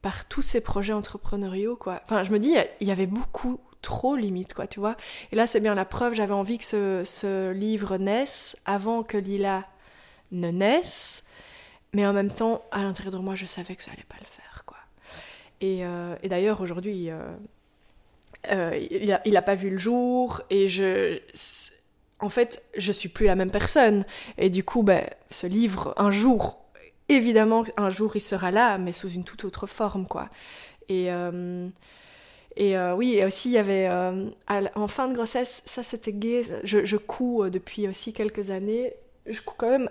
par 0.02 0.26
tous 0.26 0.41
ces 0.41 0.62
projets 0.62 0.93
entrepreneuriaux, 0.93 1.76
quoi. 1.76 2.02
Enfin, 2.06 2.24
je 2.24 2.32
me 2.32 2.39
dis, 2.39 2.56
il 2.80 2.88
y 2.88 2.91
avait 2.91 3.08
beaucoup 3.08 3.60
trop 3.82 4.16
limite, 4.16 4.54
quoi, 4.54 4.68
tu 4.68 4.80
vois. 4.80 4.95
Et 5.32 5.36
là, 5.36 5.47
c'est 5.47 5.60
bien 5.60 5.76
la 5.76 5.86
preuve, 5.86 6.14
j'avais 6.14 6.34
envie 6.34 6.58
que 6.58 7.04
ce, 7.06 7.52
livre 7.52 7.97
naisse 7.97 8.58
avant 8.66 9.04
que 9.04 9.18
Lila 9.18 9.66
ne 10.32 10.52
naisse 10.52 11.24
mais 11.93 12.06
en 12.06 12.14
même 12.14 12.32
temps, 12.32 12.64
à 12.72 12.84
l'intérieur 12.84 13.14
de 13.14 13.18
moi, 13.18 13.36
je 13.36 13.45
savais 13.45 13.76
que 13.76 13.84
ça 13.84 13.91
allait 13.91 14.06
pas 14.08 14.18
le 14.20 14.26
faire, 14.26 14.64
quoi. 14.66 14.78
Et, 15.62 15.84
euh, 15.86 16.16
et 16.22 16.30
d'ailleurs, 16.30 16.62
aujourd'hui, 16.62 17.10
euh, 17.10 17.36
euh, 18.52 18.88
il, 18.91 19.12
a, 19.12 19.22
il 19.26 19.36
a 19.36 19.41
pas 19.41 19.56
vu 19.56 19.70
le 19.70 19.78
jour, 19.78 20.41
et 20.50 20.68
je... 20.68 21.20
En 22.22 22.30
fait, 22.30 22.64
je 22.78 22.91
suis 22.91 23.08
plus 23.08 23.28
la 23.28 23.36
même 23.36 23.50
personne. 23.50 24.06
Et 24.38 24.50
du 24.50 24.64
coup, 24.64 24.84
ben, 24.84 25.04
ce 25.32 25.47
livre, 25.47 25.93
un 25.95 26.12
jour, 26.12 26.59
évidemment, 27.10 27.64
un 27.78 27.89
jour, 27.89 28.16
il 28.16 28.22
sera 28.22 28.51
là, 28.51 28.78
mais 28.78 28.93
sous 28.93 29.10
une 29.10 29.24
toute 29.24 29.45
autre 29.45 29.68
forme, 29.68 30.07
quoi. 30.07 30.30
Et... 30.88 31.10
Et 32.57 32.76
oui, 32.97 33.16
et 33.16 33.24
aussi 33.24 33.49
il 33.49 33.53
y 33.53 33.57
avait 33.57 33.88
en 34.76 34.88
fin 34.89 35.07
de 35.07 35.14
grossesse, 35.14 35.62
ça 35.66 35.82
c'était 35.82 36.12
gay. 36.12 36.43
Je, 36.64 36.84
je 36.84 36.97
couds 36.97 37.49
depuis 37.49 37.88
aussi 37.88 38.12
quelques 38.12 38.51
années. 38.51 38.93
Je 39.28 39.39
couds 39.39 39.55
quand 39.57 39.70
même 39.70 39.89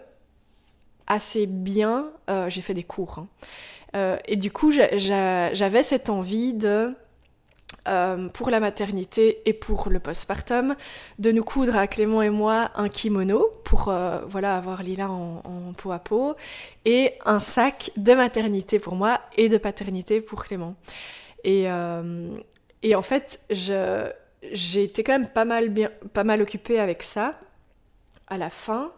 assez 1.08 1.46
bien. 1.46 2.10
Euh, 2.30 2.48
j'ai 2.48 2.60
fait 2.60 2.74
des 2.74 2.84
cours. 2.84 3.18
Hein. 3.18 3.28
Euh, 3.96 4.16
et 4.26 4.36
du 4.36 4.52
coup, 4.52 4.70
j'avais 4.70 5.82
cette 5.82 6.10
envie 6.10 6.52
de, 6.52 6.94
euh, 7.88 8.28
pour 8.28 8.50
la 8.50 8.60
maternité 8.60 9.42
et 9.46 9.52
pour 9.52 9.90
le 9.90 9.98
postpartum, 9.98 10.76
de 11.18 11.32
nous 11.32 11.44
coudre 11.44 11.76
à 11.76 11.86
Clément 11.86 12.22
et 12.22 12.30
moi 12.30 12.70
un 12.74 12.88
kimono 12.88 13.50
pour 13.64 13.92
voilà 14.28 14.56
avoir 14.56 14.82
Lila 14.82 15.10
en, 15.10 15.72
peau 15.76 15.92
à 15.92 15.98
peau 15.98 16.34
et 16.84 17.14
un 17.24 17.40
sac 17.40 17.90
de 17.96 18.14
maternité 18.14 18.78
pour 18.78 18.94
moi 18.94 19.20
et 19.36 19.48
de 19.48 19.58
paternité 19.58 20.20
pour 20.20 20.44
Clément. 20.44 20.74
Et, 21.44 21.66
et 22.82 22.94
en 22.94 23.02
fait, 23.02 23.40
j'ai 23.50 24.82
été 24.82 25.02
quand 25.02 25.12
même 25.12 25.28
pas 25.28 25.44
mal, 25.44 25.68
bien, 25.68 25.90
pas 26.12 26.24
mal 26.24 26.42
occupée 26.42 26.78
avec 26.78 27.02
ça 27.02 27.38
à 28.28 28.38
la 28.38 28.50
fin. 28.50 28.92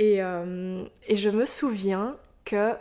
Euh, 0.00 0.84
et, 1.08 1.16
je 1.16 1.30
me 1.30 1.44
souviens 1.44 2.16
que 2.44 2.74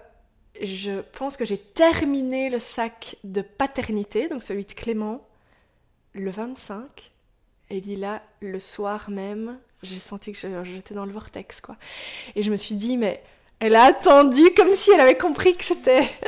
je 0.61 1.01
pense 1.17 1.37
que 1.37 1.45
j'ai 1.45 1.57
terminé 1.57 2.49
le 2.49 2.59
sac 2.59 3.15
de 3.23 3.41
paternité, 3.41 4.27
donc 4.27 4.43
celui 4.43 4.65
de 4.65 4.73
Clément, 4.73 5.25
le 6.15 6.31
25. 6.31 7.11
Et 7.69 7.79
Lila, 7.79 8.21
le 8.41 8.59
soir 8.59 9.09
même, 9.09 9.57
j'ai 9.83 9.99
senti 9.99 10.31
que 10.31 10.63
j'étais 10.63 10.95
dans 10.95 11.05
le 11.05 11.11
vortex, 11.11 11.61
quoi. 11.61 11.75
Et 12.35 12.43
je 12.43 12.51
me 12.51 12.55
suis 12.55 12.75
dit, 12.75 12.97
mais 12.97 13.23
elle 13.59 13.75
a 13.75 13.83
attendu 13.83 14.43
comme 14.55 14.75
si 14.75 14.91
elle 14.91 14.99
avait 14.99 15.17
compris 15.17 15.55
que 15.55 15.63
c'était... 15.63 16.07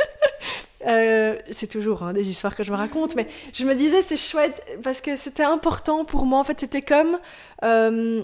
Euh, 0.86 1.36
c'est 1.50 1.68
toujours 1.68 2.04
hein, 2.04 2.14
des 2.14 2.30
histoires 2.30 2.56
que 2.56 2.64
je 2.64 2.72
me 2.72 2.78
raconte, 2.78 3.16
mais 3.16 3.28
je 3.52 3.66
me 3.66 3.74
disais 3.74 4.04
c'est 4.04 4.16
chouette 4.16 4.64
parce 4.84 5.02
que 5.02 5.18
c'était 5.18 5.44
important 5.44 6.06
pour 6.06 6.26
moi. 6.26 6.40
En 6.40 6.44
fait, 6.44 6.60
c'était 6.60 6.84
comme 6.84 7.18
euh, 7.64 8.24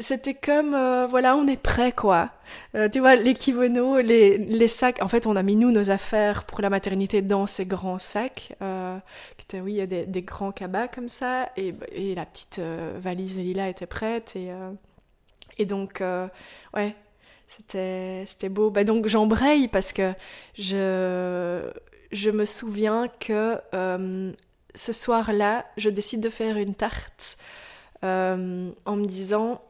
c'était 0.00 0.34
comme, 0.34 0.74
euh, 0.74 1.06
voilà, 1.06 1.36
on 1.36 1.46
est 1.46 1.60
prêt, 1.60 1.92
quoi. 1.92 2.30
Euh, 2.74 2.88
tu 2.88 3.00
vois, 3.00 3.16
les 3.16 3.34
kimonos, 3.34 3.98
les, 3.98 4.38
les, 4.38 4.68
sacs. 4.68 5.00
En 5.02 5.08
fait, 5.08 5.26
on 5.26 5.36
a 5.36 5.42
mis 5.42 5.56
nous 5.56 5.70
nos 5.70 5.90
affaires 5.90 6.44
pour 6.44 6.62
la 6.62 6.70
maternité 6.70 7.22
dans 7.22 7.46
ces 7.46 7.66
grands 7.66 7.98
sacs, 7.98 8.54
euh, 8.62 8.98
qui 9.36 9.60
oui, 9.60 9.86
des, 9.86 10.06
des 10.06 10.22
grands 10.22 10.52
cabas 10.52 10.88
comme 10.88 11.08
ça. 11.08 11.50
Et, 11.56 11.74
et 11.92 12.14
la 12.14 12.24
petite 12.24 12.58
euh, 12.58 12.98
valise 13.00 13.36
de 13.36 13.42
Lila 13.42 13.68
était 13.68 13.86
prête. 13.86 14.34
Et, 14.36 14.50
et 15.58 15.66
donc, 15.66 16.02
ouais, 16.74 16.96
c'était, 17.46 18.24
c'était 18.26 18.48
beau. 18.48 18.70
Bah, 18.70 18.84
donc, 18.84 19.06
j'embraye 19.06 19.68
parce 19.68 19.92
que 19.92 20.12
je, 20.58 21.70
je 22.10 22.30
me 22.30 22.46
souviens 22.46 23.06
que 23.20 23.58
ce 24.74 24.92
soir-là, 24.92 25.66
je 25.76 25.90
décide 25.90 26.20
de 26.20 26.30
faire 26.30 26.56
une 26.56 26.74
tarte 26.74 27.36
en 28.02 28.96
me 28.96 29.04
disant 29.04 29.60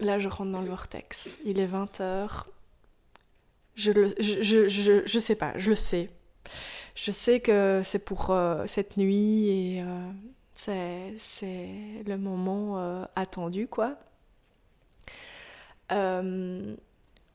Là, 0.00 0.18
je 0.18 0.28
rentre 0.28 0.52
dans 0.52 0.60
le 0.60 0.68
vortex. 0.68 1.38
Il 1.44 1.58
est 1.58 1.66
20h. 1.66 2.44
Je, 3.74 3.92
le, 3.92 4.14
je, 4.18 4.42
je, 4.68 5.02
je, 5.06 5.18
sais 5.18 5.36
pas, 5.36 5.52
je 5.56 5.70
le 5.70 5.76
sais. 5.76 6.10
Je 6.94 7.12
sais 7.12 7.38
que 7.38 7.80
c'est 7.84 8.04
pour 8.04 8.30
euh, 8.30 8.64
cette 8.66 8.96
nuit 8.96 9.48
et 9.48 9.82
euh, 9.82 11.12
c'est 11.16 12.02
le 12.06 12.16
moment 12.16 12.78
euh, 12.78 13.04
attendu, 13.14 13.68
quoi. 13.68 13.94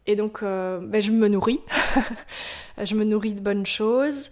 Et 0.05 0.16
donc, 0.18 0.41
ben, 0.41 1.01
je 1.01 1.11
me 1.11 1.30
nourris. 1.30 1.61
je 2.78 2.93
me 2.93 3.05
nourris 3.05 3.34
de 3.34 3.39
bonnes 3.39 3.66
choses. 3.66 4.30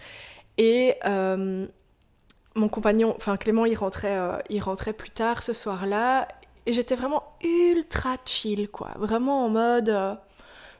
Et 0.57 0.95
mon 1.05 2.67
compagnon, 2.69 3.13
enfin 3.15 3.37
Clément, 3.37 3.65
il 3.65 3.75
rentrait, 3.75 4.19
il 4.49 4.61
rentrait 4.61 4.93
plus 4.93 5.11
tard 5.11 5.43
ce 5.43 5.53
soir-là 5.53 6.27
et 6.65 6.73
j'étais 6.73 6.95
vraiment 6.95 7.23
ultra 7.43 8.17
chill, 8.25 8.69
quoi. 8.69 8.91
Vraiment 8.97 9.45
en 9.45 9.49
mode. 9.49 9.89
Euh, 9.89 10.15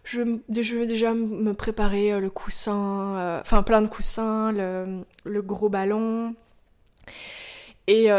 je, 0.03 0.21
je 0.49 0.77
vais 0.77 0.87
déjà 0.87 1.13
me 1.13 1.53
préparer 1.53 2.13
euh, 2.13 2.19
le 2.19 2.29
coussin, 2.29 3.15
euh, 3.17 3.41
enfin 3.41 3.63
plein 3.63 3.81
de 3.81 3.87
coussins, 3.87 4.51
le, 4.51 5.41
gros 5.41 5.69
ballon. 5.69 6.35
Et 7.87 8.09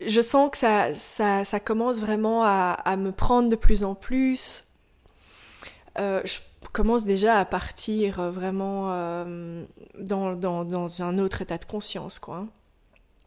je 0.00 0.20
sens 0.20 0.50
que 0.50 0.56
ça, 0.56 0.94
ça, 0.94 1.44
ça 1.44 1.60
commence 1.60 1.98
vraiment 1.98 2.44
à, 2.44 2.96
me 2.96 3.10
prendre 3.10 3.48
de 3.50 3.56
plus 3.56 3.84
en 3.84 3.94
plus. 3.94 4.64
je 5.98 6.38
commence 6.72 7.04
déjà 7.04 7.38
à 7.38 7.44
partir 7.44 8.30
vraiment 8.30 8.88
dans, 9.98 10.34
dans, 10.34 10.64
dans, 10.64 11.02
un 11.02 11.18
autre 11.18 11.42
état 11.42 11.58
de 11.58 11.64
conscience, 11.64 12.18
quoi. 12.18 12.46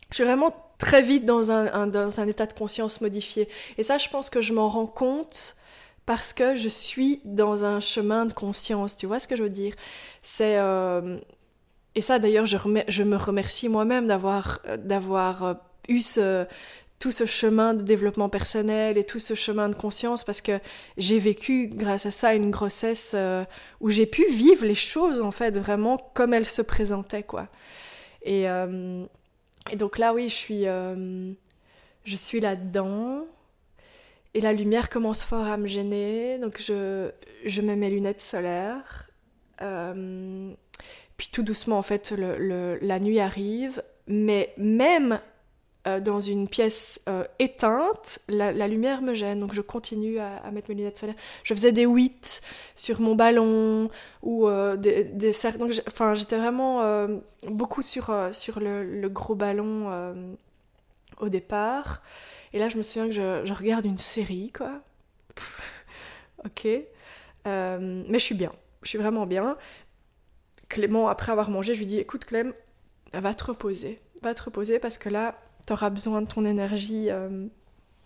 Je 0.10 0.16
suis 0.16 0.24
vraiment 0.24 0.56
très 0.80 1.02
vite 1.04 1.26
dans 1.26 1.52
un, 1.52 2.28
état 2.28 2.48
de 2.48 2.54
conscience 2.54 3.02
modifié. 3.02 3.48
Et 3.78 3.84
ça, 3.84 4.00
je 4.00 4.10
pense 4.10 4.32
que 4.32 4.42
je 4.42 4.54
m'en 4.54 4.70
rends 4.70 4.88
compte 4.88 5.56
parce 6.08 6.34
que 6.34 6.56
je 6.56 6.70
suis 6.70 7.22
dans 7.26 7.66
un 7.66 7.80
chemin 7.80 8.26
de 8.26 8.34
conscience. 8.34 8.98
Tu 8.98 9.06
vois 9.06 9.20
ce 9.20 9.28
que 9.28 9.36
je 9.36 9.44
veux 9.44 9.50
dire? 9.50 9.76
C'est 10.24 10.58
euh... 10.58 11.20
et 11.94 12.02
ça 12.02 12.18
d'ailleurs, 12.18 12.48
je, 12.48 13.04
me 13.04 13.16
remercie 13.18 13.70
moi-même 13.70 14.08
d'avoir 14.08 15.44
euh, 15.44 15.54
eu 15.90 16.02
tout 16.98 17.12
ce 17.12 17.26
chemin 17.26 17.74
de 17.74 17.84
développement 17.84 18.30
personnel 18.30 18.98
et 18.98 19.06
tout 19.06 19.20
ce 19.20 19.34
chemin 19.34 19.70
de 19.70 19.76
conscience 19.76 20.24
parce 20.24 20.42
que 20.42 20.60
j'ai 20.98 21.20
vécu 21.20 21.68
grâce 21.68 22.06
à 22.06 22.12
ça 22.12 22.34
une 22.36 22.52
grossesse 22.52 23.12
euh, 23.16 23.44
où 23.80 23.90
j'ai 23.90 24.06
pu 24.06 24.26
vivre 24.30 24.66
les 24.66 24.76
choses 24.76 25.22
en 25.22 25.32
fait 25.32 25.58
vraiment 25.58 25.98
comme 26.14 26.34
elles 26.34 26.48
se 26.48 26.62
présentaient 26.62 27.24
quoi. 27.24 27.48
Et 28.24 28.48
et 29.72 29.76
donc 29.76 29.98
là, 29.98 30.14
oui, 30.14 30.30
je 30.30 30.34
suis, 30.34 30.68
euh, 30.68 31.32
suis 32.06 32.40
là-dedans. 32.40 33.26
Et 34.34 34.42
la 34.42 34.54
lumière 34.54 34.90
commence 34.90 35.24
fort 35.24 35.46
à 35.46 35.58
me 35.58 35.68
gêner. 35.68 36.38
Donc 36.38 36.62
je, 36.62 37.12
je 37.46 37.62
mets 37.62 37.76
mes 37.76 37.90
lunettes 37.90 38.22
solaires. 38.22 39.10
Euh, 39.62 40.52
puis 41.18 41.30
tout 41.32 41.44
doucement, 41.44 41.78
en 41.78 41.82
fait, 41.82 42.14
la 42.18 43.00
nuit 43.00 43.20
arrive. 43.20 43.84
Mais 44.08 44.54
même 44.58 45.20
euh, 45.88 46.02
dans 46.02 46.20
une 46.20 46.50
pièce 46.50 47.00
euh, 47.08 47.24
éteinte, 47.40 48.20
la, 48.28 48.68
lumière 48.68 49.02
me 49.02 49.14
gêne, 49.14 49.40
donc 49.40 49.54
je 49.54 49.62
continue 49.62 50.20
à, 50.20 50.52
mettre 50.52 50.70
mes 50.70 50.76
lunettes 50.76 50.98
solaires. 50.98 51.16
Je 51.44 51.54
faisais 51.54 51.72
des 51.72 51.86
huit 51.86 52.42
sur 52.76 53.00
mon 53.00 53.16
ballon 53.16 53.90
ou 54.22 54.50
euh, 54.50 54.76
des, 54.76 55.06
des 55.06 55.32
cercles. 55.32 55.60
Donc, 55.60 55.72
enfin, 55.88 56.16
j'étais 56.16 56.38
vraiment 56.38 57.08
beaucoup 57.48 57.82
sur, 57.82 58.14
sur 58.34 58.60
le, 58.60 59.08
gros 59.08 59.36
ballon 59.36 60.16
au 61.22 61.30
départ. 61.30 62.02
Et 62.52 62.60
là, 62.60 62.68
je 62.68 62.78
me 62.78 62.84
souviens 62.84 63.08
que 63.08 63.14
je, 63.14 63.46
je 63.46 63.54
regarde 63.54 63.86
une 63.86 64.00
série, 64.00 64.52
quoi. 64.52 64.82
ok. 66.46 66.66
mais 67.46 68.20
je 68.20 68.24
suis 68.24 68.36
bien. 68.36 68.52
Je 68.84 68.90
suis 68.90 68.98
vraiment 68.98 69.26
bien. 69.26 69.56
Clément, 70.68 71.08
après 71.08 71.32
avoir 71.32 71.50
mangé, 71.50 71.74
je 71.74 71.80
lui 71.80 71.86
dis 71.86 72.00
écoute, 72.00 72.26
Clem, 72.26 72.54
va 73.14 73.34
te 73.34 73.46
reposer. 73.46 74.02
Va 74.22 74.34
te 74.34 74.44
reposer 74.44 74.80
parce 74.80 74.98
que 74.98 75.08
là, 75.08 75.36
tu 75.70 75.74
auras 75.74 75.92
besoin 75.92 76.24
de 76.24 76.28
ton 76.28 76.46
énergie 76.46 77.12
euh, 77.12 77.46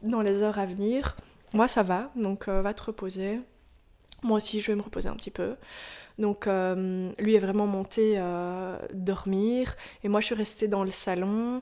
dans 0.01 0.19
les 0.19 0.43
heures 0.43 0.59
à 0.59 0.65
venir. 0.65 1.15
Moi, 1.53 1.69
ça 1.69 1.81
va, 1.81 2.11
donc 2.17 2.49
euh, 2.49 2.61
va 2.61 2.73
te 2.73 2.83
reposer. 2.83 3.39
Moi 4.21 4.35
aussi, 4.35 4.59
je 4.59 4.67
vais 4.67 4.75
me 4.75 4.81
reposer 4.81 5.07
un 5.07 5.15
petit 5.15 5.31
peu. 5.31 5.55
Donc, 6.19 6.45
euh, 6.47 7.09
lui 7.19 7.35
est 7.35 7.39
vraiment 7.39 7.65
monté 7.65 8.21
dormir, 8.93 9.75
et 10.03 10.09
moi, 10.09 10.19
je 10.19 10.25
suis 10.25 10.35
restée 10.35 10.67
dans 10.67 10.83
le 10.83 10.91
salon. 10.91 11.61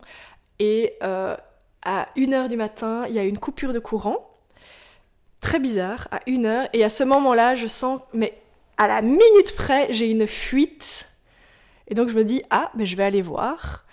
Et 0.57 0.97
à 1.01 2.07
1h 2.17 2.49
du 2.49 2.57
matin, 2.57 3.05
il 3.07 3.13
y 3.13 3.19
a 3.19 3.23
une 3.23 3.37
coupure 3.37 3.71
de 3.71 3.79
courant. 3.79 4.27
Très 5.39 5.59
bizarre, 5.59 6.07
à 6.09 6.17
1h. 6.25 6.69
Et 6.73 6.83
à 6.83 6.89
ce 6.89 7.03
moment-là, 7.03 7.53
je 7.53 7.67
sens, 7.67 8.01
mais 8.13 8.41
à 8.77 8.87
la 8.87 9.03
minute 9.03 9.55
près, 9.55 9.93
j'ai 9.93 10.09
une 10.09 10.25
fuite. 10.25 11.11
Et 11.87 11.93
donc, 11.93 12.09
je 12.09 12.15
me 12.15 12.23
dis, 12.23 12.41
ah, 12.49 12.71
mais 12.73 12.87
je 12.87 12.97
vais 12.97 13.03
aller 13.03 13.21
voir. 13.21 13.85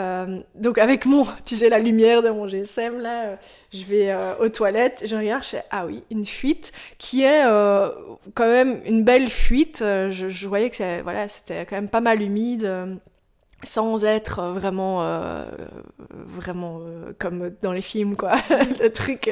Euh, 0.00 0.40
donc 0.54 0.78
avec 0.78 1.04
mon, 1.06 1.24
tu 1.44 1.54
sais, 1.54 1.68
la 1.68 1.78
lumière 1.78 2.22
de 2.22 2.30
mon 2.30 2.46
GSM, 2.46 2.98
là, 2.98 3.24
euh, 3.24 3.36
je 3.72 3.84
vais 3.84 4.10
euh, 4.10 4.36
aux 4.40 4.48
toilettes, 4.48 5.04
je 5.06 5.14
regarde, 5.14 5.44
je 5.44 5.50
fais, 5.50 5.62
ah 5.70 5.86
oui, 5.86 6.02
une 6.10 6.24
fuite, 6.24 6.72
qui 6.98 7.22
est 7.22 7.42
quand 8.34 8.46
même 8.46 8.80
une 8.84 9.04
belle 9.04 9.28
fuite. 9.28 9.78
Je, 9.80 10.48
voyais 10.48 10.70
que 10.70 11.02
voilà, 11.02 11.28
c'était 11.28 11.64
quand 11.66 11.76
même 11.76 11.88
pas 11.88 12.00
mal 12.00 12.22
humide, 12.22 12.98
sans 13.62 14.04
être 14.04 14.42
vraiment, 14.52 15.44
vraiment 16.10 16.80
comme 17.18 17.54
dans 17.62 17.72
les 17.72 17.82
films, 17.82 18.16
quoi. 18.16 18.32
Le 18.80 18.88
truc, 18.88 19.30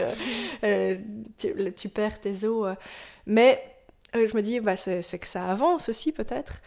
tu, 1.39 1.73
tu, 1.75 1.89
perds 1.89 2.21
tes 2.21 2.45
os. 2.45 2.77
mais 3.27 3.61
je 4.15 4.37
me 4.37 4.41
dis, 4.41 4.61
bah, 4.61 4.77
c'est 4.77 5.19
que 5.19 5.27
ça 5.27 5.51
avance 5.51 5.89
aussi, 5.89 6.13
peut-être. 6.13 6.61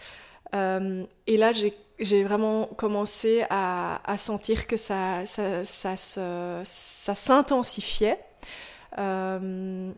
et 0.53 1.37
là, 1.37 1.53
j'ai 1.53 1.73
j'ai 2.01 2.23
vraiment 2.23 2.65
commencé 2.65 3.45
à, 3.49 3.99
sentir 4.17 4.67
que 4.67 4.75
ça, 4.75 5.25
ça, 5.25 5.63
ça, 5.63 7.15
s'intensifiait. 7.15 8.19
Euh, 8.97 9.91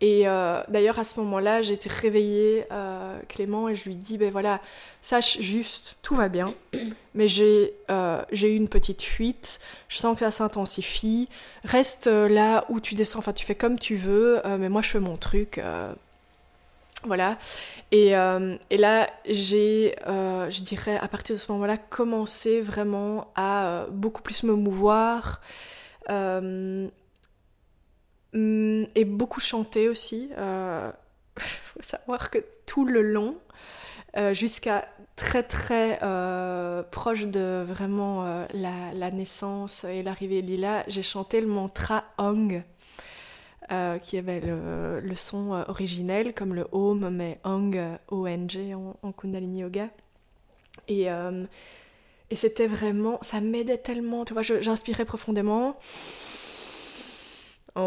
et 0.00 0.28
euh, 0.28 0.62
d'ailleurs, 0.68 0.98
à 0.98 1.04
ce 1.04 1.18
moment-là, 1.20 1.62
j'ai 1.62 1.72
été 1.72 1.88
réveillée 1.88 2.66
euh, 2.70 3.18
Clément 3.28 3.68
et 3.68 3.74
je 3.74 3.84
lui 3.84 3.96
dis, 3.96 4.18
ben 4.18 4.30
voilà, 4.30 4.60
sache 5.00 5.40
juste, 5.40 5.96
tout 6.02 6.14
va 6.14 6.28
bien, 6.28 6.54
mais 7.14 7.28
j'ai 7.28 7.72
eu 7.88 8.54
une 8.54 8.68
petite 8.68 9.02
fuite, 9.02 9.60
je 9.88 9.96
sens 9.96 10.14
que 10.14 10.20
ça 10.20 10.30
s'intensifie, 10.30 11.28
reste 11.64 12.06
là 12.06 12.66
où 12.68 12.80
tu 12.80 12.94
descends, 12.94 13.20
enfin 13.20 13.32
tu 13.32 13.46
fais 13.46 13.54
comme 13.54 13.78
tu 13.78 13.96
veux, 13.96 14.42
mais 14.58 14.68
moi 14.68 14.82
je 14.82 14.90
fais 14.90 15.00
mon 15.00 15.16
truc. 15.16 15.58
Voilà. 17.04 17.38
Et, 17.92 18.16
euh, 18.16 18.56
et 18.70 18.76
là, 18.76 19.08
j'ai, 19.26 19.94
euh, 20.06 20.50
je 20.50 20.62
dirais, 20.62 20.98
à 21.00 21.08
partir 21.08 21.36
de 21.36 21.40
ce 21.40 21.50
moment-là, 21.52 21.76
commencé 21.76 22.60
vraiment 22.60 23.30
à 23.34 23.66
euh, 23.66 23.86
beaucoup 23.90 24.22
plus 24.22 24.42
me 24.42 24.54
mouvoir 24.54 25.40
et 28.36 29.04
beaucoup 29.04 29.40
chanter 29.40 29.88
aussi. 29.88 30.30
Il 30.32 30.36
faut 31.38 31.82
savoir 31.82 32.30
que 32.30 32.38
tout 32.66 32.84
le 32.84 33.02
long, 33.02 33.36
jusqu'à 34.32 34.86
très 35.16 35.42
très 35.42 35.98
proche 36.90 37.26
de 37.26 37.64
vraiment 37.66 38.44
la, 38.52 38.92
la, 38.94 39.10
naissance 39.10 39.84
et 39.84 40.02
l'arrivée 40.02 40.42
de 40.42 40.48
Lila, 40.48 40.84
j'ai 40.88 41.02
chanté 41.02 41.40
le 41.40 41.46
mantra 41.46 42.04
Ong 42.18 42.62
euh, 43.72 43.98
qui 43.98 44.18
avait 44.18 44.40
le, 44.40 45.14
son 45.14 45.54
euh, 45.54 45.62
originel, 45.68 46.34
comme 46.34 46.54
le 46.54 46.66
Om, 46.72 47.08
mais 47.08 47.40
Ong, 47.44 47.80
O-N-G 48.08 48.74
en, 48.74 48.96
en, 49.02 49.12
Kundalini 49.12 49.60
Yoga. 49.60 49.88
Et, 50.88 51.10
euh, 51.10 51.44
et 52.30 52.36
c'était 52.36 52.66
vraiment, 52.66 53.18
ça 53.22 53.40
m'aidait 53.40 53.78
tellement, 53.78 54.26
tu 54.26 54.34
vois, 54.34 54.42
j'inspirais 54.42 55.06
profondément. 55.06 55.78
Ong. 57.76 57.84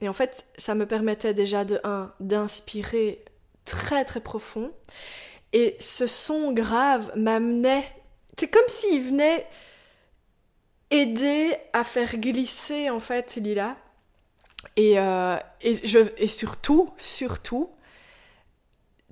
Et 0.00 0.08
en 0.08 0.12
fait, 0.12 0.44
ça 0.58 0.74
me 0.74 0.86
permettait 0.86 1.34
déjà 1.34 1.64
de 1.64 1.80
1 1.84 2.12
d'inspirer 2.18 3.24
très 3.64 4.04
très 4.04 4.20
profond. 4.20 4.72
Et 5.52 5.76
ce 5.78 6.06
son 6.06 6.52
grave 6.52 7.12
m'amenait 7.14 7.84
c'est 8.38 8.48
comme 8.48 8.68
s'il 8.68 9.02
venait 9.02 9.46
aidé 10.90 11.56
à 11.72 11.84
faire 11.84 12.16
glisser 12.16 12.90
en 12.90 13.00
fait 13.00 13.36
Lila. 13.36 13.76
Et, 14.76 14.98
euh, 14.98 15.36
et, 15.60 15.86
je, 15.86 15.98
et 16.16 16.28
surtout, 16.28 16.90
surtout, 16.96 17.70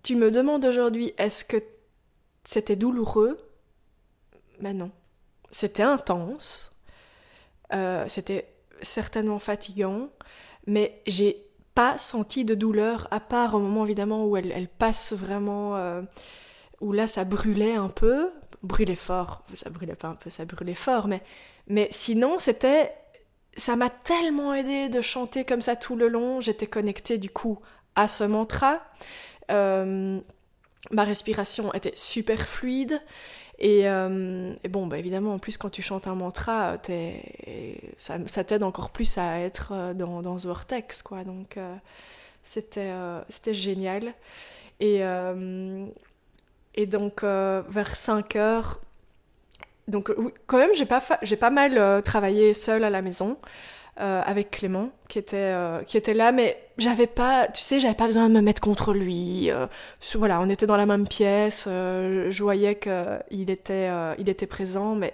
tu 0.03 0.17
me 0.17 0.31
demandes 0.31 0.65
aujourd'hui, 0.65 1.13
est-ce 1.19 1.45
que 1.45 1.57
c'était 2.45 2.77
douloureux? 2.77 3.39
Ben 4.61 4.77
non. 4.77 4.91
C'était 5.51 5.83
intense. 5.83 6.77
Euh, 7.73 8.05
c'était 8.09 8.49
certainement 8.83 9.39
fatigant. 9.39 10.09
Mais 10.67 11.03
j'ai 11.07 11.47
pas 11.75 11.99
senti 11.99 12.45
de 12.45 12.55
douleur, 12.55 13.09
à 13.11 13.21
part 13.21 13.55
au 13.55 13.59
moment 13.59 13.85
évidemment 13.85 14.27
où 14.27 14.37
elle, 14.37 14.53
elle 14.53 14.69
passe 14.69 15.13
vraiment. 15.13 15.77
Euh, 15.77 16.03
où 16.81 16.93
là 16.93 17.07
ça 17.07 17.25
brûlait 17.25 17.75
un 17.75 17.89
peu. 17.89 18.31
Brûlait 18.63 18.95
fort. 18.95 19.43
Ça 19.55 19.71
brûlait 19.71 19.95
pas 19.95 20.09
un 20.09 20.15
peu, 20.15 20.31
ça 20.31 20.45
brûlait 20.45 20.75
fort. 20.75 21.09
Mais, 21.09 21.23
mais 21.67 21.89
sinon, 21.91 22.39
c'était. 22.39 22.93
Ça 23.57 23.75
m'a 23.75 23.91
tellement 23.91 24.55
aidé 24.55 24.89
de 24.89 25.01
chanter 25.01 25.45
comme 25.45 25.61
ça 25.61 25.77
tout 25.77 25.97
le 25.97 26.09
long. 26.09 26.41
J'étais 26.41 26.67
connectée 26.67 27.19
du 27.19 27.31
coup 27.31 27.59
à 27.97 28.07
ce 28.07 28.25
mantra. 28.25 28.81
Euh, 29.51 30.21
ma 30.91 31.05
respiration 31.05 31.73
était 31.75 31.93
super 31.97 32.47
fluide. 32.47 33.01
Et, 33.59 33.89
euh, 33.89 34.55
bon, 34.71 34.87
bah 34.87 34.99
évidemment, 34.99 35.35
en 35.35 35.39
plus, 35.39 35.59
quand 35.59 35.69
tu 35.69 35.83
chantes 35.83 36.07
un 36.07 36.15
mantra, 36.15 36.77
ça, 37.97 38.19
ça 38.27 38.45
t'aide 38.45 38.63
encore 38.63 38.91
plus 38.91 39.19
à 39.19 39.41
être 39.41 39.73
euh, 39.73 39.95
dans, 39.95 40.23
dans 40.23 40.39
ce 40.39 40.47
vortex, 40.47 41.03
quoi. 41.03 41.25
Donc, 41.25 41.59
c'était 42.45 42.93
c'était 43.29 43.55
génial. 43.55 44.15
Et, 44.81 45.03
et 46.75 46.87
donc, 46.87 47.23
vers 47.23 47.97
5 47.97 48.37
heures, 48.37 48.81
donc, 49.89 50.13
quand 50.47 50.59
même, 50.59 50.71
j'ai 50.75 50.87
pas, 50.87 51.01
pas 51.01 51.51
mal 51.51 52.03
travaillé 52.03 52.55
seule 52.55 52.85
à 52.85 52.91
la 52.91 53.03
maison. 53.03 53.37
Euh, 54.01 54.23
avec 54.25 54.53
Clément 54.53 54.89
qui 55.09 55.19
était, 55.19 55.37
euh, 55.37 55.83
qui 55.83 55.99
était 55.99 56.15
là, 56.15 56.33
mais 56.33 56.57
j'avais 56.79 57.07
pas, 57.07 57.49
tu 57.49 57.61
sais, 57.61 57.81
j'avais 57.81 57.95
pas 57.95 58.07
besoin 58.07 58.31
de 58.31 58.35
me 58.35 58.41
mettre 58.41 58.63
contre 58.63 58.95
lui. 58.95 59.51
Euh, 59.51 59.67
voilà, 60.15 60.41
on 60.41 60.49
était 60.49 60.65
dans 60.65 60.79
la 60.79 60.87
même 60.87 61.07
pièce, 61.07 61.65
je 61.67 62.43
voyais 62.43 62.77
qu'il 62.77 63.51
était, 63.51 63.91
il 64.19 64.31
était 64.31 64.47
présent, 64.47 64.95
mais 64.95 65.13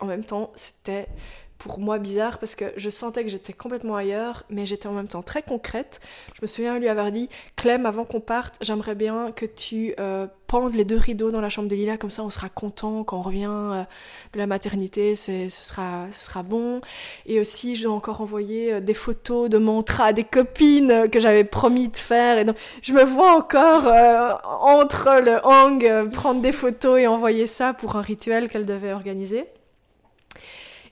en 0.00 0.06
même 0.06 0.22
temps, 0.22 0.50
c'était 0.54 1.06
pour 1.58 1.78
moi 1.78 1.98
bizarre 1.98 2.38
parce 2.38 2.54
que 2.54 2.66
je 2.76 2.90
sentais 2.90 3.24
que 3.24 3.30
j'étais 3.30 3.52
complètement 3.52 3.96
ailleurs, 3.96 4.44
mais 4.50 4.66
j'étais 4.66 4.86
en 4.86 4.92
même 4.92 5.08
temps 5.08 5.22
très 5.22 5.42
concrète. 5.42 6.00
Je 6.34 6.40
me 6.42 6.46
souviens 6.46 6.78
lui 6.78 6.88
avoir 6.88 7.10
dit 7.10 7.28
Clem, 7.56 7.86
avant 7.86 8.04
qu'on 8.04 8.20
parte, 8.20 8.56
j'aimerais 8.60 8.94
bien 8.94 9.32
que 9.32 9.46
tu 9.46 9.94
euh, 9.98 10.26
pendes 10.46 10.74
les 10.74 10.84
deux 10.84 10.96
rideaux 10.96 11.30
dans 11.30 11.40
la 11.40 11.48
chambre 11.48 11.68
de 11.68 11.74
Lila, 11.74 11.96
comme 11.96 12.10
ça 12.10 12.22
on 12.22 12.30
sera 12.30 12.48
content 12.48 13.04
quand 13.04 13.18
on 13.18 13.22
revient 13.22 13.48
euh, 13.48 13.82
de 14.32 14.38
la 14.38 14.46
maternité, 14.46 15.16
ce 15.16 15.48
sera, 15.48 16.06
ce 16.18 16.26
sera 16.26 16.42
bon. 16.42 16.80
Et 17.26 17.40
aussi, 17.40 17.74
j'ai 17.74 17.88
encore 17.88 18.20
envoyé 18.20 18.74
euh, 18.74 18.80
des 18.80 18.94
photos 18.94 19.48
de 19.48 19.58
mantra 19.58 20.06
à 20.06 20.12
des 20.12 20.24
copines 20.24 21.08
que 21.10 21.20
j'avais 21.20 21.44
promis 21.44 21.88
de 21.88 21.96
faire. 21.96 22.38
Et 22.38 22.44
donc, 22.44 22.56
je 22.82 22.92
me 22.92 23.04
vois 23.04 23.36
encore 23.36 23.84
entre 24.62 25.20
le 25.22 25.38
hang 25.44 26.10
prendre 26.10 26.40
des 26.40 26.52
photos 26.52 27.00
et 27.00 27.06
envoyer 27.06 27.46
ça 27.46 27.72
pour 27.72 27.96
un 27.96 28.02
rituel 28.02 28.48
qu'elle 28.48 28.66
devait 28.66 28.92
organiser. 28.92 29.46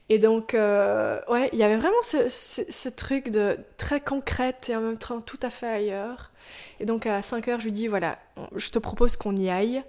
Et 0.09 0.19
donc, 0.19 0.53
euh, 0.53 1.19
ouais, 1.29 1.49
il 1.51 1.59
y 1.59 1.63
avait 1.63 1.77
vraiment 1.77 1.95
ce, 2.03 2.89
truc 2.89 3.29
de 3.29 3.57
très 3.77 3.99
concrète 3.99 4.69
et 4.69 4.75
en 4.75 4.81
même 4.81 4.97
temps 4.97 5.19
tout 5.19 5.39
à 5.41 5.49
fait 5.49 5.67
ailleurs. 5.67 6.31
Et 6.79 6.85
donc, 6.85 7.07
à 7.07 7.21
5 7.21 7.47
heures, 7.47 7.59
je 7.59 7.65
lui 7.65 7.71
dis 7.71 7.87
voilà, 7.87 8.19
je 8.55 8.69
te 8.69 8.77
propose 8.77 9.15
qu'on 9.15 9.35
y 9.35 9.49
aille. 9.49 9.83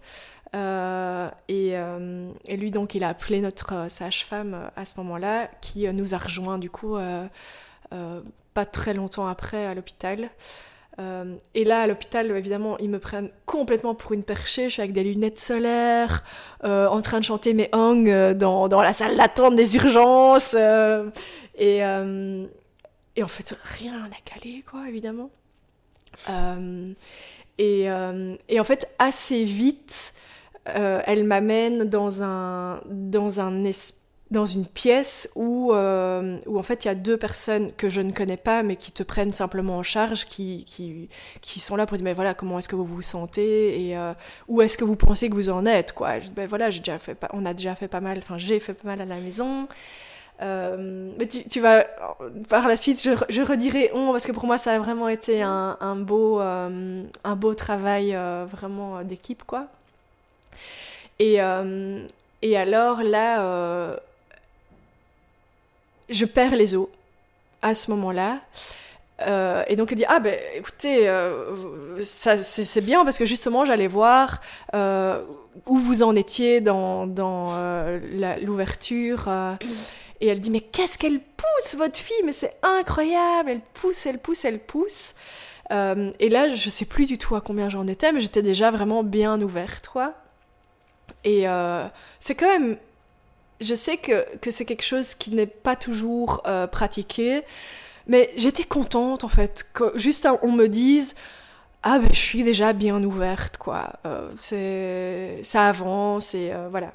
Euh, 0.54 1.28
et, 1.48 1.72
euh, 1.74 2.30
et, 2.46 2.56
lui, 2.56 2.70
donc, 2.70 2.94
il 2.94 3.04
a 3.04 3.08
appelé 3.08 3.40
notre 3.40 3.90
sage-femme 3.90 4.70
à 4.74 4.86
ce 4.86 4.96
moment-là, 5.00 5.50
qui 5.60 5.86
nous 5.92 6.14
a 6.14 6.18
rejoint 6.18 6.58
du 6.58 6.70
coup 6.70 6.96
pas 7.90 8.64
très 8.64 8.94
longtemps 8.94 9.26
après 9.26 9.66
à 9.66 9.74
l'hôpital. 9.74 10.30
Euh, 10.98 11.36
et 11.54 11.64
là, 11.64 11.82
à 11.82 11.86
l'hôpital, 11.86 12.30
évidemment, 12.30 12.78
ils 12.78 12.88
me 12.88 12.98
prennent 12.98 13.30
complètement 13.44 13.94
pour 13.94 14.12
une 14.12 14.22
perchée. 14.22 14.64
Je 14.64 14.74
suis 14.74 14.82
avec 14.82 14.92
des 14.92 15.04
lunettes 15.04 15.38
solaires, 15.38 16.24
euh, 16.64 16.86
en 16.86 17.02
train 17.02 17.20
de 17.20 17.24
chanter 17.24 17.52
mes 17.54 17.68
hang 17.72 18.08
euh, 18.08 18.34
dans, 18.34 18.68
dans, 18.68 18.80
la 18.80 18.92
salle 18.92 19.16
d'attente 19.16 19.56
des 19.56 19.76
urgences. 19.76 20.54
et, 21.58 21.78
et, 21.78 23.22
en 23.22 23.28
fait, 23.28 23.54
rien 23.62 24.08
n'a 24.08 24.16
calé, 24.24 24.64
quoi, 24.68 24.88
évidemment. 24.88 25.30
Et, 27.58 27.82
et, 28.48 28.60
en 28.60 28.64
fait, 28.64 28.88
assez 28.98 29.44
vite, 29.44 30.14
elle 30.64 31.24
m'amène 31.24 31.84
dans 31.84 32.22
un, 32.22 32.80
dans 32.86 33.40
un 33.40 33.64
espace 33.64 34.05
dans 34.30 34.46
une 34.46 34.66
pièce 34.66 35.30
où, 35.36 35.72
euh, 35.72 36.38
où 36.46 36.58
en 36.58 36.62
fait 36.62 36.84
il 36.84 36.88
y 36.88 36.90
a 36.90 36.96
deux 36.96 37.16
personnes 37.16 37.72
que 37.72 37.88
je 37.88 38.00
ne 38.00 38.10
connais 38.10 38.36
pas 38.36 38.64
mais 38.64 38.74
qui 38.74 38.90
te 38.90 39.04
prennent 39.04 39.32
simplement 39.32 39.76
en 39.76 39.82
charge, 39.84 40.24
qui, 40.26 40.64
qui, 40.64 41.08
qui 41.40 41.60
sont 41.60 41.76
là 41.76 41.86
pour 41.86 41.96
dire 41.96 42.04
mais 42.04 42.12
voilà 42.12 42.34
comment 42.34 42.58
est-ce 42.58 42.68
que 42.68 42.74
vous 42.74 42.84
vous 42.84 43.02
sentez 43.02 43.88
et 43.88 43.96
euh, 43.96 44.14
où 44.48 44.62
est-ce 44.62 44.76
que 44.76 44.84
vous 44.84 44.96
pensez 44.96 45.30
que 45.30 45.34
vous 45.34 45.50
en 45.50 45.64
êtes 45.64 45.92
quoi. 45.92 46.18
Ben 46.34 46.48
voilà 46.48 46.70
j'ai 46.70 46.80
déjà 46.80 46.98
fait 46.98 47.16
on 47.32 47.46
a 47.46 47.54
déjà 47.54 47.76
fait 47.76 47.86
pas 47.86 48.00
mal, 48.00 48.18
enfin 48.18 48.36
j'ai 48.36 48.58
fait 48.58 48.74
pas 48.74 48.88
mal 48.88 49.00
à 49.00 49.04
la 49.04 49.16
maison. 49.16 49.68
Euh, 50.42 51.10
mais 51.18 51.26
tu, 51.28 51.48
tu, 51.48 51.60
vas 51.60 51.86
par 52.50 52.68
la 52.68 52.76
suite 52.76 53.02
je, 53.02 53.12
je, 53.30 53.40
redirai 53.40 53.90
on 53.94 54.12
parce 54.12 54.26
que 54.26 54.32
pour 54.32 54.44
moi 54.44 54.58
ça 54.58 54.74
a 54.74 54.78
vraiment 54.78 55.08
été 55.08 55.40
un, 55.40 55.78
un 55.80 55.96
beau 55.96 56.40
un 56.40 57.36
beau 57.36 57.54
travail 57.54 58.14
vraiment 58.50 59.02
d'équipe 59.04 59.44
quoi. 59.44 59.68
Et 61.20 61.38
et 62.42 62.56
alors 62.56 63.02
là 63.02 63.96
je 66.08 66.24
perds 66.24 66.56
les 66.56 66.74
os 66.74 66.88
à 67.62 67.74
ce 67.74 67.90
moment-là. 67.90 68.40
Euh, 69.26 69.64
et 69.66 69.76
donc 69.76 69.92
elle 69.92 69.98
dit 69.98 70.04
ah 70.08 70.20
ben 70.20 70.38
écoutez 70.54 71.08
euh, 71.08 71.98
c'est 72.00 72.84
bien 72.84 73.02
parce 73.02 73.16
que 73.16 73.24
justement 73.24 73.64
j'allais 73.64 73.88
voir 73.88 74.42
euh, 74.74 75.22
où 75.64 75.78
vous 75.78 76.02
en 76.02 76.14
étiez 76.14 76.60
dans, 76.60 77.06
dans 77.06 77.46
l'ouverture 78.42 79.30
et 80.20 80.26
elle 80.26 80.40
dit 80.40 80.50
mais 80.50 80.60
qu'est-ce 80.60 80.98
qu'elle 80.98 81.20
pousse 81.20 81.76
votre 81.76 81.96
fille? 81.96 82.22
Mais 82.24 82.32
c'est 82.32 82.56
incroyable! 82.62 83.50
Elle 83.50 83.62
pousse 83.72 84.04
elle 84.04 84.18
pousse 84.18 84.44
elle 84.44 84.58
pousse. 84.58 85.14
Et 85.70 86.28
là 86.28 86.54
je 86.54 86.70
sais 86.70 86.84
plus 86.84 87.06
du 87.06 87.16
tout 87.16 87.36
à 87.36 87.40
combien 87.40 87.70
j'en 87.70 87.86
étais 87.86 88.12
mais 88.12 88.20
j'étais 88.20 88.42
déjà 88.42 88.70
vraiment 88.70 89.02
bien 89.02 89.40
ouverte 89.40 89.88
quoi. 89.88 90.12
Et 91.24 91.46
c'est 92.20 92.34
quand 92.34 92.48
même 92.48 92.76
je 93.60 93.74
sais 93.74 93.96
que, 93.96 94.26
que 94.38 94.50
c'est 94.50 94.64
quelque 94.64 94.84
chose 94.84 95.14
qui 95.14 95.32
n'est 95.32 95.46
pas 95.46 95.76
toujours 95.76 96.42
euh, 96.46 96.66
pratiqué, 96.66 97.42
mais 98.06 98.30
j'étais 98.36 98.64
contente 98.64 99.24
en 99.24 99.28
fait 99.28 99.66
que 99.72 99.92
juste 99.96 100.28
on 100.42 100.52
me 100.52 100.66
dise 100.66 101.14
ah 101.82 101.98
ben 101.98 102.08
je 102.12 102.18
suis 102.18 102.42
déjà 102.42 102.72
bien 102.72 103.02
ouverte 103.02 103.58
quoi, 103.58 103.92
euh, 104.06 104.30
ça 105.42 105.68
avance 105.68 106.34
et 106.34 106.52
euh, 106.52 106.68
voilà. 106.70 106.92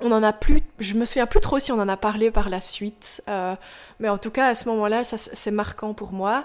On 0.00 0.10
en 0.10 0.22
a 0.24 0.32
plus, 0.32 0.62
je 0.80 0.94
me 0.94 1.04
souviens 1.04 1.26
plus 1.26 1.40
trop 1.40 1.60
si 1.60 1.70
on 1.70 1.78
en 1.78 1.88
a 1.88 1.96
parlé 1.96 2.32
par 2.32 2.48
la 2.48 2.60
suite, 2.60 3.22
mais 4.00 4.08
en 4.08 4.18
tout 4.18 4.30
cas 4.30 4.48
à 4.48 4.56
ce 4.56 4.68
moment-là 4.68 5.04
c'est 5.04 5.50
marquant 5.52 5.94
pour 5.94 6.10
moi. 6.10 6.44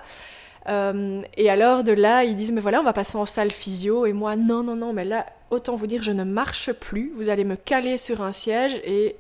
Et 0.68 1.50
alors 1.50 1.84
de 1.84 1.94
là 1.94 2.26
ils 2.26 2.36
disent 2.36 2.52
mais 2.52 2.60
voilà 2.60 2.82
on 2.82 2.84
va 2.84 2.92
passer 2.92 3.18
en 3.18 3.26
salle 3.26 3.52
physio 3.52 4.06
et 4.06 4.12
moi 4.12 4.36
non 4.36 4.64
non 4.64 4.76
non 4.76 4.92
mais 4.92 5.06
là 5.06 5.26
autant 5.50 5.76
vous 5.76 5.88
dire, 5.88 6.02
je 6.04 6.12
ne 6.12 6.24
marche 6.24 6.72
plus. 6.74 7.12
Vous 7.16 7.30
allez 7.30 7.44
me 7.44 7.56
caler 7.56 7.98
sur 7.98 8.22
un 8.22 8.34
siège 8.34 8.74
et, 8.84 9.16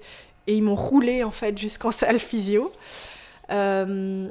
et 0.48 0.56
ils 0.56 0.64
m'ont 0.64 0.76
roulé 0.76 1.24
en 1.24 1.32
fait 1.32 1.58
jusqu'en 1.58 1.91
salle 1.91 2.20
physio. 2.20 2.72
Euh, 3.50 4.28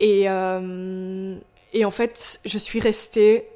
et, 0.00 0.28
euh, 0.28 1.36
et 1.72 1.84
en 1.84 1.90
fait, 1.90 2.40
je 2.44 2.58
suis 2.58 2.80
restée 2.80 3.48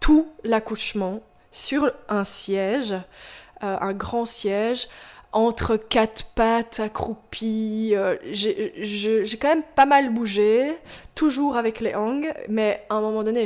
tout 0.00 0.28
l'accouchement 0.42 1.20
sur 1.50 1.90
un 2.08 2.24
siège, 2.24 2.92
euh, 2.92 3.76
un 3.80 3.92
grand 3.92 4.24
siège, 4.24 4.88
entre 5.34 5.76
quatre 5.76 6.24
pattes 6.34 6.80
accroupies. 6.80 7.92
Euh, 7.94 8.16
j'ai 8.32 9.36
quand 9.40 9.48
même 9.48 9.64
pas 9.74 9.84
mal 9.84 10.14
bougé, 10.14 10.78
toujours 11.14 11.56
avec 11.56 11.80
les 11.80 11.94
hangs, 11.94 12.32
mais 12.48 12.86
à 12.88 12.94
un 12.94 13.00
moment 13.00 13.24
donné, 13.24 13.44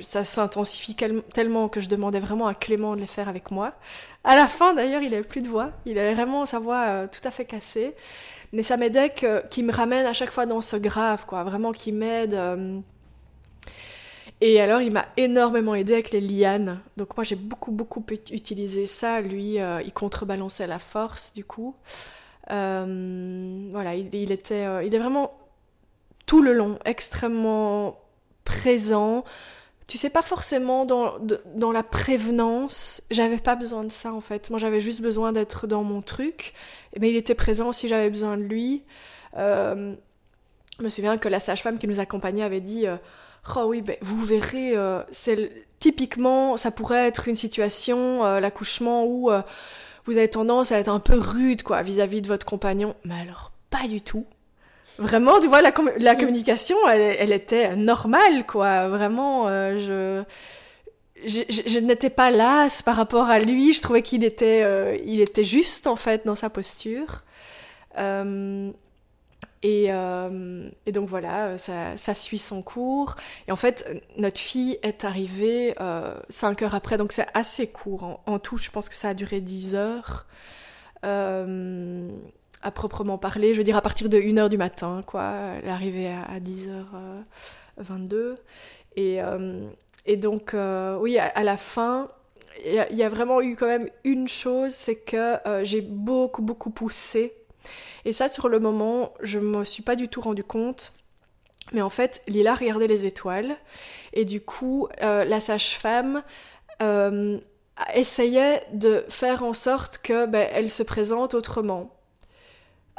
ça 0.00 0.24
s'intensifie 0.24 0.96
tellement 1.34 1.68
que 1.68 1.80
je 1.80 1.88
demandais 1.88 2.18
vraiment 2.18 2.46
à 2.46 2.54
Clément 2.54 2.96
de 2.96 3.02
les 3.02 3.06
faire 3.06 3.28
avec 3.28 3.50
moi. 3.50 3.74
À 4.24 4.34
la 4.34 4.48
fin, 4.48 4.74
d'ailleurs, 4.74 5.02
il 5.02 5.14
avait 5.14 5.22
plus 5.22 5.42
de 5.42 5.48
voix. 5.48 5.70
Il 5.84 5.98
avait 5.98 6.14
vraiment 6.14 6.46
sa 6.46 6.58
voix 6.58 6.84
euh, 6.88 7.06
tout 7.06 7.26
à 7.26 7.30
fait 7.30 7.44
cassée. 7.44 7.94
Mais 8.52 8.62
ça 8.62 8.76
m'aidait 8.76 9.12
qu'il 9.50 9.64
me 9.64 9.72
ramène 9.72 10.06
à 10.06 10.12
chaque 10.12 10.32
fois 10.32 10.46
dans 10.46 10.60
ce 10.60 10.76
grave, 10.76 11.24
quoi. 11.26 11.44
Vraiment 11.44 11.72
qu'il 11.72 11.94
m'aide. 11.94 12.34
Euh, 12.34 12.80
et 14.40 14.60
alors, 14.60 14.80
il 14.80 14.90
m'a 14.90 15.06
énormément 15.18 15.74
aidé 15.74 15.92
avec 15.94 16.12
les 16.12 16.20
lianes. 16.20 16.80
Donc 16.96 17.16
moi, 17.16 17.24
j'ai 17.24 17.36
beaucoup, 17.36 17.72
beaucoup 17.72 18.04
utilisé 18.30 18.86
ça. 18.86 19.20
Lui, 19.20 19.60
euh, 19.60 19.82
il 19.82 19.92
contrebalançait 19.92 20.66
la 20.66 20.78
force, 20.78 21.34
du 21.34 21.44
coup. 21.44 21.74
Euh, 22.50 23.68
voilà, 23.70 23.94
il, 23.94 24.32
était, 24.32 24.66
euh, 24.66 24.82
il 24.82 24.94
est 24.94 24.98
vraiment 24.98 25.34
tout 26.24 26.42
le 26.42 26.54
long 26.54 26.78
extrêmement 26.84 28.00
présent, 28.44 29.24
tu 29.86 29.98
sais 29.98 30.10
pas 30.10 30.22
forcément 30.22 30.84
dans, 30.84 31.18
dans 31.54 31.72
la 31.72 31.82
prévenance, 31.82 33.02
j'avais 33.10 33.38
pas 33.38 33.56
besoin 33.56 33.84
de 33.84 33.90
ça 33.90 34.12
en 34.12 34.20
fait. 34.20 34.50
Moi 34.50 34.58
j'avais 34.58 34.80
juste 34.80 35.00
besoin 35.00 35.32
d'être 35.32 35.66
dans 35.66 35.82
mon 35.84 36.02
truc, 36.02 36.54
mais 37.00 37.10
il 37.10 37.16
était 37.16 37.34
présent 37.34 37.72
si 37.72 37.88
j'avais 37.88 38.10
besoin 38.10 38.36
de 38.36 38.42
lui. 38.42 38.84
Je 39.36 39.96
me 40.80 40.88
souviens 40.88 41.18
que 41.18 41.28
la 41.28 41.40
sage-femme 41.40 41.78
qui 41.78 41.86
nous 41.88 42.00
accompagnait 42.00 42.42
avait 42.42 42.60
dit 42.60 42.86
Oh 43.56 43.64
oui, 43.66 43.82
ben, 43.82 43.96
vous 44.02 44.24
verrez, 44.24 44.76
euh, 44.76 45.02
c'est 45.10 45.50
typiquement, 45.80 46.56
ça 46.56 46.70
pourrait 46.70 47.06
être 47.06 47.28
une 47.28 47.36
situation, 47.36 48.22
l'accouchement, 48.38 49.06
où 49.06 49.30
vous 50.04 50.16
avez 50.16 50.28
tendance 50.28 50.72
à 50.72 50.78
être 50.78 50.88
un 50.88 51.00
peu 51.00 51.18
rude 51.18 51.62
quoi 51.62 51.82
vis-à-vis 51.82 52.20
de 52.22 52.28
votre 52.28 52.44
compagnon. 52.44 52.94
Mais 53.04 53.20
alors, 53.20 53.52
pas 53.70 53.88
du 53.88 54.00
tout. 54.00 54.26
Vraiment, 55.00 55.40
tu 55.40 55.46
vois, 55.46 55.62
la, 55.62 55.72
la 55.98 56.14
communication, 56.14 56.76
elle, 56.86 57.32
était 57.32 57.74
normale, 57.74 58.44
quoi. 58.46 58.88
Vraiment, 58.88 59.48
euh, 59.48 60.24
je, 61.24 61.42
je, 61.48 61.78
n'étais 61.78 62.10
pas 62.10 62.30
lasse 62.30 62.82
par 62.82 62.96
rapport 62.96 63.30
à 63.30 63.38
lui. 63.38 63.72
Je 63.72 63.80
trouvais 63.80 64.02
qu'il 64.02 64.24
était, 64.24 64.62
euh, 64.62 64.98
il 65.04 65.22
était 65.22 65.42
juste, 65.42 65.86
en 65.86 65.96
fait, 65.96 66.26
dans 66.26 66.34
sa 66.34 66.50
posture. 66.50 67.22
Euh, 67.98 68.70
et, 69.62 69.90
et, 70.86 70.92
donc 70.92 71.08
voilà, 71.08 71.58
ça, 71.58 71.96
ça, 71.96 72.14
suit 72.14 72.38
son 72.38 72.62
cours. 72.62 73.16
Et 73.46 73.52
en 73.52 73.56
fait, 73.56 74.02
notre 74.16 74.38
fille 74.38 74.78
est 74.82 75.04
arrivée 75.04 75.74
cinq 76.28 76.62
heures 76.62 76.74
après, 76.74 76.96
donc 76.96 77.12
c'est 77.12 77.26
assez 77.34 77.66
court. 77.66 78.20
En, 78.26 78.38
tout, 78.38 78.56
je 78.56 78.70
pense 78.70 78.88
que 78.88 78.94
ça 78.94 79.10
a 79.10 79.14
duré 79.14 79.40
10 79.40 79.74
heures 79.74 80.26
à 82.62 82.70
proprement 82.70 83.18
parler. 83.18 83.54
Je 83.54 83.58
veux 83.58 83.64
dire, 83.64 83.76
à 83.76 83.82
partir 83.82 84.08
de 84.08 84.18
1h 84.18 84.48
du 84.48 84.58
matin, 84.58 85.02
quoi. 85.06 85.32
Elle 85.58 85.66
est 85.66 85.72
arrivée 85.72 86.08
à, 86.08 86.40
10h22. 86.40 88.36
Et, 88.96 89.22
euh, 89.22 89.68
donc, 90.16 90.54
euh, 90.54 90.98
oui, 90.98 91.18
à, 91.18 91.42
la 91.42 91.56
fin, 91.56 92.08
il 92.64 92.96
y, 92.96 93.02
a 93.02 93.08
vraiment 93.08 93.40
eu 93.40 93.56
quand 93.56 93.66
même 93.66 93.88
une 94.04 94.28
chose, 94.28 94.72
c'est 94.74 94.96
que 94.96 95.48
euh, 95.48 95.64
j'ai 95.64 95.80
beaucoup, 95.80 96.42
beaucoup 96.42 96.70
poussé. 96.70 97.32
Et 98.04 98.12
ça, 98.12 98.28
sur 98.28 98.48
le 98.48 98.58
moment, 98.60 99.14
je 99.22 99.38
me 99.38 99.64
suis 99.64 99.82
pas 99.82 99.96
du 99.96 100.08
tout 100.08 100.20
rendu 100.20 100.44
compte. 100.44 100.92
Mais 101.72 101.82
en 101.82 101.90
fait, 101.90 102.22
Lila 102.26 102.54
regardait 102.54 102.86
les 102.86 103.06
étoiles. 103.06 103.56
Et 104.12 104.24
du 104.24 104.40
coup, 104.40 104.88
la 105.00 105.40
sage-femme 105.40 106.22
essayait 107.94 108.62
de 108.72 109.04
faire 109.08 109.44
en 109.44 109.54
sorte 109.54 109.98
que 109.98 110.26
ben, 110.26 110.48
elle 110.52 110.70
se 110.70 110.82
présente 110.82 111.34
autrement 111.34 111.90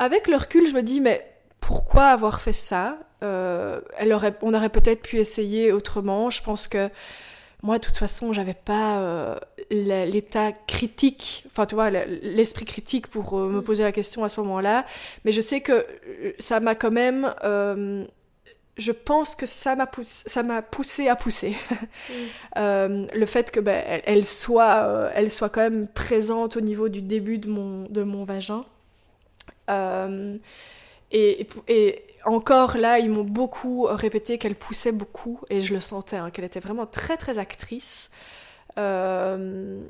avec 0.01 0.27
le 0.27 0.35
recul, 0.35 0.67
je 0.67 0.73
me 0.73 0.81
dis, 0.81 0.99
mais 0.99 1.23
pourquoi 1.59 2.05
avoir 2.05 2.41
fait 2.41 2.53
ça? 2.53 2.97
Euh, 3.23 3.81
elle 3.97 4.13
aurait, 4.13 4.33
On 4.41 4.55
aurait 4.55 4.69
peut-être 4.69 5.03
pu 5.03 5.17
essayer 5.17 5.71
autrement. 5.71 6.31
Je 6.31 6.41
pense 6.41 6.67
que 6.67 6.89
moi, 7.61 7.77
de 7.77 7.85
toute 7.85 7.97
façon, 7.97 8.33
j'avais 8.33 8.55
pas 8.55 8.97
euh, 8.97 9.35
l'état 9.71 10.51
critique, 10.51 11.43
enfin, 11.47 11.65
tu 11.65 11.75
vois, 11.75 11.89
l'esprit 11.89 12.65
critique 12.65 13.07
pour 13.07 13.37
euh, 13.37 13.49
me 13.49 13.59
mm. 13.59 13.63
poser 13.63 13.83
la 13.83 13.91
question 13.91 14.23
à 14.23 14.29
ce 14.29 14.39
moment-là. 14.41 14.85
Mais 15.25 15.31
je 15.31 15.41
sais 15.41 15.61
que 15.61 15.85
ça 16.39 16.59
m'a 16.59 16.75
quand 16.75 16.91
même. 16.91 17.33
je 18.77 18.91
pense 18.91 19.35
que 19.35 19.45
ça 19.45 19.75
m'a 19.75 19.87
poussé, 19.87 20.29
ça 20.29 20.43
m'a 20.43 20.61
poussé 20.61 21.07
à 21.07 21.15
pousser. 21.15 21.55
Mm. 22.57 23.07
le 23.13 23.25
fait 23.25 23.49
que 23.49 23.61
ben, 23.61 23.81
elle, 24.05 24.25
soit, 24.25 25.09
elle 25.15 25.31
soit 25.31 25.47
quand 25.47 25.61
même 25.61 25.87
présente 25.87 26.57
au 26.57 26.61
niveau 26.61 26.89
du 26.89 27.01
début 27.01 27.37
de 27.37 27.47
mon, 27.47 27.87
de 27.87 28.03
mon 28.03 28.25
vagin. 28.25 28.65
Euh, 29.69 30.37
et, 31.11 31.47
et, 31.67 32.03
encore 32.25 32.77
là, 32.77 32.99
ils 32.99 33.09
m'ont 33.09 33.23
beaucoup 33.23 33.83
répété 33.83 34.37
qu'elle 34.37 34.55
poussait 34.55 34.91
beaucoup, 34.91 35.39
et 35.49 35.61
je 35.61 35.73
le 35.73 35.79
sentais, 35.79 36.17
hein, 36.17 36.29
qu'elle 36.29 36.45
était 36.45 36.59
vraiment 36.59 36.85
très 36.85 37.17
très 37.17 37.39
actrice. 37.39 38.11
Euh, 38.77 39.81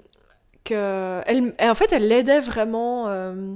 que 0.63 1.21
elle, 1.25 1.53
en 1.59 1.75
fait, 1.75 1.91
elle 1.91 2.07
l'aidait 2.07 2.39
vraiment. 2.39 3.07
Euh, 3.07 3.55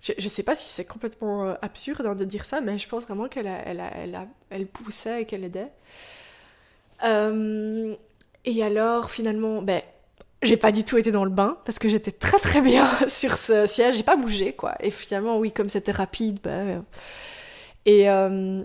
je, 0.00 0.12
ne 0.16 0.28
sais 0.28 0.42
pas 0.42 0.54
si 0.54 0.68
c'est 0.68 0.84
complètement 0.84 1.54
absurde 1.62 2.06
hein, 2.06 2.14
de 2.14 2.24
dire 2.24 2.44
ça, 2.44 2.60
mais 2.60 2.78
je 2.78 2.88
pense 2.88 3.04
vraiment 3.04 3.28
qu'elle 3.28 3.46
elle, 3.46 3.82
elle, 3.96 4.18
elle, 4.50 4.66
poussait 4.66 5.22
et 5.22 5.24
qu'elle 5.26 5.44
aidait. 5.44 5.70
et 8.44 8.62
alors, 8.64 9.10
finalement, 9.10 9.62
ben, 9.62 9.82
j'ai 10.42 10.56
pas 10.56 10.72
du 10.72 10.82
tout 10.84 10.98
été 10.98 11.12
dans 11.12 11.24
le 11.24 11.30
bain 11.30 11.56
parce 11.64 11.78
que 11.78 11.88
j'étais 11.88 12.10
très 12.10 12.38
très 12.38 12.60
bien 12.60 12.88
sur 13.08 13.36
ce 13.36 13.66
siège, 13.66 13.96
j'ai 13.96 14.02
pas 14.02 14.16
bougé 14.16 14.52
quoi. 14.52 14.74
Et 14.80 14.90
finalement, 14.90 15.38
oui, 15.38 15.52
comme 15.52 15.68
c'était 15.68 15.92
rapide, 15.92 16.38
euh, 16.46 16.80
et, 17.86 18.10
euh, 18.10 18.64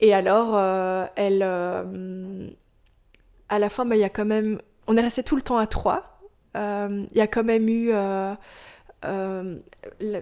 et 0.00 0.14
alors, 0.14 0.52
euh, 0.54 1.06
elle, 1.16 2.54
à 3.52 3.58
la 3.58 3.68
fin, 3.68 3.84
bah, 3.84 3.96
il 3.96 4.00
y 4.00 4.04
a 4.04 4.08
quand 4.08 4.24
même, 4.24 4.60
on 4.86 4.96
est 4.96 5.00
resté 5.00 5.22
tout 5.22 5.36
le 5.36 5.42
temps 5.42 5.58
à 5.58 5.66
trois. 5.66 6.20
Il 6.54 7.06
y 7.14 7.20
a 7.20 7.26
quand 7.26 7.44
même 7.44 7.68
eu 7.68 7.92
euh, 9.04 9.58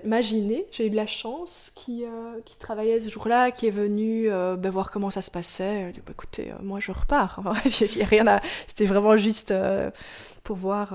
Maginé, 0.05 0.67
j'ai 0.71 0.87
eu 0.87 0.91
de 0.91 0.97
la 0.97 1.07
chance, 1.07 1.71
qui, 1.75 2.05
euh, 2.05 2.41
qui 2.45 2.57
travaillait 2.57 3.01
ce 3.01 3.09
jour-là, 3.09 3.51
qui 3.51 3.67
est 3.67 3.71
venu 3.71 4.31
euh, 4.31 4.57
ben, 4.57 4.71
voir 4.71 4.91
comment 4.91 5.11
ça 5.11 5.23
se 5.23 5.31
passait. 5.31 5.65
Elle 5.65 5.93
dit, 5.93 6.01
bah, 6.05 6.13
écoutez, 6.13 6.51
euh, 6.51 6.55
moi 6.63 6.81
je 6.81 6.93
repars. 6.93 7.41
rien 8.03 8.27
à... 8.27 8.41
C'était 8.67 8.87
vraiment 8.87 9.17
juste 9.17 9.53
pour 10.45 10.57
voir 10.57 10.95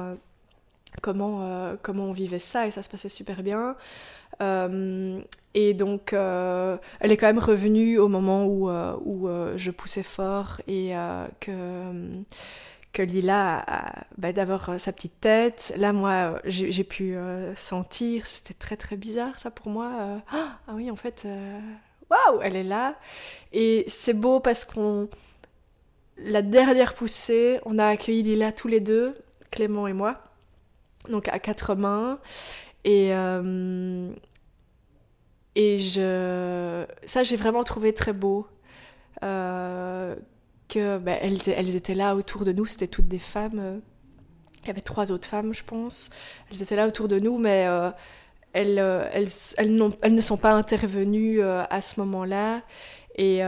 comment, 1.02 1.76
comment 1.82 2.06
on 2.06 2.12
vivait 2.12 2.40
ça 2.40 2.68
et 2.68 2.72
ça 2.72 2.84
se 2.84 2.90
passait 2.90 3.10
super 3.10 3.44
bien. 3.44 3.76
et 4.42 5.74
donc, 5.74 6.14
elle 6.14 7.12
est 7.12 7.18
quand 7.18 7.28
même 7.28 7.40
revenue 7.40 7.98
au 7.98 8.08
moment 8.08 8.46
où, 8.46 8.70
je 9.56 9.72
poussais 9.72 10.04
fort 10.04 10.62
et 10.68 10.94
que 12.96 13.02
Lila 13.02 13.64
a, 13.68 14.06
bah, 14.18 14.30
euh, 14.38 14.78
sa 14.78 14.94
petite 14.94 15.20
tête. 15.20 15.74
Là, 15.76 15.92
moi, 15.92 16.12
euh, 16.12 16.40
j'ai 16.46 16.84
pu 16.86 17.16
euh, 17.16 17.54
sentir, 17.56 18.26
c'était 18.26 18.54
très 18.54 18.78
très 18.78 18.96
bizarre 18.96 19.38
ça 19.38 19.52
pour 19.52 19.70
moi. 19.70 20.22
ah 20.32 20.74
oui, 20.74 20.90
en 20.90 20.96
fait, 20.96 21.28
waouh, 22.10 22.42
elle 22.42 22.56
est 22.56 22.64
là. 22.64 22.96
Et 23.52 23.84
c'est 23.88 24.14
beau 24.14 24.40
parce 24.40 24.64
qu'on, 24.64 25.10
la 26.18 26.42
dernière 26.42 26.94
poussée, 26.94 27.60
on 27.66 27.78
a 27.80 27.86
accueilli 27.86 28.24
Lila 28.24 28.54
tous 28.54 28.70
les 28.70 28.80
deux, 28.80 29.14
Clément 29.52 29.88
et 29.88 29.94
moi, 29.94 30.16
donc 31.10 31.28
à 31.28 31.40
quatre 31.40 31.76
mains. 31.76 32.20
Et 32.84 33.12
et 35.56 35.80
je, 35.80 36.86
ça, 37.06 37.24
j'ai 37.24 37.38
vraiment 37.38 37.64
trouvé 37.64 37.94
très 37.94 38.14
beau. 38.14 38.48
Euh, 39.24 40.16
que 40.68 40.98
ben, 40.98 41.18
elles, 41.22 41.76
étaient 41.76 41.96
là 41.96 42.16
autour 42.16 42.44
de 42.44 42.52
nous, 42.52 42.66
c'était 42.66 42.88
toutes 42.88 43.08
des 43.08 43.20
femmes. 43.20 43.60
Euh, 43.60 43.78
il 44.64 44.68
y 44.68 44.72
avait 44.72 44.82
trois 44.82 45.12
autres 45.12 45.28
femmes, 45.28 45.54
je 45.54 45.64
pense. 45.64 46.10
Elles 46.52 46.62
étaient 46.62 46.76
là 46.76 46.88
autour 46.88 47.08
de 47.08 47.20
nous, 47.20 47.38
mais 47.38 47.66
euh, 47.68 47.92
elles, 48.54 48.80
euh, 48.80 49.08
elles, 49.14 49.30
elles, 49.58 49.80
elles, 50.02 50.16
ne 50.16 50.22
sont 50.22 50.38
pas 50.38 50.54
intervenues 50.54 51.42
à 51.42 51.82
ce 51.82 52.00
moment-là. 52.00 52.62
Et, 53.18 53.42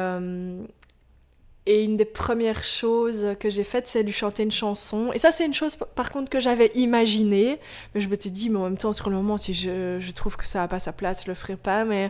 et 1.68 1.84
une 1.84 1.98
des 1.98 2.06
premières 2.06 2.64
choses 2.64 3.36
que 3.40 3.50
j'ai 3.50 3.64
faites, 3.64 3.88
c'est 3.88 4.02
lui 4.02 4.12
chanter 4.12 4.42
une 4.42 4.52
chanson. 4.52 5.12
Et 5.14 5.20
ça, 5.20 5.32
c'est 5.32 5.46
une 5.46 5.54
chose, 5.54 5.76
par 5.76 6.12
contre, 6.12 6.30
que 6.32 6.40
j'avais 6.40 6.72
imaginée. 6.74 7.60
Je 7.94 8.08
me 8.08 8.16
suis 8.16 8.32
dit, 8.32 8.50
mais 8.50 8.58
en 8.58 8.64
même 8.64 8.78
temps, 8.78 8.94
sur 8.94 9.10
le 9.10 9.18
moment, 9.18 9.38
si 9.38 9.54
je, 9.54 10.12
trouve 10.12 10.38
que 10.38 10.48
ça 10.48 10.60
n'a 10.60 10.68
pas 10.68 10.80
sa 10.80 10.94
place, 10.94 11.24
je 11.26 11.30
le 11.30 11.36
ferai 11.36 11.58
pas. 11.58 11.86
Mais 11.86 12.10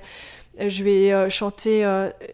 je 0.60 0.84
vais 0.84 1.30
chanter 1.30 1.84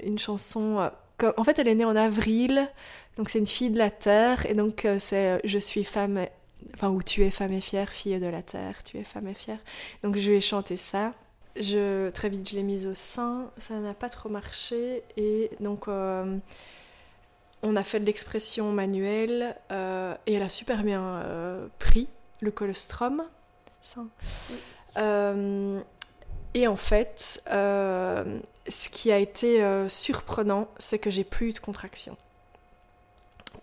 une 0.04 0.20
chanson 0.20 0.90
en 1.38 1.44
fait, 1.44 1.60
elle 1.60 1.68
est 1.68 1.76
née 1.76 1.86
en 1.86 1.96
avril, 1.96 2.70
donc 3.18 3.30
c'est 3.30 3.40
une 3.40 3.48
fille 3.48 3.70
de 3.70 3.78
la 3.78 3.90
terre, 3.90 4.46
et 4.46 4.54
donc 4.54 4.86
euh, 4.86 4.98
c'est 5.00 5.32
euh, 5.32 5.38
je 5.44 5.60
suis 5.60 5.84
femme, 5.84 6.26
enfin, 6.74 6.90
ou 6.90 7.02
tu 7.02 7.24
es 7.24 7.30
femme 7.30 7.54
et 7.54 7.62
fière, 7.62 7.90
fille 7.90 8.20
de 8.20 8.28
la 8.28 8.42
terre, 8.42 8.84
tu 8.84 8.98
es 8.98 9.04
femme 9.04 9.28
et 9.28 9.34
fière. 9.34 9.60
Donc 10.04 10.18
je 10.18 10.32
ai 10.32 10.42
chanté 10.42 10.78
ça. 10.78 11.14
Très 11.56 12.30
vite, 12.30 12.50
je 12.50 12.56
l'ai 12.56 12.64
mise 12.64 12.88
au 12.88 12.96
sein, 12.96 13.52
ça 13.60 13.76
n'a 13.76 13.94
pas 13.94 14.10
trop 14.10 14.28
marché, 14.28 15.04
et 15.18 15.52
donc 15.60 15.88
euh, 15.88 16.38
on 17.64 17.76
a 17.76 17.84
fait 17.84 18.00
de 18.00 18.06
l'expression 18.06 18.72
manuelle, 18.72 19.56
et 19.72 20.34
elle 20.34 20.44
a 20.44 20.50
super 20.50 20.84
bien 20.84 21.24
pris 21.80 22.08
le 22.42 22.52
colostrum. 22.52 23.24
Ça. 23.82 24.02
Et 26.54 26.68
en 26.68 26.76
fait, 26.76 27.42
euh, 27.52 28.40
ce 28.68 28.90
qui 28.90 29.12
a 29.12 29.18
été 29.18 29.64
euh, 29.64 29.90
surprenant, 29.90 30.68
c'est 30.78 31.00
que 31.00 31.10
j'ai 31.10 31.24
plus 31.24 31.54
de 31.54 31.60
contraction. 31.60 32.16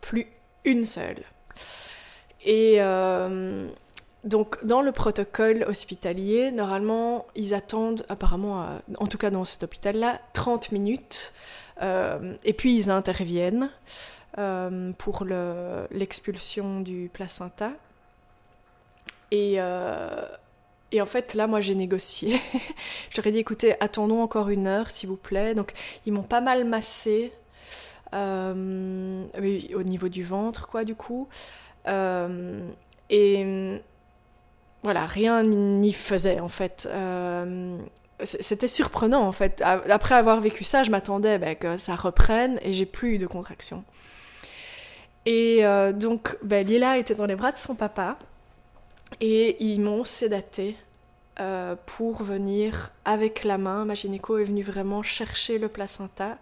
Plus 0.01 0.26
une 0.64 0.84
seule. 0.84 1.22
Et 2.44 2.76
euh, 2.78 3.68
donc, 4.24 4.64
dans 4.64 4.82
le 4.82 4.90
protocole 4.92 5.64
hospitalier, 5.68 6.51
normalement, 6.51 7.26
ils 7.36 7.55
attendent, 7.55 8.05
apparemment, 8.09 8.80
en 8.98 9.07
tout 9.07 9.18
cas 9.18 9.30
dans 9.30 9.44
cet 9.44 9.62
hôpital-là, 9.62 10.20
30 10.32 10.72
minutes. 10.72 11.32
Et 11.81 12.53
puis, 12.53 12.76
ils 12.76 12.91
interviennent 12.91 13.70
pour 14.99 15.24
l'expulsion 15.91 16.81
du 16.81 17.11
placenta. 17.12 17.72
Et 19.31 19.59
et 20.93 21.01
en 21.01 21.07
fait, 21.07 21.35
là, 21.35 21.47
moi, 21.47 21.61
j'ai 21.61 21.76
négocié. 21.76 22.41
J'aurais 23.14 23.31
dit, 23.31 23.39
écoutez, 23.39 23.74
attendons 23.81 24.22
encore 24.22 24.49
une 24.49 24.66
heure, 24.66 24.91
s'il 24.91 25.09
vous 25.09 25.16
plaît. 25.16 25.55
Donc, 25.55 25.72
ils 26.05 26.12
m'ont 26.12 26.24
pas 26.24 26.41
mal 26.41 26.64
massé. 26.64 27.33
au 28.12 29.83
niveau 29.85 30.09
du 30.09 30.24
ventre, 30.24 30.66
quoi, 30.66 30.85
du 30.85 30.95
coup. 30.97 31.28
et 31.87 33.81
voilà, 34.83 35.07
rien 35.07 35.43
n'y 35.43 35.93
faisait 35.93 36.41
en 36.41 36.49
fait. 36.49 36.89
C'était 38.24 38.68
surprenant 38.68 39.22
en 39.22 39.32
fait. 39.32 39.62
Après 39.62 40.14
avoir 40.14 40.40
vécu 40.40 40.64
ça, 40.64 40.82
je 40.82 40.90
m'attendais 40.90 41.38
ben, 41.38 41.54
que 41.54 41.76
ça 41.76 41.94
reprenne 41.94 42.58
et 42.62 42.72
j'ai 42.72 42.86
plus 42.86 43.14
eu 43.14 43.18
de 43.18 43.26
contraction. 43.26 43.84
Et 45.26 45.62
donc, 45.94 46.36
ben, 46.42 46.66
Lila 46.66 46.98
était 46.98 47.14
dans 47.14 47.26
les 47.26 47.36
bras 47.36 47.52
de 47.52 47.58
son 47.58 47.74
papa 47.74 48.16
et 49.20 49.62
ils 49.62 49.80
m'ont 49.80 50.04
sédaté 50.04 50.76
euh, 51.40 51.74
pour 51.86 52.22
venir 52.22 52.90
avec 53.06 53.44
la 53.44 53.56
main. 53.56 53.86
Ma 53.86 53.94
gynéco 53.94 54.36
est 54.36 54.44
venue 54.44 54.62
vraiment 54.62 55.02
chercher 55.02 55.58
le 55.58 55.68
placenta. 55.68 56.36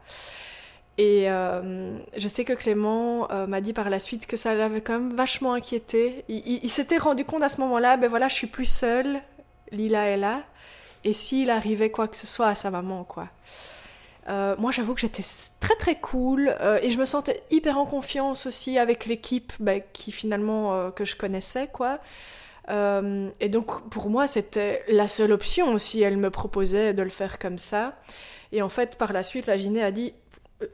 Et 0.97 1.31
euh, 1.31 1.97
je 2.17 2.27
sais 2.27 2.45
que 2.45 2.53
Clément 2.53 3.31
euh, 3.31 3.47
m'a 3.47 3.61
dit 3.61 3.73
par 3.73 3.91
la 3.91 4.01
suite 4.01 4.27
que 4.27 4.37
ça 4.37 4.55
l'avait 4.55 4.81
quand 4.81 4.95
même 4.95 5.15
vachement 5.15 5.53
inquiété. 5.53 6.25
Il, 6.29 6.69
s'était 6.69 6.99
rendu 6.99 7.25
compte 7.25 7.45
à 7.45 7.49
ce 7.49 7.61
moment-là, 7.61 7.97
ben 7.97 8.09
voilà, 8.09 8.27
je 8.27 8.35
suis 8.35 8.49
plus 8.49 8.65
seule, 8.65 9.21
Lila 9.71 10.09
est 10.09 10.17
là. 10.17 10.43
Et 11.05 11.13
s'il 11.13 11.51
arrivait 11.51 11.91
quoi 11.91 12.09
que 12.09 12.17
ce 12.17 12.27
soit 12.27 12.49
à 12.49 12.55
sa 12.55 12.71
maman, 12.71 13.05
quoi. 13.05 13.29
moi, 14.29 14.73
j'avoue 14.73 14.95
que 14.95 15.01
j'étais 15.01 15.25
très 15.61 15.77
très 15.77 15.97
cool 15.97 16.55
et 16.83 16.91
je 16.91 16.99
me 16.99 17.05
sentais 17.05 17.43
hyper 17.51 17.79
en 17.79 17.87
confiance 17.87 18.47
aussi 18.47 18.79
avec 18.79 19.07
l'équipe 19.07 19.53
ben, 19.61 19.81
qui 19.93 20.13
finalement 20.13 20.91
que 20.91 21.05
je 21.05 21.17
connaissais, 21.17 21.69
quoi. 21.73 22.01
Euh, 22.71 23.31
et 23.41 23.49
donc 23.49 23.89
pour 23.89 24.11
moi 24.11 24.27
c'était 24.27 24.85
la 24.89 25.09
seule 25.09 25.33
option 25.33 25.79
si 25.79 26.03
elle 26.03 26.19
me 26.19 26.31
proposait 26.31 26.93
de 26.93 27.03
le 27.03 27.11
faire 27.11 27.39
comme 27.39 27.59
ça. 27.59 27.99
Et 28.53 28.63
en 28.63 28.69
fait 28.69 28.97
par 28.97 29.13
la 29.13 29.23
suite 29.23 29.47
la 29.47 29.57
Giné 29.57 29.83
a 29.83 29.91
dit 29.91 30.13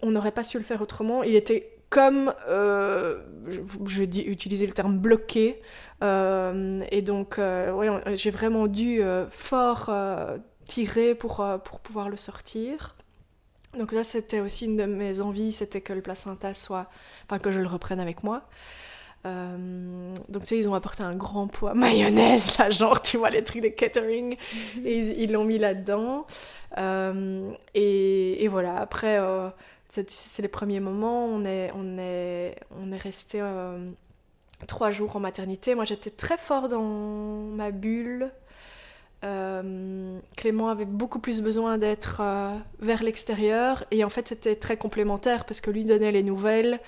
on 0.02 0.10
n'aurait 0.10 0.32
pas 0.32 0.42
su 0.42 0.58
le 0.58 0.64
faire 0.64 0.82
autrement. 0.82 1.22
Il 1.22 1.36
était 1.36 1.73
comme, 1.94 2.34
euh, 2.48 3.20
je, 3.86 4.02
vais 4.02 4.06
utiliser 4.26 4.66
le 4.66 4.72
terme 4.72 4.98
bloqué. 4.98 5.62
Euh, 6.02 6.80
et 6.90 7.02
donc 7.02 7.38
ouais, 7.38 7.88
j'ai 8.16 8.32
vraiment 8.32 8.66
dû 8.66 9.00
fort 9.30 9.92
tirer 10.66 11.14
pour, 11.14 11.46
pour 11.64 11.78
pouvoir 11.78 12.08
le 12.08 12.16
sortir. 12.16 12.96
Donc 13.78 13.92
là 13.92 14.02
c'était 14.02 14.40
aussi 14.40 14.64
une 14.64 14.76
de 14.76 14.86
mes 14.86 15.20
envies, 15.20 15.52
c'était 15.52 15.80
que 15.80 15.92
le 15.92 16.02
placenta 16.02 16.52
soit, 16.52 16.90
enfin 17.26 17.38
que 17.38 17.52
je 17.52 17.60
le 17.60 17.68
reprenne 17.68 18.00
avec 18.00 18.24
moi. 18.24 18.42
Euh, 19.26 20.14
donc 20.28 20.42
tu 20.42 20.48
sais, 20.48 20.58
ils 20.58 20.68
ont 20.68 20.74
apporté 20.74 21.02
un 21.02 21.14
grand 21.14 21.46
poids 21.46 21.74
mayonnaise, 21.74 22.58
là, 22.58 22.70
genre, 22.70 23.00
tu 23.00 23.16
vois, 23.16 23.30
les 23.30 23.44
trucs 23.44 23.62
de 23.62 23.68
catering, 23.68 24.36
et 24.84 25.22
ils 25.22 25.32
l'ont 25.32 25.44
mis 25.44 25.58
là-dedans. 25.58 26.26
Euh, 26.76 27.52
et, 27.74 28.44
et, 28.44 28.48
voilà, 28.48 28.76
après, 28.76 29.18
euh, 29.18 29.48
c'est 30.08 30.42
les 30.42 30.48
premiers 30.48 30.80
moments, 30.80 31.26
on 31.26 31.44
est, 31.44 31.70
on 31.74 31.98
est, 31.98 32.56
on 32.78 32.92
est 32.92 32.96
resté 32.96 33.42
trois 34.66 34.90
jours 34.90 35.16
en 35.16 35.20
maternité. 35.20 35.74
Moi, 35.74 35.84
j'étais 35.84 36.10
très 36.10 36.36
fort 36.36 36.68
dans 36.68 36.82
ma 36.82 37.70
bulle. 37.70 38.30
Clément 40.36 40.68
avait 40.68 40.84
beaucoup 40.84 41.18
plus 41.18 41.40
besoin 41.40 41.78
d'être 41.78 42.20
vers 42.80 43.02
l'extérieur 43.02 43.84
et 43.90 44.04
en 44.04 44.10
fait 44.10 44.28
c'était 44.28 44.54
très 44.54 44.76
complémentaire 44.76 45.46
parce 45.46 45.62
que 45.62 45.70
lui 45.70 45.86
donnait 45.86 46.12
les 46.12 46.22
nouvelles 46.22 46.78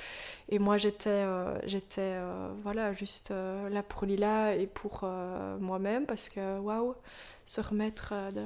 et 0.49 0.59
moi, 0.61 0.79
j'étais, 0.79 1.11
euh, 1.11 1.59
j'étais 1.67 2.01
euh, 2.15 2.53
voilà, 2.63 2.93
juste 2.93 3.33
euh, 3.33 3.69
là 3.69 3.83
pour 3.83 4.05
Lila 4.07 4.55
et 4.55 4.67
pour 4.67 5.09
moi-même 5.61 6.07
parce 6.07 6.29
que 6.29 6.59
waouh, 6.59 6.95
se 7.45 7.61
remettre 7.61 8.15
de 8.33 8.45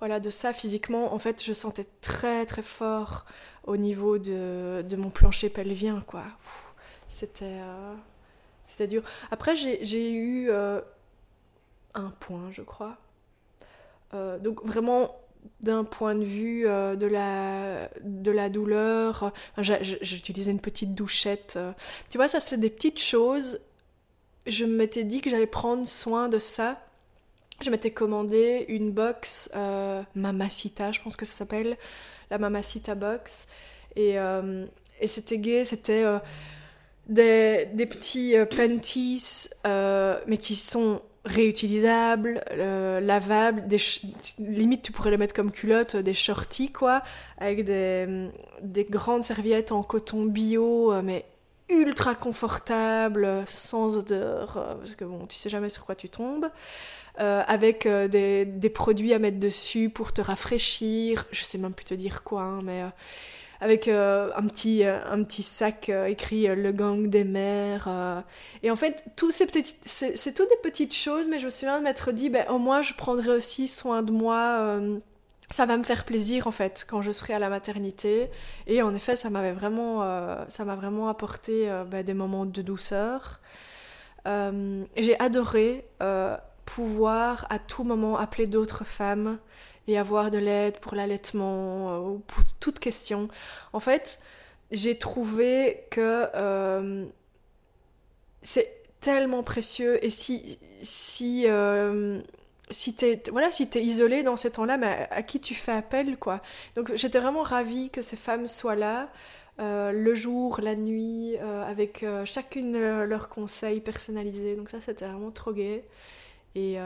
voilà 0.00 0.20
de 0.20 0.30
ça 0.30 0.52
physiquement, 0.52 1.14
en 1.14 1.18
fait, 1.18 1.42
je 1.42 1.52
sentais 1.52 1.86
très 2.00 2.46
très 2.46 2.62
fort 2.62 3.26
au 3.64 3.76
niveau 3.76 4.18
de, 4.18 4.82
de 4.82 4.96
mon 4.96 5.10
plancher 5.10 5.48
pelvien, 5.48 6.02
quoi. 6.06 6.24
C'était 7.08 7.60
c'était 8.64 8.86
dur. 8.86 9.02
Après, 9.30 9.56
j'ai, 9.56 10.12
eu 10.12 10.50
un 10.52 12.10
point, 12.20 12.50
je 12.50 12.62
crois. 12.62 12.96
donc 14.12 14.64
vraiment 14.64 15.20
d'un 15.60 15.84
point 15.84 16.14
de 16.14 16.24
vue 16.24 16.66
euh, 16.66 16.96
de, 16.96 17.06
la, 17.06 17.90
de 18.02 18.30
la 18.30 18.48
douleur. 18.48 19.32
J'utilisais 19.58 20.50
une 20.50 20.60
petite 20.60 20.94
douchette. 20.94 21.54
Euh. 21.56 21.72
Tu 22.08 22.18
vois, 22.18 22.28
ça, 22.28 22.40
c'est 22.40 22.58
des 22.58 22.70
petites 22.70 23.00
choses. 23.00 23.60
Je 24.46 24.64
m'étais 24.64 25.04
dit 25.04 25.20
que 25.20 25.30
j'allais 25.30 25.46
prendre 25.46 25.86
soin 25.86 26.28
de 26.28 26.38
ça. 26.38 26.80
Je 27.60 27.70
m'étais 27.70 27.90
commandé 27.90 28.64
une 28.68 28.90
box 28.90 29.50
euh, 29.54 30.02
Mamacita, 30.14 30.92
je 30.92 31.00
pense 31.00 31.16
que 31.16 31.26
ça 31.26 31.36
s'appelle, 31.36 31.76
la 32.30 32.38
Mamacita 32.38 32.94
box. 32.94 33.48
Et, 33.96 34.16
et 35.00 35.08
c'était 35.08 35.38
gay, 35.38 35.64
c'était 35.64 36.04
des, 37.08 37.66
des, 37.74 37.86
petits 37.86 38.36
panties, 38.48 39.48
mais 39.64 40.36
qui 40.38 40.54
sont 40.54 41.02
réutilisables, 41.24 42.42
euh, 42.52 43.00
lavables, 43.00 43.64
limite 44.38 44.82
tu 44.82 44.92
pourrais 44.92 45.10
les 45.10 45.18
mettre 45.18 45.34
comme 45.34 45.52
culottes, 45.52 45.96
des 45.96 46.14
shorties 46.14 46.72
quoi, 46.72 47.02
avec 47.38 47.64
des, 47.64 48.30
des 48.62 48.84
grandes 48.84 49.22
serviettes 49.22 49.72
en 49.72 49.82
coton 49.82 50.24
bio, 50.24 50.92
euh, 50.92 51.02
mais 51.02 51.26
ultra 51.68 52.14
confortables, 52.14 53.44
sans 53.46 53.96
odeur, 53.96 54.56
euh, 54.56 54.74
parce 54.76 54.94
que 54.94 55.04
bon, 55.04 55.26
tu 55.26 55.36
sais 55.36 55.50
jamais 55.50 55.68
sur 55.68 55.84
quoi 55.84 55.94
tu 55.94 56.08
tombes. 56.08 56.48
Avec 57.20 57.86
des, 57.86 58.46
des, 58.46 58.70
produits 58.70 59.12
à 59.12 59.18
mettre 59.18 59.38
dessus 59.38 59.90
pour 59.90 60.12
te 60.12 60.20
rafraîchir, 60.22 61.26
je 61.32 61.44
sais 61.44 61.58
même 61.58 61.74
plus 61.74 61.84
te 61.84 61.94
dire 61.94 62.22
quoi, 62.22 62.42
hein, 62.42 62.60
mais 62.64 62.82
avec 63.60 63.88
euh, 63.88 64.30
un, 64.36 64.46
petit, 64.46 64.84
euh, 64.84 64.98
un 65.04 65.22
petit 65.22 65.42
sac 65.42 65.88
euh, 65.88 66.06
écrit 66.06 66.46
Le 66.46 66.72
gang 66.72 67.08
des 67.08 67.24
mers. 67.24 67.88
Et 68.62 68.70
en 68.70 68.76
fait, 68.76 69.04
tous 69.16 69.30
ces 69.30 69.46
petites, 69.46 69.76
c'est 69.84 70.34
toutes 70.34 70.48
des 70.48 70.70
petites 70.70 70.94
choses, 70.94 71.26
mais 71.28 71.38
je 71.38 71.46
me 71.46 71.50
souviens 71.50 71.78
de 71.78 71.84
m'être 71.84 72.12
dit, 72.12 72.30
ben, 72.30 72.46
au 72.48 72.58
moins 72.58 72.82
je 72.82 72.94
prendrai 72.94 73.30
aussi 73.30 73.68
soin 73.68 74.02
de 74.02 74.12
moi. 74.12 74.80
ça 75.50 75.66
va 75.66 75.76
me 75.76 75.82
faire 75.82 76.04
plaisir 76.04 76.46
en 76.46 76.52
fait 76.52 76.86
quand 76.88 77.02
je 77.02 77.10
serai 77.12 77.34
à 77.34 77.38
la 77.38 77.48
maternité. 77.48 78.30
Et 78.66 78.82
en 78.82 78.94
effet, 78.94 79.16
ça 79.16 79.30
m'avait 79.30 79.52
vraiment, 79.52 80.00
ça 80.48 80.64
m'a 80.64 80.74
vraiment 80.74 81.08
apporté 81.08 81.68
ben, 81.90 82.02
des 82.02 82.14
moments 82.14 82.46
de 82.46 82.62
douceur. 82.62 83.40
J'ai 84.26 85.20
adoré 85.20 85.84
pouvoir 86.74 87.46
à 87.50 87.58
tout 87.58 87.82
moment 87.82 88.16
appeler 88.16 88.46
d'autres 88.46 88.84
femmes 88.84 89.38
et 89.88 89.98
avoir 89.98 90.30
de 90.30 90.38
l'aide 90.38 90.78
pour 90.78 90.94
l'allaitement 90.94 91.90
euh, 91.90 91.98
ou 91.98 92.18
pour 92.20 92.44
toute 92.60 92.78
question. 92.78 93.28
En 93.72 93.80
fait, 93.80 94.20
j'ai 94.70 94.96
trouvé 94.96 95.84
que 95.90 96.28
euh, 96.32 97.06
c'est 98.42 98.84
tellement 99.00 99.42
précieux 99.42 100.04
et 100.04 100.10
si 100.10 100.58
si 100.82 101.44
euh, 101.48 102.20
si 102.70 102.94
t'es 102.94 103.20
voilà 103.32 103.50
si 103.50 103.68
es 103.74 103.82
isolé 103.82 104.22
dans 104.22 104.36
ces 104.36 104.52
temps-là, 104.52 104.76
mais 104.76 105.08
à, 105.10 105.22
qui 105.24 105.40
tu 105.40 105.56
fais 105.56 105.72
appel 105.72 106.18
quoi. 106.18 106.40
Donc 106.76 106.94
j'étais 106.94 107.18
vraiment 107.18 107.42
ravie 107.42 107.90
que 107.90 108.00
ces 108.00 108.16
femmes 108.16 108.46
soient 108.46 108.76
là. 108.76 109.08
le 109.58 110.14
jour, 110.14 110.60
la 110.62 110.76
nuit, 110.76 111.36
avec 111.38 112.04
chacune 112.24 112.78
leurs 113.04 113.28
conseils 113.28 113.80
personnalisés. 113.80 114.54
Donc 114.54 114.70
ça, 114.70 114.80
c'était 114.80 115.06
vraiment 115.06 115.32
trop 115.32 115.52
gai. 115.52 115.82
Et, 116.54 116.78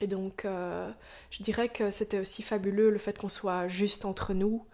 et 0.00 0.06
donc, 0.06 0.44
euh, 0.44 0.90
je 1.30 1.42
dirais 1.42 1.68
que 1.68 1.90
c'était 1.90 2.18
aussi 2.18 2.42
fabuleux 2.42 2.90
le 2.90 2.98
fait 2.98 3.18
qu'on 3.18 3.28
soit 3.28 3.68
juste 3.68 4.04
entre 4.04 4.34
nous. 4.34 4.66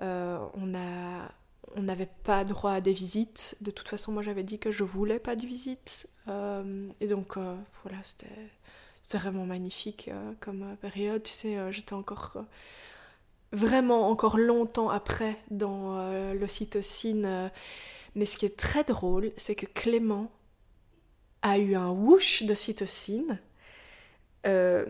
Euh, 0.00 0.38
on 0.54 0.74
a, 0.74 1.30
on 1.76 1.82
n'avait 1.82 2.08
pas 2.24 2.44
droit 2.44 2.72
à 2.72 2.80
des 2.80 2.92
visites. 2.92 3.56
De 3.60 3.70
toute 3.70 3.88
façon, 3.88 4.12
moi, 4.12 4.22
j'avais 4.22 4.42
dit 4.42 4.58
que 4.58 4.70
je 4.70 4.84
voulais 4.84 5.18
pas 5.18 5.36
de 5.36 5.46
visites. 5.46 6.08
Euh, 6.28 6.88
et 7.00 7.06
donc, 7.08 7.36
voilà, 7.36 7.98
c'était, 8.02 8.26
vraiment 9.18 9.44
magnifique 9.44 10.08
comme 10.40 10.76
période. 10.80 11.24
Tu 11.24 11.32
sais, 11.32 11.72
j'étais 11.72 11.94
encore 11.94 12.36
vraiment 13.52 14.08
encore 14.08 14.38
longtemps 14.38 14.88
après 14.88 15.36
dans 15.50 16.32
l'ocytocine. 16.32 17.50
mais 18.14 18.24
ce 18.24 18.36
qui 18.36 18.46
est 18.46 18.56
très 18.56 18.84
drôle, 18.84 19.32
c'est 19.36 19.56
que 19.56 19.66
Clément 19.66 20.30
a 21.42 21.58
eu 21.58 21.74
un 21.74 21.90
whoosh 21.90 22.42
d'ocytocine 22.44 23.38
euh, 24.46 24.86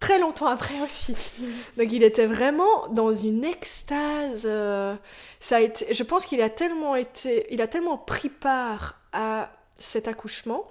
très 0.00 0.18
longtemps 0.18 0.46
après 0.46 0.80
aussi. 0.80 1.32
Donc 1.76 1.92
il 1.92 2.02
était 2.02 2.26
vraiment 2.26 2.88
dans 2.88 3.12
une 3.12 3.44
extase. 3.44 4.44
Euh, 4.44 4.94
ça 5.40 5.56
a 5.56 5.60
été, 5.60 5.92
je 5.92 6.02
pense 6.02 6.26
qu'il 6.26 6.40
a 6.40 6.50
tellement 6.50 6.96
été, 6.96 7.52
il 7.52 7.60
a 7.60 7.68
tellement 7.68 7.98
pris 7.98 8.28
part 8.28 9.00
à 9.12 9.50
cet 9.74 10.08
accouchement 10.08 10.66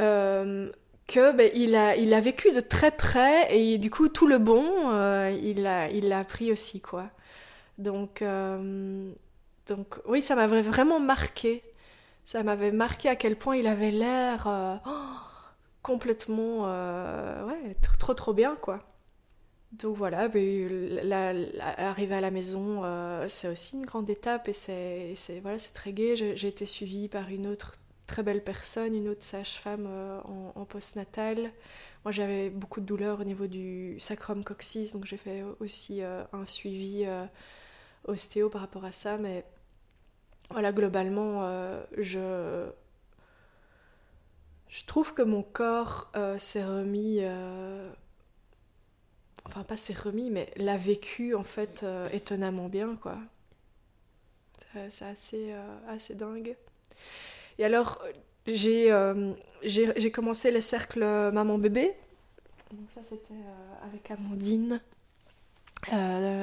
euh, 0.00 0.70
que 1.06 1.32
ben, 1.32 1.50
il, 1.54 1.76
a, 1.76 1.96
il 1.96 2.12
a 2.14 2.20
vécu 2.20 2.52
de 2.52 2.60
très 2.60 2.90
près 2.90 3.56
et 3.56 3.78
du 3.78 3.90
coup 3.90 4.08
tout 4.08 4.26
le 4.26 4.38
bon, 4.38 4.64
il 5.30 5.62
l'a 5.62 5.88
il 5.90 6.12
a 6.12 6.24
pris 6.24 6.50
aussi 6.50 6.80
quoi. 6.80 7.10
Donc, 7.78 8.24
donc 9.68 9.98
oui, 10.06 10.22
ça 10.22 10.34
m'avait 10.34 10.62
vraiment 10.62 10.98
marqué. 10.98 11.62
Ça 12.26 12.42
m'avait 12.42 12.72
marqué 12.72 13.08
à 13.08 13.16
quel 13.16 13.36
point 13.36 13.56
il 13.56 13.66
avait 13.66 13.92
l'air. 13.92 14.46
Oh, 14.84 14.90
complètement 15.86 16.64
euh, 16.66 17.46
ouais, 17.46 17.76
trop 18.00 18.12
trop 18.12 18.34
bien 18.34 18.56
quoi. 18.56 18.82
donc 19.72 19.96
voilà, 19.96 20.26
ben, 20.26 21.46
arriver 21.78 22.16
à 22.16 22.20
la 22.20 22.32
maison, 22.32 22.82
euh, 22.84 23.26
c'est 23.28 23.46
aussi 23.46 23.76
une 23.76 23.86
grande 23.86 24.10
étape 24.10 24.48
et 24.48 24.52
c'est 24.52 25.40
voilà, 25.42 25.58
très 25.72 25.92
gai. 25.92 26.16
J'ai 26.16 26.48
été 26.48 26.66
suivie 26.66 27.06
par 27.08 27.28
une 27.28 27.46
autre 27.46 27.76
très 28.08 28.24
belle 28.24 28.42
personne, 28.42 28.96
une 28.96 29.08
autre 29.08 29.22
sage-femme 29.22 29.86
euh, 29.88 30.20
en, 30.56 30.64
post-natal. 30.64 31.52
Moi, 32.04 32.10
j'avais 32.10 32.50
beaucoup 32.50 32.80
de 32.80 32.86
douleurs 32.86 33.20
au 33.20 33.24
niveau 33.24 33.46
du 33.46 33.96
sacrum 34.00 34.42
coccyx, 34.42 34.92
donc 34.92 35.04
j'ai 35.04 35.16
fait 35.16 35.44
aussi 35.60 36.02
euh, 36.02 36.24
un 36.32 36.46
suivi 36.46 37.06
ostéo 38.04 38.48
par 38.48 38.60
rapport 38.60 38.84
à 38.84 38.92
ça. 38.92 39.18
Mais 39.18 39.44
voilà, 40.50 40.72
globalement, 40.72 41.42
je, 41.96 42.66
je 44.68 44.84
trouve 44.84 45.12
que 45.14 45.22
mon 45.22 45.42
corps 45.42 46.10
s'est 46.38 46.64
remis 46.64 47.20
enfin 49.46 49.62
pas 49.62 49.76
s'est 49.76 49.94
remis, 49.94 50.30
mais 50.30 50.50
l'a 50.56 50.76
vécu 50.76 51.34
en 51.34 51.44
fait 51.44 51.82
euh, 51.82 52.08
étonnamment 52.12 52.68
bien, 52.68 52.96
quoi. 52.96 53.18
C'est 54.90 55.06
assez, 55.06 55.52
euh, 55.52 55.78
assez 55.88 56.14
dingue. 56.14 56.54
Et 57.58 57.64
alors, 57.64 58.02
j'ai 58.46 58.92
euh, 58.92 59.32
j'ai 59.62 60.10
commencé 60.10 60.50
les 60.50 60.60
cercles 60.60 61.00
maman-bébé. 61.00 61.94
Donc 62.72 62.86
ça, 62.94 63.00
c'était 63.02 63.40
avec 63.82 64.10
Amandine 64.10 64.82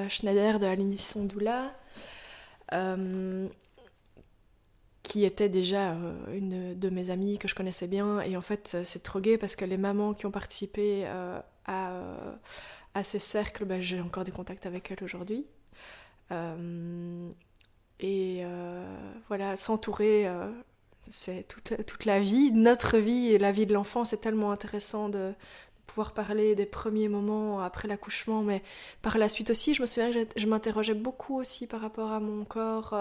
Schneider 0.10 0.58
de 0.58 0.66
Aline 0.66 0.98
Sondoula, 0.98 1.76
était 5.20 5.50
déjà 5.50 5.96
une 6.32 6.78
de 6.78 6.90
mes 6.90 7.10
amies 7.10 7.38
que 7.38 7.48
je 7.48 7.56
connaissais 7.56 7.88
bien. 7.88 8.22
Et 8.22 8.36
en 8.36 8.42
fait, 8.42 8.78
c'est 8.84 9.04
trop 9.04 9.20
gai 9.20 9.38
parce 9.38 9.56
que 9.56 9.66
les 9.66 9.78
mamans 9.78 10.14
qui 10.14 10.26
ont 10.26 10.32
participé 10.32 11.06
à 11.06 11.46
à 12.94 13.04
ces 13.04 13.20
cercles, 13.20 13.66
bah, 13.66 13.82
j'ai 13.82 14.00
encore 14.02 14.24
des 14.24 14.32
contacts 14.32 14.66
avec 14.66 14.92
elle 14.92 15.04
aujourd'hui. 15.04 15.46
Euh, 16.32 17.30
et 18.00 18.42
euh, 18.44 18.98
voilà, 19.28 19.56
s'entourer, 19.56 20.28
euh, 20.28 20.50
c'est 21.10 21.48
toute, 21.48 21.86
toute, 21.86 22.06
la 22.06 22.20
vie, 22.20 22.52
notre 22.52 22.98
vie 22.98 23.34
et 23.34 23.40
la 23.40 23.52
vie 23.52 23.66
de 23.66 23.74
l'enfant, 23.74 24.06
c'est 24.06 24.18
tellement 24.18 24.52
intéressant 24.52 25.10
de, 25.10 25.34
pouvoir 25.86 26.14
parler 26.14 26.56
des 26.56 26.66
premiers 26.66 27.10
moments 27.10 27.60
après 27.60 27.90
l'accouchement, 27.90 28.42
mais 28.42 28.64
par 29.02 29.18
la 29.18 29.28
suite 29.28 29.50
aussi, 29.50 29.74
je 29.74 29.82
me 29.82 29.86
souviens 29.86 30.12
que 30.14 30.28
je 30.38 30.48
m'interrogeais 30.48 30.94
beaucoup 30.94 31.38
aussi 31.38 31.68
par 31.68 31.82
rapport 31.82 32.12
à 32.14 32.22
mon 32.22 32.46
corps, 32.46 32.96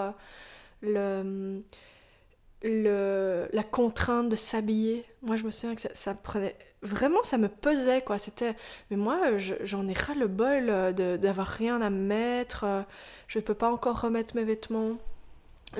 la 2.63 3.63
contrainte 3.63 4.29
de 4.29 4.35
s'habiller. 4.35 5.05
Moi, 5.21 5.35
je 5.35 5.43
me 5.43 5.51
souviens 5.51 5.75
que 5.75 5.81
ça, 5.93 6.13
prenait 6.13 6.55
vraiment 6.83 7.23
ça 7.23 7.37
me 7.37 7.47
pesait 7.47 8.01
quoi. 8.01 8.19
C'était 8.19 8.55
mais 8.91 8.97
moi 8.97 9.37
j'en 9.37 9.87
ai 9.87 9.93
ras 9.93 10.13
le 10.13 10.27
bol 10.27 10.67
euh, 10.69 11.17
d'avoir 11.17 11.47
rien 11.47 11.81
à 11.81 11.89
mettre 11.89 12.65
euh, 12.65 12.81
je 13.27 13.39
ne 13.39 13.43
peux 13.43 13.53
pas 13.53 13.71
encore 13.71 14.01
remettre 14.01 14.35
mes 14.35 14.43
vêtements 14.43 14.97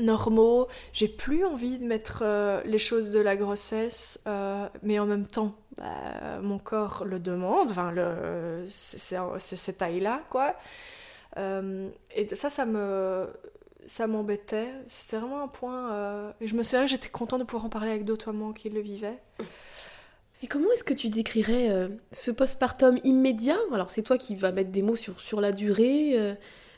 normaux. 0.01 0.67
J'ai 0.91 1.07
plus 1.07 1.45
envie 1.45 1.77
de 1.77 1.85
mettre 1.85 2.23
euh, 2.23 2.61
les 2.65 2.79
choses 2.79 3.11
de 3.11 3.19
la 3.19 3.35
grossesse 3.35 4.23
mais 4.81 4.97
en 4.97 5.05
même 5.05 5.27
temps 5.27 5.55
bah, 5.77 6.39
mon 6.41 6.57
corps 6.57 7.03
le 7.05 7.19
demande 7.19 7.69
enfin 7.69 7.93
c'est 8.67 9.55
cette 9.55 9.77
taille 9.77 9.99
là 9.99 10.21
quoi 10.29 10.55
et 12.15 12.35
ça 12.35 12.49
ça 12.49 12.65
me 12.65 13.27
ça 13.85 14.07
m'embêtait 14.07 14.69
c'était 14.87 15.17
vraiment 15.17 15.41
un 15.41 15.47
point 15.47 16.33
et 16.41 16.47
je 16.47 16.55
me 16.55 16.63
souviens 16.63 16.85
j'étais 16.85 17.09
contente 17.09 17.39
de 17.39 17.45
pouvoir 17.45 17.65
en 17.65 17.69
parler 17.69 17.91
avec 17.91 18.05
d'autres 18.05 18.31
mamans 18.31 18.53
qui 18.53 18.69
le 18.69 18.79
vivaient 18.81 19.19
et 20.43 20.47
comment 20.47 20.69
est-ce 20.73 20.83
que 20.83 20.93
tu 20.93 21.07
décrirais 21.07 21.69
euh, 21.69 21.87
ce 22.11 22.29
postpartum 22.29 22.99
immédiat? 23.05 23.57
Alors 23.73 23.89
c'est 23.89 24.01
toi 24.01 24.17
qui 24.17 24.35
vas 24.35 24.51
mettre 24.51 24.71
des 24.71 24.81
mots 24.81 24.97
sur, 24.97 25.21
sur 25.21 25.39
la 25.39 25.53
durée. 25.53 26.19
Euh, 26.19 26.35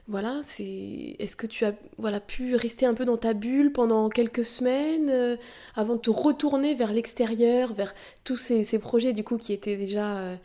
voilà, 0.08 0.40
c'est 0.44 1.16
est-ce 1.18 1.36
que 1.36 1.48
tu 1.48 1.66
as 1.66 1.74
voilà 1.98 2.20
pu 2.20 2.56
rester 2.56 2.86
un 2.86 2.94
peu 2.94 3.06
dans 3.06 3.18
ta 3.18 3.34
bulle 3.34 3.72
pendant 3.72 4.08
quelques 4.10 4.46
semaines 4.46 5.10
euh, 5.10 5.36
avant 5.76 5.96
de 5.96 6.02
te 6.02 6.12
retourner 6.12 6.76
vers 6.76 6.94
l'extérieur, 6.94 7.74
vers 7.74 7.96
tous 8.24 8.38
ces, 8.38 8.64
ces, 8.64 8.78
projets 8.78 9.14
du 9.14 9.24
coup 9.24 9.40
qui 9.40 9.52
étaient 9.52 9.78
déjà 9.78 10.38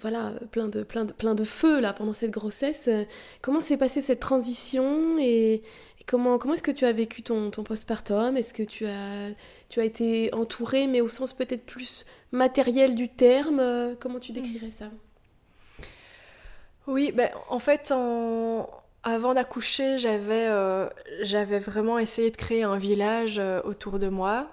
voilà 0.00 0.32
plein 0.50 0.68
de 0.68 0.82
plein 0.82 1.04
de 1.04 1.12
plein 1.12 1.34
de 1.34 1.44
feu 1.44 1.80
là 1.80 1.92
pendant 1.92 2.12
cette 2.12 2.30
grossesse. 2.30 2.88
comment 3.42 3.60
s'est 3.60 3.76
passée 3.76 4.00
cette 4.02 4.20
transition 4.20 5.18
et, 5.18 5.62
Comment, 6.08 6.38
comment 6.38 6.54
est-ce 6.54 6.62
que 6.62 6.70
tu 6.70 6.86
as 6.86 6.92
vécu 6.92 7.22
ton, 7.22 7.50
ton 7.50 7.62
postpartum? 7.62 8.38
Est-ce 8.38 8.54
que 8.54 8.62
tu 8.62 8.86
as, 8.86 9.28
tu 9.68 9.78
as 9.78 9.84
été 9.84 10.32
entourée, 10.34 10.86
mais 10.86 11.02
au 11.02 11.08
sens 11.08 11.34
peut-être 11.34 11.66
plus 11.66 12.06
matériel 12.32 12.94
du 12.94 13.10
terme? 13.10 13.60
Euh, 13.60 13.94
Comment 14.00 14.18
tu 14.18 14.32
décrirais 14.32 14.70
ça? 14.70 14.86
Oui, 16.86 17.12
ben, 17.12 17.28
en 17.50 17.58
fait, 17.58 17.92
en... 17.92 18.70
avant 19.02 19.34
d'accoucher, 19.34 19.98
j'avais, 19.98 20.46
euh, 20.48 20.88
j'avais 21.20 21.58
vraiment 21.58 21.98
essayé 21.98 22.30
de 22.30 22.36
créer 22.36 22.62
un 22.62 22.78
village 22.78 23.38
euh, 23.38 23.60
autour 23.64 23.98
de 23.98 24.08
moi. 24.08 24.48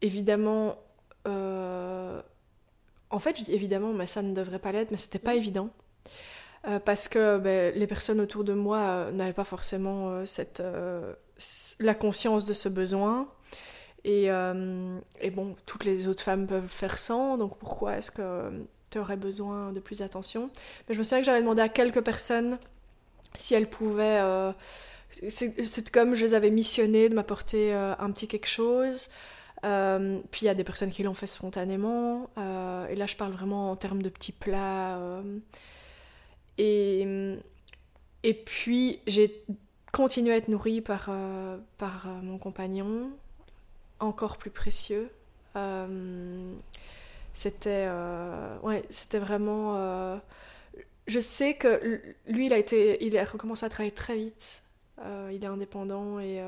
évidemment, 0.00 0.76
en 3.10 3.18
fait, 3.18 3.38
je 3.38 3.44
dis 3.44 3.54
évidemment, 3.54 3.92
mais 3.92 4.06
ça 4.06 4.22
ne 4.22 4.32
devrait 4.34 4.58
pas 4.58 4.72
l'être, 4.72 4.90
mais 4.90 4.96
c'était 4.96 5.18
pas 5.18 5.34
évident. 5.34 5.70
Euh, 6.68 6.78
parce 6.78 7.08
que 7.08 7.38
ben, 7.38 7.72
les 7.74 7.86
personnes 7.86 8.20
autour 8.20 8.44
de 8.44 8.52
moi 8.52 8.78
euh, 8.78 9.12
n'avaient 9.12 9.32
pas 9.32 9.44
forcément 9.44 10.10
euh, 10.10 10.24
cette, 10.26 10.62
la 11.80 11.94
conscience 11.94 12.44
de 12.44 12.52
ce 12.52 12.68
besoin. 12.68 13.28
Et, 14.04 14.28
et, 15.20 15.30
bon, 15.30 15.56
toutes 15.66 15.84
les 15.84 16.08
autres 16.08 16.22
femmes 16.22 16.46
peuvent 16.46 16.68
faire 16.68 16.96
sans, 16.96 17.36
donc 17.36 17.58
pourquoi 17.58 17.98
est-ce 17.98 18.10
que 18.10 18.50
tu 18.88 18.98
aurais 18.98 19.18
besoin 19.18 19.72
de 19.72 19.80
plus 19.80 19.98
d'attention? 19.98 20.50
Mais 20.88 20.94
je 20.94 20.98
me 20.98 21.04
souviens 21.04 21.18
que 21.18 21.26
j'avais 21.26 21.42
demandé 21.42 21.60
à 21.60 21.68
quelques 21.68 22.00
personnes 22.00 22.58
si 23.36 23.52
elles 23.52 23.68
pouvaient... 23.68 24.22
c'est 25.28 25.90
comme 25.90 26.14
je 26.14 26.24
les 26.24 26.32
avais 26.32 26.48
missionnées 26.48 27.10
de 27.10 27.14
m'apporter 27.14 27.74
un 27.74 28.10
petit 28.10 28.26
quelque 28.26 28.48
chose. 28.48 29.10
Puis 29.62 30.40
il 30.42 30.44
y 30.44 30.48
a 30.48 30.54
des 30.54 30.64
personnes 30.64 30.90
qui 30.90 31.02
l'ont 31.02 31.14
fait 31.14 31.26
spontanément. 31.26 32.30
et 32.36 32.94
là, 32.94 33.06
je 33.06 33.16
parle 33.16 33.32
vraiment 33.32 33.70
en 33.70 33.76
termes 33.76 34.02
de 34.02 34.08
petits 34.08 34.32
plats 34.32 34.98
et, 36.58 37.06
et 38.22 38.34
puis, 38.34 39.00
j'ai 39.06 39.42
continué 39.92 40.32
à 40.32 40.36
être 40.36 40.48
nourrie 40.48 40.80
par, 40.80 41.06
euh, 41.08 41.56
par 41.78 42.06
euh, 42.06 42.20
mon 42.22 42.38
compagnon, 42.38 43.10
encore 43.98 44.36
plus 44.36 44.50
précieux. 44.50 45.10
Euh, 45.56 46.52
c'était 47.32 47.88
ouais, 48.62 48.82
c'était 48.90 49.18
vraiment. 49.18 50.20
je 51.06 51.20
sais 51.20 51.54
que 51.54 52.02
lui, 52.26 52.46
il 52.46 52.52
a, 52.52 52.58
été, 52.58 53.04
il 53.04 53.16
a 53.16 53.24
recommencé 53.24 53.64
à 53.64 53.68
travailler 53.68 53.94
très 53.94 54.16
vite. 54.16 54.62
il 55.30 55.42
est 55.42 55.46
indépendant 55.46 56.20
et 56.20 56.42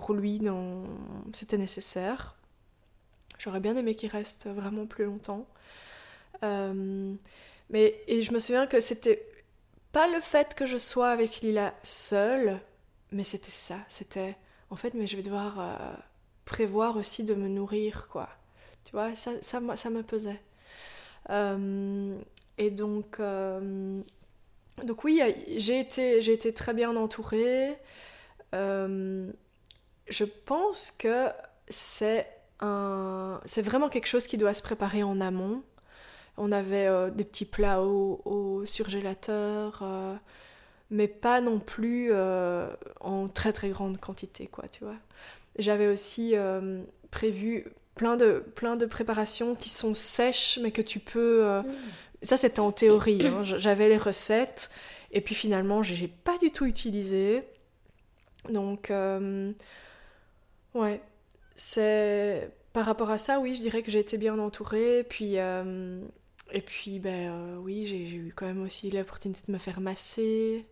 pour 0.00 0.12
lui, 0.12 0.40
c'était 1.32 1.56
nécessaire. 1.56 2.34
J'aurais 3.38 3.60
bien 3.60 3.76
aimé 3.76 3.94
qu'il 3.94 4.10
reste 4.10 4.48
vraiment 4.48 4.86
plus 4.86 5.04
longtemps. 5.04 5.46
Mais, 7.70 7.94
et 8.08 8.22
je 8.22 8.32
me 8.32 8.40
souviens 8.40 8.66
que 8.66 8.80
c'était 8.80 9.24
pas 9.92 10.08
le 10.08 10.18
fait 10.18 10.54
que 10.56 10.66
je 10.66 10.76
sois 10.76 11.10
avec 11.10 11.40
Lila 11.40 11.72
seule, 11.84 12.58
mais 13.12 13.22
c'était 13.22 13.52
ça. 13.52 13.78
C'était, 13.88 14.36
en 14.70 14.76
fait, 14.76 14.94
mais 14.94 15.06
je 15.06 15.16
vais 15.16 15.22
devoir 15.22 15.60
euh, 15.60 15.76
prévoir 16.44 16.96
aussi 16.96 17.22
de 17.22 17.34
me 17.34 17.46
nourrir, 17.48 18.08
quoi. 18.10 18.28
Tu 18.84 18.90
vois, 18.90 19.14
ça, 19.14 19.40
ça, 19.40 19.60
ça 19.76 19.90
me 19.90 20.02
pesait. 20.02 20.40
Euh, 21.30 22.18
et 22.58 22.70
donc, 22.70 23.20
euh, 23.20 24.02
donc 24.82 25.04
oui, 25.04 25.22
j'ai 25.56 25.78
été, 25.78 26.20
j'ai 26.20 26.32
été 26.32 26.52
très 26.52 26.74
bien 26.74 26.94
entourée. 26.96 27.78
Je 30.08 30.24
pense 30.24 30.90
que 30.90 31.28
c'est 31.68 32.26
un, 32.60 33.40
c'est 33.44 33.62
vraiment 33.62 33.88
quelque 33.88 34.06
chose 34.06 34.26
qui 34.26 34.38
doit 34.38 34.54
se 34.54 34.62
préparer 34.62 35.02
en 35.02 35.20
amont. 35.20 35.62
On 36.36 36.50
avait 36.52 36.86
euh, 36.86 37.10
des 37.10 37.24
petits 37.24 37.44
plats 37.44 37.80
au, 37.82 38.64
surgélateur, 38.66 39.80
euh, 39.82 40.14
mais 40.90 41.06
pas 41.08 41.40
non 41.40 41.58
plus 41.58 42.08
euh, 42.10 42.68
en 43.00 43.28
très 43.28 43.52
très 43.52 43.68
grande 43.68 43.98
quantité, 43.98 44.46
quoi, 44.46 44.64
tu 44.68 44.84
vois. 44.84 44.96
J'avais 45.56 45.86
aussi 45.86 46.34
prévu 47.12 47.66
plein 47.94 48.16
de, 48.16 48.42
plein 48.56 48.76
de 48.76 48.86
préparations 48.86 49.54
qui 49.54 49.68
sont 49.68 49.94
sèches, 49.94 50.58
mais 50.62 50.72
que 50.72 50.82
tu 50.82 50.98
peux... 50.98 51.60
Mm. 51.60 51.64
Ça, 52.24 52.36
c'était 52.36 52.60
en 52.60 52.72
théorie. 52.72 53.24
Hein. 53.24 53.42
J'avais 53.42 53.88
les 53.88 53.98
recettes, 53.98 54.70
et 55.12 55.20
puis 55.20 55.36
finalement, 55.36 55.84
j'ai 55.84 56.08
pas 56.08 56.36
du 56.38 56.50
tout 56.50 56.66
utilisé. 56.66 57.44
Donc, 58.48 58.90
ouais, 60.74 61.00
c'est 61.56 62.50
par 62.72 62.86
rapport 62.86 63.10
à 63.10 63.18
ça, 63.18 63.40
oui, 63.40 63.54
je 63.54 63.60
dirais 63.60 63.82
que 63.82 63.90
j'ai 63.90 64.00
été 64.00 64.18
bien 64.18 64.38
entourée. 64.38 65.04
Puis, 65.08 65.38
et 66.52 66.60
puis, 66.60 66.98
ben 66.98 67.30
euh, 67.30 67.56
oui, 67.56 67.86
j'ai 67.86 68.08
eu 68.08 68.32
quand 68.34 68.46
même 68.46 68.62
aussi 68.62 68.90
l'opportunité 68.90 69.42
de 69.46 69.52
me 69.52 69.58
faire 69.58 69.80
masser. 69.80 70.66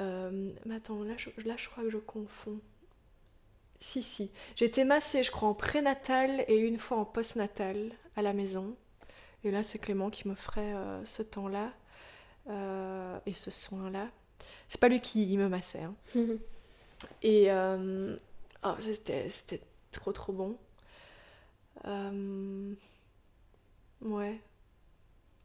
Euh, 0.00 0.50
mais 0.66 0.76
attends, 0.76 1.02
là 1.04 1.14
je, 1.16 1.30
là 1.44 1.54
je 1.56 1.68
crois 1.68 1.84
que 1.84 1.90
je 1.90 1.98
confonds. 1.98 2.60
Si, 3.80 4.02
si. 4.02 4.30
J'ai 4.56 4.64
été 4.66 4.84
massée, 4.84 5.22
je 5.22 5.30
crois, 5.30 5.48
en 5.48 5.54
prénatal 5.54 6.44
et 6.48 6.56
une 6.56 6.78
fois 6.78 6.98
en 6.98 7.04
postnatal 7.04 7.92
à 8.16 8.22
la 8.22 8.32
maison. 8.32 8.76
Et 9.44 9.50
là, 9.50 9.62
c'est 9.62 9.78
Clément 9.78 10.08
qui 10.08 10.26
me 10.26 10.34
ferait 10.34 10.74
ce 11.04 11.22
temps-là 11.22 11.70
et 13.26 13.32
ce 13.34 13.50
soin-là. 13.50 14.08
C'est 14.68 14.80
pas 14.80 14.88
lui 14.88 15.00
qui 15.00 15.36
me 15.36 15.48
massait. 15.50 15.82
Hein. 15.82 15.94
et 17.22 17.50
oh, 18.64 18.74
c'était 18.78 19.60
trop 19.92 20.12
trop 20.12 20.32
bon. 20.32 20.56
ouais. 24.02 24.40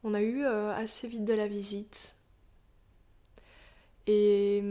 On 0.04 0.14
a 0.14 0.22
eu 0.22 0.46
assez 0.46 1.08
vite 1.08 1.26
de 1.26 1.34
la 1.34 1.48
visite. 1.48 2.16
Et 4.08 4.64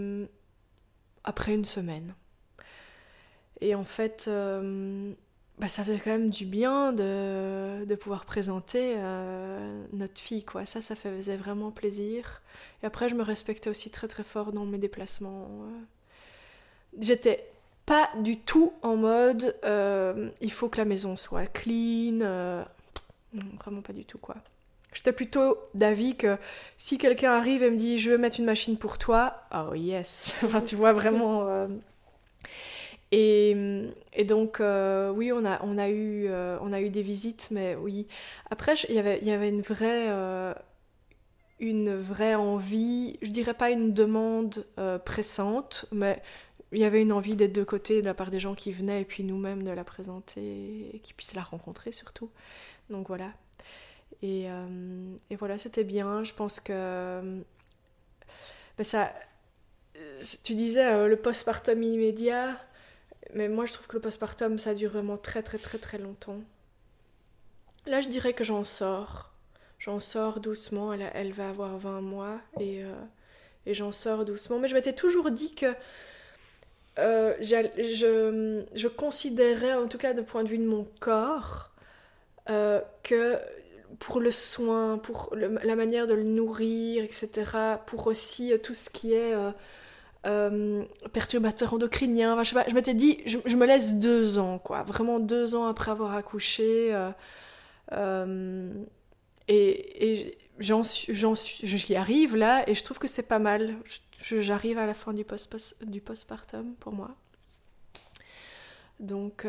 après 1.24 1.54
une 1.54 1.64
semaine. 1.64 2.14
Et 3.60 3.74
en 3.74 3.84
fait, 3.84 4.26
euh, 4.28 5.12
bah, 5.58 5.68
ça 5.68 5.84
faisait 5.84 5.98
quand 5.98 6.10
même 6.10 6.30
du 6.30 6.46
bien 6.46 6.92
de, 6.92 7.94
pouvoir 7.96 8.24
présenter 8.24 8.94
euh, 8.96 9.84
notre 9.92 10.18
fille. 10.20 10.44
Ça, 10.64 10.80
ça 10.80 10.94
faisait 10.94 11.36
vraiment 11.36 11.70
plaisir. 11.70 12.42
Et 12.82 12.86
après, 12.86 13.08
je 13.08 13.14
me 13.14 13.22
respectais 13.22 13.68
aussi 13.68 13.90
très 13.90 14.08
très 14.08 14.24
fort 14.24 14.52
dans 14.52 14.64
mes 14.64 14.78
déplacements. 14.78 15.48
J'étais 16.98 17.44
pas 17.88 18.10
du 18.20 18.38
tout 18.38 18.74
en 18.82 18.96
mode 18.96 19.56
euh, 19.64 20.28
il 20.40 20.52
faut 20.52 20.68
que 20.68 20.76
la 20.76 20.84
maison 20.84 21.16
soit 21.16 21.46
clean. 21.46 22.18
non, 23.32 23.44
vraiment 23.58 23.82
pas 23.82 23.94
du 23.94 24.04
tout, 24.04 24.18
quoi. 24.18 24.36
J'étais 24.92 25.12
plutôt 25.12 25.58
d'avis 25.74 26.16
que 26.16 26.38
si 26.76 26.98
quelqu'un 26.98 27.32
arrive 27.32 27.62
et 27.62 27.70
me 27.70 27.76
dit 27.76 27.98
je 27.98 28.10
veux 28.10 28.18
mettre 28.18 28.38
une 28.40 28.46
machine 28.46 28.76
pour 28.76 28.98
toi, 28.98 29.42
oh 29.54 29.74
yes, 29.74 30.36
enfin 30.44 30.60
tu 30.60 30.76
vois 30.76 30.92
vraiment. 30.92 31.68
Et, 33.10 33.56
et, 34.12 34.24
donc, 34.24 34.60
euh, 34.60 35.10
oui, 35.10 35.32
on 35.32 35.44
a, 35.44 35.64
on, 35.64 35.78
a 35.78 35.88
eu, 35.88 36.26
euh, 36.28 36.58
on 36.60 36.72
a 36.72 36.80
eu 36.80 36.90
des 36.90 37.02
visites, 37.02 37.48
mais 37.50 37.74
oui. 37.74 38.06
Après, 38.50 38.74
il 38.88 38.94
y 38.94 38.98
avait, 38.98 39.20
y 39.22 39.30
avait 39.30 39.48
une, 39.48 39.62
vraie, 39.62 40.08
euh, 40.10 40.52
une 41.58 41.96
vraie 41.96 42.34
envie, 42.34 43.18
je 43.22 43.30
dirais 43.30 43.54
pas 43.54 43.70
une 43.70 43.94
demande 43.94 44.66
pressante, 45.04 45.86
mais 45.92 46.22
il 46.72 46.78
y 46.78 46.84
avait 46.84 47.02
une 47.02 47.12
envie 47.12 47.36
d'être 47.36 47.54
de 47.54 47.64
côté 47.64 48.00
de 48.00 48.06
la 48.06 48.14
part 48.14 48.30
des 48.30 48.40
gens 48.40 48.54
qui 48.54 48.72
venaient 48.72 49.02
et 49.02 49.04
puis 49.04 49.24
nous-mêmes 49.24 49.62
de 49.62 49.70
la 49.70 49.84
présenter 49.84 50.90
et 50.94 50.98
qu'ils 51.00 51.14
puissent 51.14 51.34
la 51.34 51.42
rencontrer 51.42 51.92
surtout. 51.92 52.30
Donc 52.90 53.08
voilà. 53.08 53.32
Et, 54.22 54.46
et 55.30 55.36
voilà, 55.36 55.58
c'était 55.58 55.84
bien. 55.84 56.24
Je 56.24 56.34
pense 56.34 56.60
que 56.60 57.20
ben 58.76 58.84
ça. 58.84 59.12
Tu 60.44 60.54
disais 60.54 61.08
le 61.08 61.16
postpartum 61.16 61.82
immédiat 61.82 62.58
mais 63.34 63.48
moi, 63.48 63.66
je 63.66 63.72
trouve 63.72 63.86
que 63.86 63.96
le 63.96 64.00
postpartum, 64.00 64.58
ça 64.58 64.74
dure 64.74 64.90
vraiment 64.90 65.16
très, 65.16 65.42
très, 65.42 65.58
très, 65.58 65.78
très 65.78 65.98
longtemps. 65.98 66.40
Là, 67.86 68.00
je 68.00 68.08
dirais 68.08 68.32
que 68.32 68.44
j'en 68.44 68.64
sors. 68.64 69.32
J'en 69.78 70.00
sors 70.00 70.40
doucement. 70.40 70.92
Elle, 70.92 71.10
elle, 71.14 71.32
va 71.32 71.50
avoir 71.50 71.78
20 71.78 72.00
mois 72.00 72.40
et, 72.58 72.82
euh, 72.82 72.94
et 73.66 73.74
j'en 73.74 73.92
sors 73.92 74.24
doucement. 74.24 74.58
Mais 74.58 74.68
je 74.68 74.74
m'étais 74.74 74.94
toujours 74.94 75.30
dit 75.30 75.54
que 75.54 75.74
euh, 76.98 77.34
je, 77.40 78.88
considérais, 78.88 79.74
en 79.74 79.86
tout 79.88 79.98
cas 79.98 80.12
de 80.12 80.22
point 80.22 80.44
de 80.44 80.48
vue 80.48 80.58
de 80.58 80.66
mon 80.66 80.86
corps, 81.00 81.70
euh, 82.50 82.80
que 83.02 83.38
pour 83.98 84.20
le 84.20 84.30
soin, 84.30 84.98
pour 84.98 85.34
la 85.34 85.76
manière 85.76 86.06
de 86.06 86.14
le 86.14 86.22
nourrir, 86.22 87.04
etc., 87.04 87.50
pour 87.86 88.06
aussi 88.06 88.52
tout 88.62 88.74
ce 88.74 88.90
qui 88.90 89.14
est 89.14 89.34
euh, 90.26 90.84
perturbateur 91.12 91.74
endocrinien. 91.74 92.42
je, 92.42 92.74
m'étais 92.74 92.94
dit, 92.94 93.20
je, 93.24 93.56
me 93.56 93.66
laisse 93.66 93.94
deux 93.94 94.38
ans, 94.38 94.58
quoi. 94.58 94.82
Vraiment 94.82 95.20
deux 95.20 95.54
ans 95.54 95.66
après 95.66 95.92
avoir 95.92 96.14
accouché. 96.14 96.92
Euh, 96.92 97.10
euh, 97.92 98.72
et, 99.46 100.36
j'y 100.58 101.96
arrive 101.96 102.36
là, 102.36 102.68
et 102.68 102.74
je 102.74 102.84
trouve 102.84 102.98
que 102.98 103.06
c'est 103.06 103.28
pas 103.28 103.38
mal. 103.38 103.76
J'arrive 104.18 104.78
à 104.78 104.86
la 104.86 104.94
fin 104.94 105.12
du, 105.14 105.24
post, 105.24 105.76
du 105.84 106.00
postpartum 106.00 106.74
pour 106.80 106.92
moi. 106.92 107.14
Donc, 109.00 109.46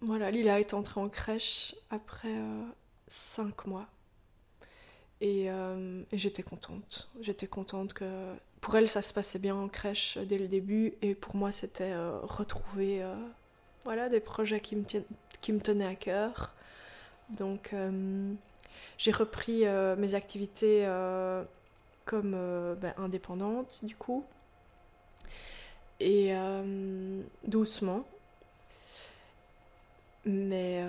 voilà, 0.00 0.30
Lila 0.30 0.60
est 0.60 0.74
entrée 0.74 1.00
en 1.00 1.08
crèche 1.08 1.74
après 1.90 2.36
cinq 3.06 3.66
mois. 3.66 3.88
Et, 5.20 5.46
et 5.46 6.18
j'étais 6.18 6.42
contente. 6.42 7.08
J'étais 7.20 7.46
contente 7.46 7.94
que 7.94 8.04
pour 8.60 8.76
elle, 8.76 8.88
ça 8.88 9.02
se 9.02 9.12
passait 9.12 9.38
bien 9.38 9.54
en 9.54 9.68
crèche 9.68 10.18
dès 10.18 10.38
le 10.38 10.48
début, 10.48 10.94
et 11.02 11.14
pour 11.14 11.36
moi, 11.36 11.52
c'était 11.52 11.92
euh, 11.92 12.18
retrouver 12.22 13.02
euh, 13.02 13.14
voilà, 13.84 14.08
des 14.08 14.20
projets 14.20 14.60
qui 14.60 14.76
me, 14.76 14.84
qui 15.40 15.52
me 15.52 15.60
tenaient 15.60 15.86
à 15.86 15.94
cœur. 15.94 16.54
Donc, 17.30 17.70
euh, 17.72 18.32
j'ai 18.96 19.12
repris 19.12 19.64
mes 19.98 20.14
activités 20.14 20.86
comme 22.08 22.32
ben, 22.80 22.94
indépendante, 22.96 23.84
du 23.84 23.94
coup, 23.94 24.24
et 26.00 26.32
doucement. 27.44 28.04
Mais 30.24 30.82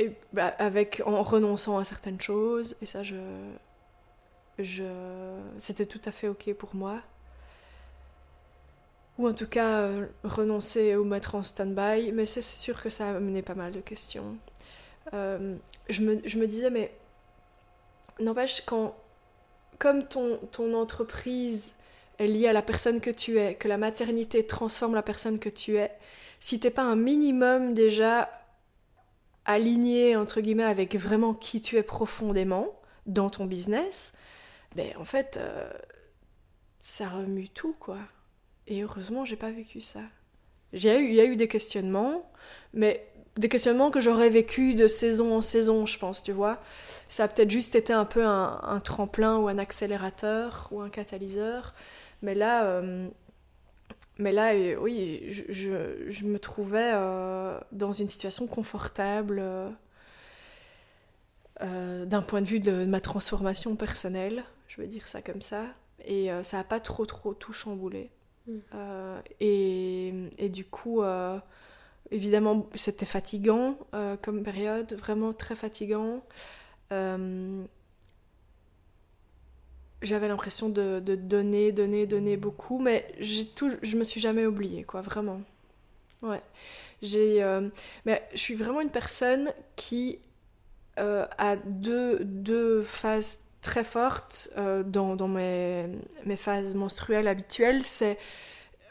et, 0.00 0.12
bah, 0.32 0.54
avec 0.58 1.02
en 1.04 1.22
renonçant 1.22 1.78
à 1.78 1.84
certaines 1.84 2.20
choses, 2.20 2.76
et 2.80 2.86
ça, 2.86 3.02
je, 3.02 3.16
je... 4.58 4.84
c'était 5.58 5.84
tout 5.84 6.00
à 6.06 6.10
fait 6.10 6.28
ok 6.28 6.54
pour 6.54 6.74
moi. 6.74 7.02
Ou 9.18 9.28
en 9.28 9.34
tout 9.34 9.46
cas, 9.46 9.80
euh, 9.80 10.06
renoncer 10.24 10.96
ou 10.96 11.04
mettre 11.04 11.34
en 11.34 11.42
stand-by, 11.42 12.12
mais 12.12 12.24
c'est 12.24 12.42
sûr 12.42 12.80
que 12.82 12.88
ça 12.88 13.10
a 13.10 13.42
pas 13.42 13.54
mal 13.54 13.72
de 13.72 13.80
questions. 13.80 14.38
Euh, 15.12 15.56
je, 15.90 16.00
me, 16.00 16.26
je, 16.26 16.38
me, 16.38 16.46
disais, 16.46 16.70
mais 16.70 16.90
n'empêche, 18.20 18.62
quand, 18.66 18.96
comme 19.78 20.06
ton, 20.06 20.38
ton 20.52 20.74
entreprise 20.74 21.74
est 22.18 22.26
liée 22.26 22.48
à 22.48 22.52
la 22.52 22.62
personne 22.62 23.00
que 23.00 23.10
tu 23.10 23.38
es, 23.38 23.54
que 23.54 23.68
la 23.68 23.78
maternité 23.78 24.46
transforme 24.46 24.94
la 24.94 25.02
personne 25.02 25.38
que 25.38 25.48
tu 25.48 25.76
es, 25.76 25.90
si 26.38 26.60
t'es 26.60 26.70
pas 26.70 26.82
un 26.82 26.96
minimum 26.96 27.74
déjà 27.74 28.30
aligné, 29.44 30.16
entre 30.16 30.40
guillemets, 30.40 30.64
avec 30.64 30.96
vraiment 30.96 31.34
qui 31.34 31.60
tu 31.60 31.76
es 31.76 31.82
profondément 31.82 32.80
dans 33.06 33.30
ton 33.30 33.46
business, 33.46 34.12
ben 34.76 34.92
en 34.98 35.04
fait, 35.04 35.38
euh, 35.40 35.70
ça 36.78 37.08
remue 37.08 37.48
tout, 37.48 37.74
quoi. 37.80 37.98
Et 38.66 38.82
heureusement, 38.82 39.24
j'ai 39.24 39.36
pas 39.36 39.50
vécu 39.50 39.80
ça. 39.80 40.02
Il 40.72 40.84
y 40.84 41.20
a 41.20 41.24
eu 41.24 41.36
des 41.36 41.48
questionnements, 41.48 42.30
mais 42.72 43.09
des 43.36 43.48
questionnements 43.48 43.90
que 43.90 44.00
j'aurais 44.00 44.28
vécu 44.28 44.74
de 44.74 44.86
saison 44.88 45.36
en 45.36 45.40
saison, 45.40 45.86
je 45.86 45.98
pense, 45.98 46.22
tu 46.22 46.32
vois. 46.32 46.58
Ça 47.08 47.24
a 47.24 47.28
peut-être 47.28 47.50
juste 47.50 47.74
été 47.74 47.92
un 47.92 48.04
peu 48.04 48.24
un, 48.24 48.80
tremplin 48.84 49.38
ou 49.38 49.48
un 49.48 49.58
accélérateur 49.58 50.68
ou 50.70 50.80
un 50.80 50.90
catalyseur. 50.90 51.74
Mais 52.22 52.34
là, 52.34 52.64
euh, 52.64 53.08
mais 54.18 54.32
là 54.32 54.54
euh, 54.54 54.76
oui, 54.76 55.22
je, 55.30 55.72
je, 56.08 56.24
me 56.24 56.38
trouvais 56.38 56.92
dans 57.72 57.92
une 57.92 58.08
situation 58.08 58.46
confortable 58.46 59.42
d'un 61.60 62.22
point 62.22 62.42
de 62.42 62.46
vue 62.46 62.60
de 62.60 62.84
ma 62.84 63.00
transformation 63.00 63.76
personnelle 63.76 64.44
je 64.70 64.80
veux 64.80 64.86
dire 64.86 65.08
ça 65.08 65.20
comme 65.20 65.42
ça. 65.42 65.64
Et 66.04 66.30
euh, 66.30 66.42
ça 66.42 66.58
n'a 66.58 66.64
pas 66.64 66.80
trop, 66.80 67.04
trop 67.04 67.34
tout 67.34 67.52
chamboulé. 67.52 68.10
Mm. 68.46 68.58
Euh, 68.74 69.20
et, 69.40 70.14
et, 70.38 70.48
du 70.48 70.64
coup, 70.64 71.02
euh, 71.02 71.38
évidemment, 72.10 72.68
c'était 72.74 73.06
fatigant 73.06 73.76
comme 74.22 74.42
période, 74.42 74.94
vraiment 74.94 75.32
très 75.32 75.54
fatigant. 75.54 76.22
J'avais 80.02 80.28
l'impression 80.28 80.68
de, 80.70 81.00
de, 81.00 81.14
donner, 81.14 81.72
donner, 81.72 82.06
donner 82.06 82.36
beaucoup, 82.36 82.78
mais 82.78 83.06
tout, 83.54 83.70
je 83.82 83.96
me 83.96 84.04
suis 84.04 84.20
jamais 84.20 84.46
oubliée, 84.46 84.84
quoi, 84.84 85.02
vraiment. 85.02 85.42
Ouais. 86.22 86.42
J'ai, 87.02 87.42
mais 88.04 88.22
je 88.32 88.38
suis 88.38 88.54
vraiment 88.54 88.80
une 88.80 88.90
personne 88.90 89.52
qui 89.76 90.18
a 90.96 91.56
deux, 91.66 92.18
deux 92.24 92.82
phases 92.82 93.40
très 93.62 93.84
forte 93.84 94.50
euh, 94.56 94.82
dans, 94.82 95.16
dans 95.16 95.28
mes, 95.28 95.86
mes, 96.24 96.36
phases 96.36 96.74
menstruelles 96.74 97.28
habituelles, 97.28 97.84
c'est 97.84 98.18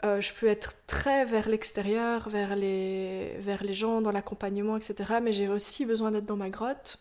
euh, 0.04 0.20
je 0.20 0.32
peux 0.32 0.46
être 0.46 0.74
très 0.86 1.24
vers 1.24 1.48
l'extérieur, 1.48 2.28
vers 2.28 2.56
les, 2.56 3.36
vers 3.38 3.62
les 3.62 3.74
gens, 3.74 4.00
dans 4.00 4.10
l'accompagnement, 4.10 4.76
etc. 4.76 5.14
Mais 5.22 5.32
j'ai 5.32 5.48
aussi 5.48 5.84
besoin 5.86 6.10
d'être 6.10 6.26
dans 6.26 6.36
ma 6.36 6.50
grotte. 6.50 6.98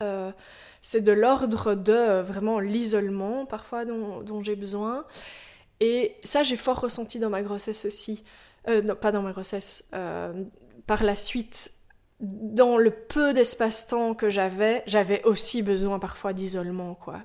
Euh, 0.00 0.32
c'est 0.80 1.02
de 1.02 1.12
l'ordre 1.12 1.74
de 1.74 2.20
vraiment 2.20 2.58
l'isolement 2.58 3.46
parfois 3.46 3.84
dont, 3.84 4.22
dont 4.22 4.42
j'ai 4.42 4.56
besoin. 4.56 5.04
Et 5.80 6.16
ça, 6.22 6.42
j'ai 6.42 6.56
fort 6.56 6.80
ressenti 6.80 7.18
dans 7.18 7.30
ma 7.30 7.42
grossesse 7.42 7.84
aussi. 7.84 8.24
non, 8.68 8.94
pas 8.94 9.12
dans 9.12 9.22
ma 9.22 9.32
grossesse. 9.32 9.88
par 10.86 11.02
la 11.02 11.16
suite, 11.16 11.72
dans 12.22 12.78
le 12.78 12.90
peu 12.90 13.32
d'espace-temps 13.32 14.14
que 14.14 14.30
j'avais, 14.30 14.84
j'avais 14.86 15.22
aussi 15.24 15.62
besoin 15.62 15.98
parfois 15.98 16.32
d'isolement, 16.32 16.94
quoi. 16.94 17.18
Mm. 17.18 17.22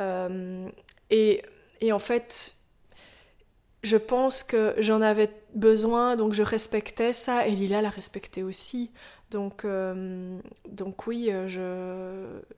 Euh, 0.00 0.68
et, 1.10 1.42
et, 1.80 1.92
en 1.92 1.98
fait, 1.98 2.54
je 3.82 3.96
pense 3.96 4.42
que 4.42 4.74
j'en 4.78 5.00
avais 5.00 5.30
besoin, 5.54 6.16
donc 6.16 6.32
je 6.32 6.42
respectais 6.42 7.12
ça, 7.12 7.46
et 7.46 7.52
Lila 7.52 7.80
l'a 7.82 7.90
respecté 7.90 8.42
aussi. 8.42 8.90
Donc, 9.30 9.64
euh, 9.64 10.40
donc 10.68 11.06
oui, 11.06 11.30
euh, 11.30 11.48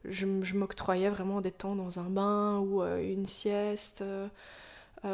je, 0.04 0.10
je, 0.10 0.54
m'octroyais 0.54 1.10
vraiment 1.10 1.40
des 1.40 1.50
temps 1.50 1.74
dans 1.74 1.98
un 1.98 2.08
bain 2.08 2.58
ou 2.58 2.82
euh, 2.82 2.98
une 3.02 3.26
sieste. 3.26 4.04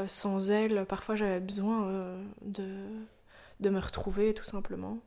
sans 0.06 0.50
elle, 0.50 0.84
parfois 0.86 1.14
j'avais 1.14 1.40
besoin 1.40 2.18
de, 2.42 2.66
de 3.60 3.70
me 3.70 3.78
retrouver 3.80 4.34
tout 4.34 4.44
simplement. 4.44 4.98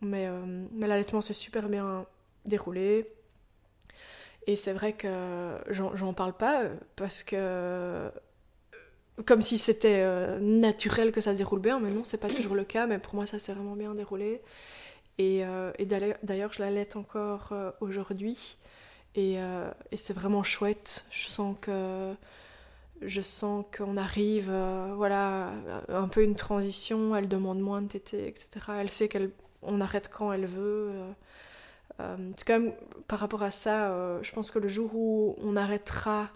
Mais, 0.00 0.28
mais 0.72 0.86
l'allaitement 0.86 1.20
s'est 1.20 1.34
super 1.34 1.68
bien 1.68 2.06
déroulé. 2.46 3.06
Et 4.46 4.56
c'est 4.56 4.72
vrai 4.72 4.94
que 4.94 5.58
j'en 5.68 6.14
parle 6.14 6.32
pas 6.32 6.64
parce 6.96 7.22
que 7.22 8.10
comme 9.26 9.42
si 9.42 9.58
c'était 9.58 10.00
euh, 10.00 10.38
naturel 10.40 11.12
que 11.12 11.20
ça 11.20 11.32
se 11.32 11.38
déroule 11.38 11.60
bien, 11.60 11.80
mais 11.80 11.90
non, 11.90 12.04
c'est 12.04 12.18
pas 12.18 12.28
toujours 12.28 12.54
le 12.54 12.64
cas, 12.64 12.86
mais 12.86 12.98
pour 12.98 13.14
moi 13.14 13.26
ça 13.26 13.38
s'est 13.38 13.52
vraiment 13.52 13.76
bien 13.76 13.94
déroulé. 13.94 14.40
Et, 15.18 15.44
euh, 15.44 15.72
d'ailleurs, 16.22 16.52
je 16.52 16.62
l'allaite 16.62 16.96
encore 16.96 17.50
euh, 17.52 17.70
aujourd'hui, 17.80 18.56
et, 19.14 19.34
et 19.34 19.96
c'est 19.96 20.12
vraiment 20.12 20.44
chouette. 20.44 21.04
Je 21.10 21.26
sens 21.26 21.56
que 21.60 22.14
je 23.02 23.22
sens 23.22 23.64
qu'on 23.76 23.96
arrive, 23.96 24.52
voilà, 24.94 25.50
un 25.88 26.06
peu 26.06 26.22
une 26.22 26.36
transition. 26.36 27.16
Elle 27.16 27.26
demande 27.26 27.58
moins 27.58 27.82
de 27.82 27.88
tétés, 27.88 28.28
etc. 28.28 28.46
Elle 28.78 28.90
sait 28.90 29.08
qu'on 29.08 29.80
arrête 29.80 30.08
quand 30.08 30.32
elle 30.32 30.46
veut. 30.46 30.92
c'est 31.98 32.44
quand 32.46 32.60
même 32.60 32.72
par 33.08 33.18
rapport 33.18 33.42
à 33.42 33.50
ça, 33.50 34.20
je 34.22 34.30
pense 34.30 34.52
que 34.52 34.60
le 34.60 34.68
jour 34.68 34.94
où 34.94 35.34
on 35.42 35.56
arrêtera 35.56 36.28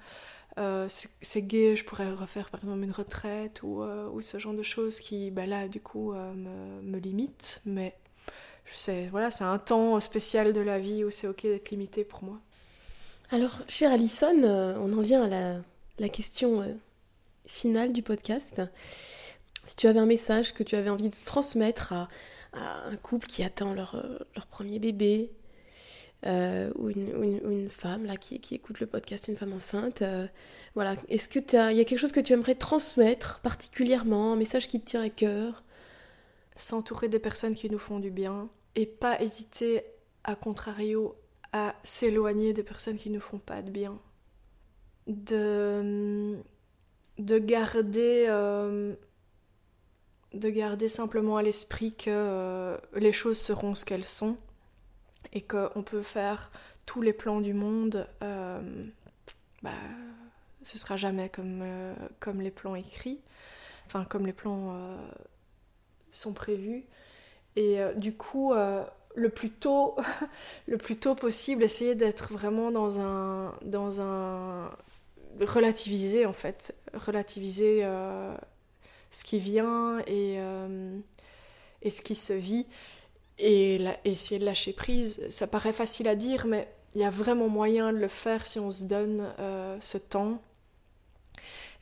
euh, 0.58 0.86
c'est 0.88 1.42
gay, 1.42 1.74
je 1.74 1.84
pourrais 1.84 2.12
refaire 2.12 2.48
par 2.50 2.60
exemple 2.60 2.82
une 2.82 2.92
retraite 2.92 3.62
ou, 3.62 3.82
euh, 3.82 4.08
ou 4.10 4.20
ce 4.20 4.38
genre 4.38 4.54
de 4.54 4.62
choses 4.62 5.00
qui, 5.00 5.30
bah 5.30 5.46
là, 5.46 5.66
du 5.66 5.80
coup, 5.80 6.12
euh, 6.12 6.32
me, 6.34 6.80
me 6.82 6.98
limitent. 6.98 7.60
Mais 7.66 7.96
je 8.64 8.74
sais, 8.74 9.08
voilà, 9.10 9.30
c'est 9.30 9.44
un 9.44 9.58
temps 9.58 9.98
spécial 10.00 10.52
de 10.52 10.60
la 10.60 10.78
vie 10.78 11.04
où 11.04 11.10
c'est 11.10 11.26
ok 11.26 11.42
d'être 11.42 11.70
limité 11.70 12.04
pour 12.04 12.22
moi. 12.22 12.40
Alors, 13.30 13.62
chère 13.68 13.92
Alison, 13.92 14.44
on 14.44 14.92
en 14.92 15.00
vient 15.00 15.24
à 15.24 15.28
la, 15.28 15.56
la 15.98 16.08
question 16.08 16.62
finale 17.46 17.92
du 17.92 18.02
podcast. 18.02 18.62
Si 19.64 19.76
tu 19.76 19.88
avais 19.88 19.98
un 19.98 20.06
message 20.06 20.52
que 20.52 20.62
tu 20.62 20.76
avais 20.76 20.90
envie 20.90 21.08
de 21.08 21.16
transmettre 21.24 21.92
à, 21.94 22.08
à 22.52 22.86
un 22.86 22.96
couple 22.96 23.26
qui 23.26 23.42
attend 23.42 23.72
leur, 23.72 23.96
leur 24.36 24.46
premier 24.46 24.78
bébé, 24.78 25.32
euh, 26.26 26.70
ou, 26.76 26.88
une, 26.88 27.68
femme 27.68 28.06
là, 28.06 28.16
qui, 28.16 28.40
écoute 28.54 28.80
le 28.80 28.86
podcast, 28.86 29.28
une 29.28 29.36
femme 29.36 29.52
enceinte. 29.52 30.02
Euh, 30.02 30.26
voilà. 30.74 30.94
Est-ce 31.08 31.28
qu'il 31.28 31.42
y 31.52 31.80
a 31.80 31.84
quelque 31.84 31.98
chose 31.98 32.12
que 32.12 32.20
tu 32.20 32.32
aimerais 32.32 32.54
transmettre 32.54 33.40
particulièrement, 33.40 34.32
un 34.32 34.36
message 34.36 34.68
qui 34.68 34.80
te 34.80 34.86
tient 34.86 35.02
à 35.02 35.10
cœur? 35.10 35.64
S'entourer 36.56 37.08
des 37.08 37.18
personnes 37.18 37.54
qui 37.54 37.68
nous 37.68 37.78
font 37.78 37.98
du 37.98 38.10
bien 38.10 38.48
et 38.74 38.86
pas 38.86 39.20
hésiter, 39.20 39.82
à 40.22 40.34
contrario, 40.34 41.16
à 41.52 41.74
s'éloigner 41.82 42.52
des 42.52 42.62
personnes 42.62 42.96
qui 42.96 43.10
ne 43.10 43.18
font 43.18 43.38
pas 43.38 43.60
de 43.60 43.70
bien. 43.70 43.98
De, 45.06 46.38
de 47.18 47.38
garder. 47.38 48.26
Euh, 48.28 48.94
de 50.32 50.50
garder 50.50 50.88
simplement 50.88 51.36
à 51.36 51.42
l'esprit 51.42 51.94
que 51.94 52.76
les 52.96 53.12
choses 53.12 53.38
seront 53.38 53.76
ce 53.76 53.84
qu'elles 53.84 54.04
sont 54.04 54.36
et 55.32 55.42
qu'on 55.42 55.82
peut 55.82 56.02
faire 56.02 56.50
tous 56.86 57.02
les 57.02 57.12
plans 57.12 57.40
du 57.40 57.54
monde, 57.54 58.06
euh, 58.22 58.60
bah, 59.62 59.70
ce 60.62 60.78
sera 60.78 60.96
jamais 60.96 61.28
comme, 61.28 61.60
euh, 61.62 61.94
comme 62.20 62.40
les 62.40 62.50
plans 62.50 62.74
écrits, 62.74 63.20
enfin 63.86 64.04
comme 64.04 64.26
les 64.26 64.32
plans 64.32 64.74
euh, 64.74 64.96
sont 66.12 66.32
prévus. 66.32 66.84
Et 67.56 67.78
du 67.94 68.12
coup, 68.16 68.52
le, 68.52 69.28
plus 69.28 69.50
tôt, 69.50 69.96
le 70.66 70.76
plus 70.76 70.96
tôt 70.96 71.14
possible, 71.14 71.62
essayer 71.62 71.94
d'être 71.94 72.32
vraiment 72.32 72.72
dans 72.72 73.00
un, 73.00 73.54
dans 73.62 74.00
un... 74.00 74.72
relativiser 75.40 76.26
en 76.26 76.32
fait, 76.32 76.74
relativiser 76.94 77.82
ce 79.12 79.22
qui 79.22 79.38
vient 79.38 80.00
et, 80.08 80.40
et 81.82 81.90
ce 81.90 82.02
qui 82.02 82.16
se 82.16 82.32
vit 82.32 82.66
et 83.38 83.80
essayer 84.04 84.38
de 84.38 84.44
lâcher 84.44 84.72
prise. 84.72 85.20
Ça 85.28 85.46
paraît 85.46 85.72
facile 85.72 86.08
à 86.08 86.14
dire, 86.14 86.46
mais 86.46 86.68
il 86.94 87.00
y 87.00 87.04
a 87.04 87.10
vraiment 87.10 87.48
moyen 87.48 87.92
de 87.92 87.98
le 87.98 88.08
faire 88.08 88.46
si 88.46 88.58
on 88.58 88.70
se 88.70 88.84
donne 88.84 89.32
euh, 89.38 89.76
ce 89.80 89.98
temps. 89.98 90.40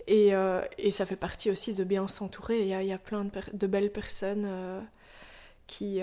Et, 0.07 0.35
euh, 0.35 0.63
et, 0.79 0.91
ça 0.91 1.07
fait 1.07 1.17
partie 1.17 1.51
aussi 1.51 1.75
de 1.75 1.85
bien 1.85 2.09
s'entourer. 2.09 2.61
Il, 2.61 2.67
il 2.67 2.87
y, 2.87 2.93
a 2.93 2.99
plein 2.99 3.25
de, 3.25 3.31
de 3.53 3.67
belles 3.67 3.93
personnes 3.93 4.45
euh, 4.47 4.81
qui, 5.67 6.01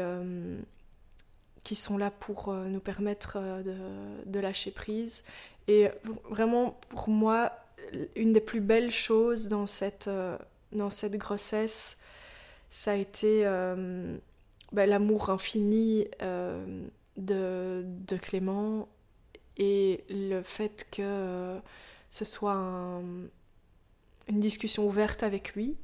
qui 1.63 1.75
sont 1.75 1.97
là 1.97 2.09
pour 2.09 2.53
nous 2.53 2.79
permettre 2.79 3.39
de, 3.39 3.75
de, 4.25 4.39
lâcher 4.39 4.71
prise. 4.71 5.25
Et 5.67 5.89
vraiment, 6.29 6.79
pour 6.89 7.09
moi, 7.09 7.51
une 8.15 8.31
des 8.31 8.39
plus 8.39 8.61
belles 8.61 8.91
choses 8.91 9.49
dans 9.49 9.67
cette, 9.67 10.09
dans 10.71 10.89
cette 10.89 11.17
grossesse, 11.17 11.97
ça 12.69 12.91
a 12.91 12.95
été 12.95 13.45
bah, 14.71 14.85
l'amour 14.85 15.29
infini 15.29 16.07
euh, 16.21 16.85
de, 17.17 17.83
de, 17.85 18.17
Clément 18.17 18.87
et 19.57 20.03
le 20.09 20.41
fait 20.41 20.87
que 20.91 21.01
euh, 21.01 21.59
ce 22.11 22.23
soit 22.23 22.53
une 22.53 24.39
discussion 24.39 24.85
ouverte 24.85 25.23
avec 25.23 25.55
lui. 25.55 25.75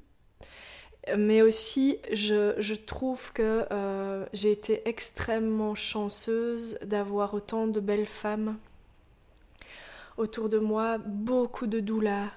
Mais 1.18 1.44
aussi, 1.44 2.00
je, 2.12 2.74
trouve 2.74 3.32
que 3.34 3.66
euh, 3.72 4.26
j'ai 4.34 4.52
été 4.52 4.88
extrêmement 4.88 5.76
chanceuse 5.76 6.80
d'avoir 6.84 7.36
autant 7.36 7.68
de 7.68 7.80
belles 7.80 8.08
femmes 8.08 8.58
autour 10.18 10.50
de 10.50 10.58
moi, 10.58 10.98
beaucoup 10.98 11.68
de 11.68 11.80
doulas, 11.80 12.32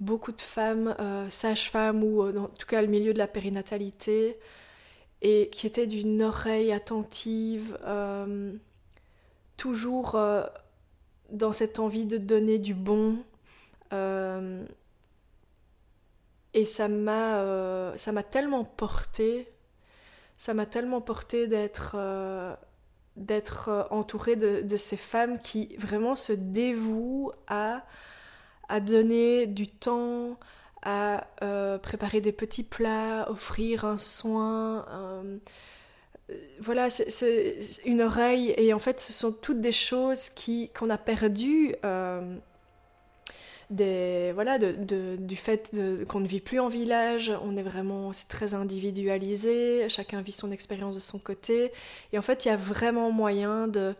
beaucoup 0.00 0.32
de 0.32 0.40
femmes, 0.40 0.94
sages-femmes 1.30 2.02
ou 2.02 2.22
en 2.22 2.48
tout 2.48 2.66
cas 2.66 2.82
le 2.82 2.88
milieu 2.88 3.14
de 3.14 3.18
la 3.18 3.28
périnatalité, 3.28 4.36
et 5.22 5.48
qui 5.50 5.66
était 5.66 5.86
d'une 5.86 6.22
oreille 6.22 6.72
attentive, 6.72 7.78
euh, 7.84 8.52
toujours 9.56 10.14
euh, 10.14 10.44
dans 11.30 11.52
cette 11.52 11.78
envie 11.78 12.06
de 12.06 12.18
donner 12.18 12.58
du 12.58 12.74
bon. 12.74 13.18
Euh, 13.92 14.64
et 16.54 16.64
ça 16.64 16.88
m'a, 16.88 17.94
ça 17.96 18.12
m'a 18.12 18.22
tellement 18.22 18.64
porté, 18.64 19.48
ça 20.36 20.52
m'a 20.54 20.66
tellement 20.66 21.00
porté 21.00 21.46
d'être, 21.46 21.96
d'être 23.14 23.86
entourée 23.90 24.34
de, 24.34 24.76
ces 24.76 24.96
femmes 24.96 25.38
qui 25.38 25.76
vraiment 25.76 26.16
se 26.16 26.32
dévouent 26.32 27.30
à 27.46 27.84
donner 28.80 29.46
du 29.46 29.68
temps, 29.68 30.38
à 30.82 31.26
euh, 31.42 31.78
préparer 31.78 32.20
des 32.20 32.32
petits 32.32 32.62
plats, 32.62 33.30
offrir 33.30 33.84
un 33.84 33.98
soin. 33.98 34.86
Euh, 34.90 35.38
voilà, 36.60 36.90
c'est 36.90 37.56
une 37.84 38.02
oreille. 38.02 38.54
Et 38.56 38.72
en 38.72 38.78
fait, 38.78 39.00
ce 39.00 39.12
sont 39.12 39.32
toutes 39.32 39.60
des 39.60 39.72
choses 39.72 40.28
qui 40.30 40.70
qu'on 40.70 40.90
a 40.90 40.98
perdues. 40.98 41.74
Euh, 41.84 42.36
des, 43.70 44.32
voilà, 44.34 44.58
de, 44.58 45.14
du 45.16 45.36
fait 45.36 45.70
qu'on 46.08 46.18
ne 46.18 46.26
vit 46.26 46.40
plus 46.40 46.58
en 46.58 46.68
village, 46.68 47.32
on 47.44 47.56
est 47.56 47.62
vraiment, 47.62 48.12
c'est 48.12 48.26
très 48.26 48.52
individualisé, 48.52 49.88
chacun 49.88 50.22
vit 50.22 50.32
son 50.32 50.50
expérience 50.50 50.96
de 50.96 51.00
son 51.00 51.20
côté, 51.20 51.70
et 52.12 52.18
en 52.18 52.22
fait 52.22 52.44
il 52.44 52.48
y 52.48 52.50
a 52.50 52.56
vraiment 52.56 53.12
moyen 53.12 53.68
de, 53.68 53.94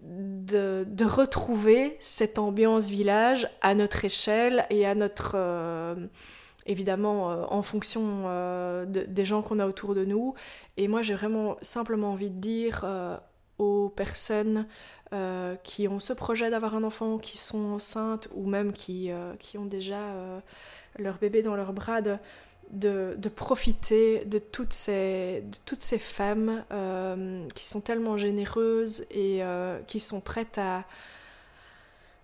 de, 0.00 1.04
retrouver 1.04 1.96
cette 2.00 2.38
ambiance 2.38 2.88
village 2.88 3.48
à 3.60 3.74
notre 3.74 4.04
échelle 4.04 4.66
et 4.70 4.86
à 4.86 4.94
notre... 4.94 5.32
Euh, 5.34 5.94
évidemment 6.66 7.30
euh, 7.30 7.44
en 7.48 7.62
fonction 7.62 8.24
euh, 8.26 8.84
des 8.86 9.24
gens 9.24 9.40
qu'on 9.40 9.58
a 9.58 9.66
autour 9.66 9.94
de 9.94 10.04
nous. 10.04 10.34
Et 10.76 10.86
moi 10.86 11.02
j'ai 11.02 11.14
vraiment 11.14 11.56
simplement 11.62 12.12
envie 12.12 12.30
de 12.30 12.38
dire 12.38 12.84
aux 13.58 13.88
personnes 13.88 14.66
qui 15.62 15.88
ont 15.88 15.98
ce 15.98 16.12
projet 16.12 16.50
d'avoir 16.50 16.74
un 16.74 16.84
enfant, 16.84 17.16
qui 17.16 17.38
sont 17.38 17.72
enceintes 17.72 18.28
ou 18.34 18.46
même 18.46 18.72
qui, 18.72 19.10
qui 19.38 19.56
ont 19.56 19.64
déjà 19.64 19.98
leur 20.98 21.16
bébé 21.18 21.40
dans 21.42 21.56
leurs 21.56 21.72
bras, 21.72 22.02
de, 22.02 22.16
de, 22.70 23.28
profiter 23.28 24.24
de 24.24 24.38
toutes 24.38 24.72
ces, 24.72 25.42
de 25.42 25.56
toutes 25.64 25.82
ces 25.82 25.98
femmes 25.98 26.64
euh, 26.72 27.46
qui 27.54 27.64
sont 27.64 27.80
tellement 27.80 28.18
généreuses 28.18 29.06
et 29.10 29.42
euh, 29.42 29.80
qui 29.86 30.00
sont 30.00 30.20
prêtes 30.20 30.58
à, 30.58 30.84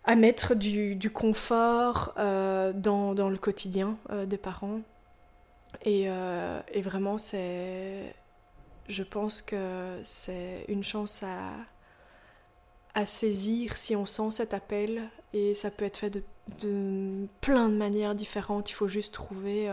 à 0.05 0.17
mettre 0.17 0.55
du, 0.55 0.97
du 0.97 1.11
confort 1.11 2.15
euh, 2.19 2.73
dans, 2.75 3.15
dans, 3.15 3.29
le 3.29 3.39
quotidien 3.39 3.97
des 4.27 4.39
parents. 4.39 4.81
Et, 5.85 6.05
et 6.05 6.83
vraiment, 6.83 7.19
c'est, 7.19 8.15
je 8.89 9.03
pense 9.03 9.43
que 9.43 9.99
c'est 10.05 10.65
une 10.69 10.85
chance 10.85 11.25
à, 11.25 11.51
à 12.95 13.07
saisir 13.07 13.77
si 13.77 13.97
on 13.97 14.07
sent 14.07 14.31
cet 14.31 14.55
appel. 14.55 15.03
Et 15.33 15.55
ça 15.55 15.73
peut 15.73 15.85
être 15.85 15.97
fait 15.97 16.11
de, 16.11 16.23
de 16.61 17.27
plein 17.41 17.69
de 17.69 17.75
manières 17.75 18.15
différentes. 18.15 18.71
Il 18.71 18.75
faut 18.75 18.87
juste 18.87 19.13
trouver, 19.13 19.69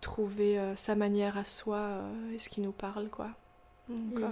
trouver 0.00 0.58
euh, 0.58 0.76
sa 0.76 0.94
manière 0.94 1.36
à 1.38 1.44
soi 1.44 1.78
euh, 1.78 2.34
et 2.34 2.38
ce 2.38 2.48
qui 2.48 2.60
nous 2.60 2.72
parle. 2.72 3.08
quoi. 3.08 3.28
Donc, 3.88 4.20
Mm. 4.20 4.30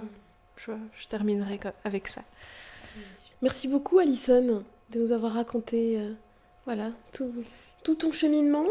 je, 0.57 0.71
je 0.97 1.07
terminerai 1.07 1.59
avec 1.83 2.07
ça. 2.07 2.21
Merci 3.41 3.67
beaucoup 3.67 3.99
Alison 3.99 4.63
de 4.91 4.99
nous 4.99 5.11
avoir 5.11 5.33
raconté 5.33 5.99
euh, 5.99 6.13
voilà, 6.65 6.91
tout, 7.13 7.33
tout 7.83 7.95
ton 7.95 8.11
cheminement, 8.11 8.65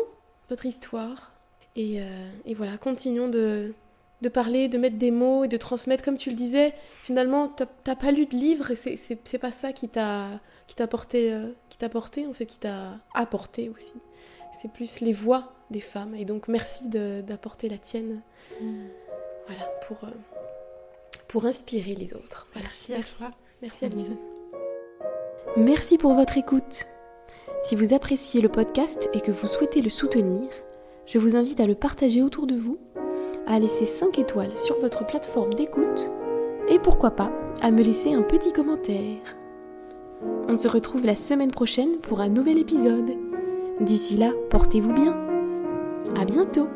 votre 0.49 0.67
histoire. 0.67 1.33
Et, 1.77 2.01
euh, 2.01 2.31
et 2.45 2.55
voilà, 2.55 2.79
continuons 2.79 3.29
de, 3.29 3.75
de 4.23 4.29
parler, 4.29 4.69
de 4.69 4.79
mettre 4.79 4.97
des 4.97 5.11
mots 5.11 5.45
et 5.45 5.49
de 5.49 5.57
transmettre. 5.57 6.05
Comme 6.05 6.17
tu 6.17 6.31
le 6.31 6.37
disais, 6.37 6.73
finalement, 6.93 7.49
t'as 7.49 7.97
pas 7.97 8.13
lu 8.13 8.27
de 8.27 8.37
livre 8.37 8.71
et 8.71 8.77
c'est- 8.77 9.39
pas 9.39 9.51
ça 9.51 9.73
qui 9.73 9.89
t'a 9.89 10.29
qui 10.67 10.77
t'a 10.77 10.87
porté, 10.87 11.33
euh, 11.33 11.51
qui 11.69 11.77
t'a 11.77 11.91
porté, 11.91 12.27
en 12.27 12.33
fait, 12.33 12.47
qui 12.47 12.59
t'a 12.59 12.93
apporté 13.13 13.69
aussi. 13.69 13.93
C'est 14.55 14.71
plus 14.73 15.01
les 15.01 15.13
voix 15.13 15.53
des 15.71 15.81
femmes. 15.81 16.15
Et 16.15 16.25
donc, 16.25 16.49
merci 16.49 16.89
d'apporter 16.89 17.69
la 17.69 17.79
tienne. 17.79 18.21
Voilà, 19.47 19.65
pour, 19.87 19.97
euh, 20.05 20.13
pour 21.29 21.45
inspirer 21.45 21.95
les 21.95 22.15
autres. 22.15 22.47
Voilà, 22.53 22.69
Merci 22.69 22.95
à 22.95 23.03
toi. 23.03 23.37
Merci 23.61 23.85
Alison. 23.85 24.19
Merci 25.57 25.99
pour 25.99 26.15
votre 26.15 26.39
écoute. 26.39 26.87
Si 27.63 27.77
vous 27.77 27.95
appréciez 27.95 28.41
le 28.41 28.49
podcast 28.49 29.09
et 29.13 29.21
que 29.21 29.33
vous 29.33 29.49
souhaitez 29.49 29.83
le 29.83 29.91
soutenir, 29.91 30.49
je 31.07 31.19
vous 31.19 31.37
invite 31.37 31.61
à 31.61 31.67
le 31.67 31.75
partager 31.75 32.23
autour 32.23 32.47
de 32.47 32.57
vous, 32.57 32.79
à 33.47 33.59
laisser 33.59 33.87
5 33.87 34.19
étoiles 34.19 34.59
sur 34.59 34.81
votre 34.81 35.07
plateforme 35.07 35.53
d'écoute 35.55 36.11
et 36.69 36.79
pourquoi 36.79 37.11
pas 37.11 37.31
à 37.61 37.71
me 37.71 37.83
laisser 37.83 38.13
un 38.15 38.23
petit 38.23 38.53
commentaire. 38.53 39.19
On 40.49 40.57
se 40.57 40.69
retrouve 40.69 41.05
la 41.05 41.17
semaine 41.17 41.51
prochaine 41.51 41.99
pour 41.99 42.21
un 42.21 42.29
nouvel 42.29 42.59
épisode. 42.59 43.24
D'ici 43.81 44.17
là, 44.17 44.31
portez-vous 44.51 44.93
bien. 44.93 45.17
À 46.21 46.25
bientôt 46.25 46.69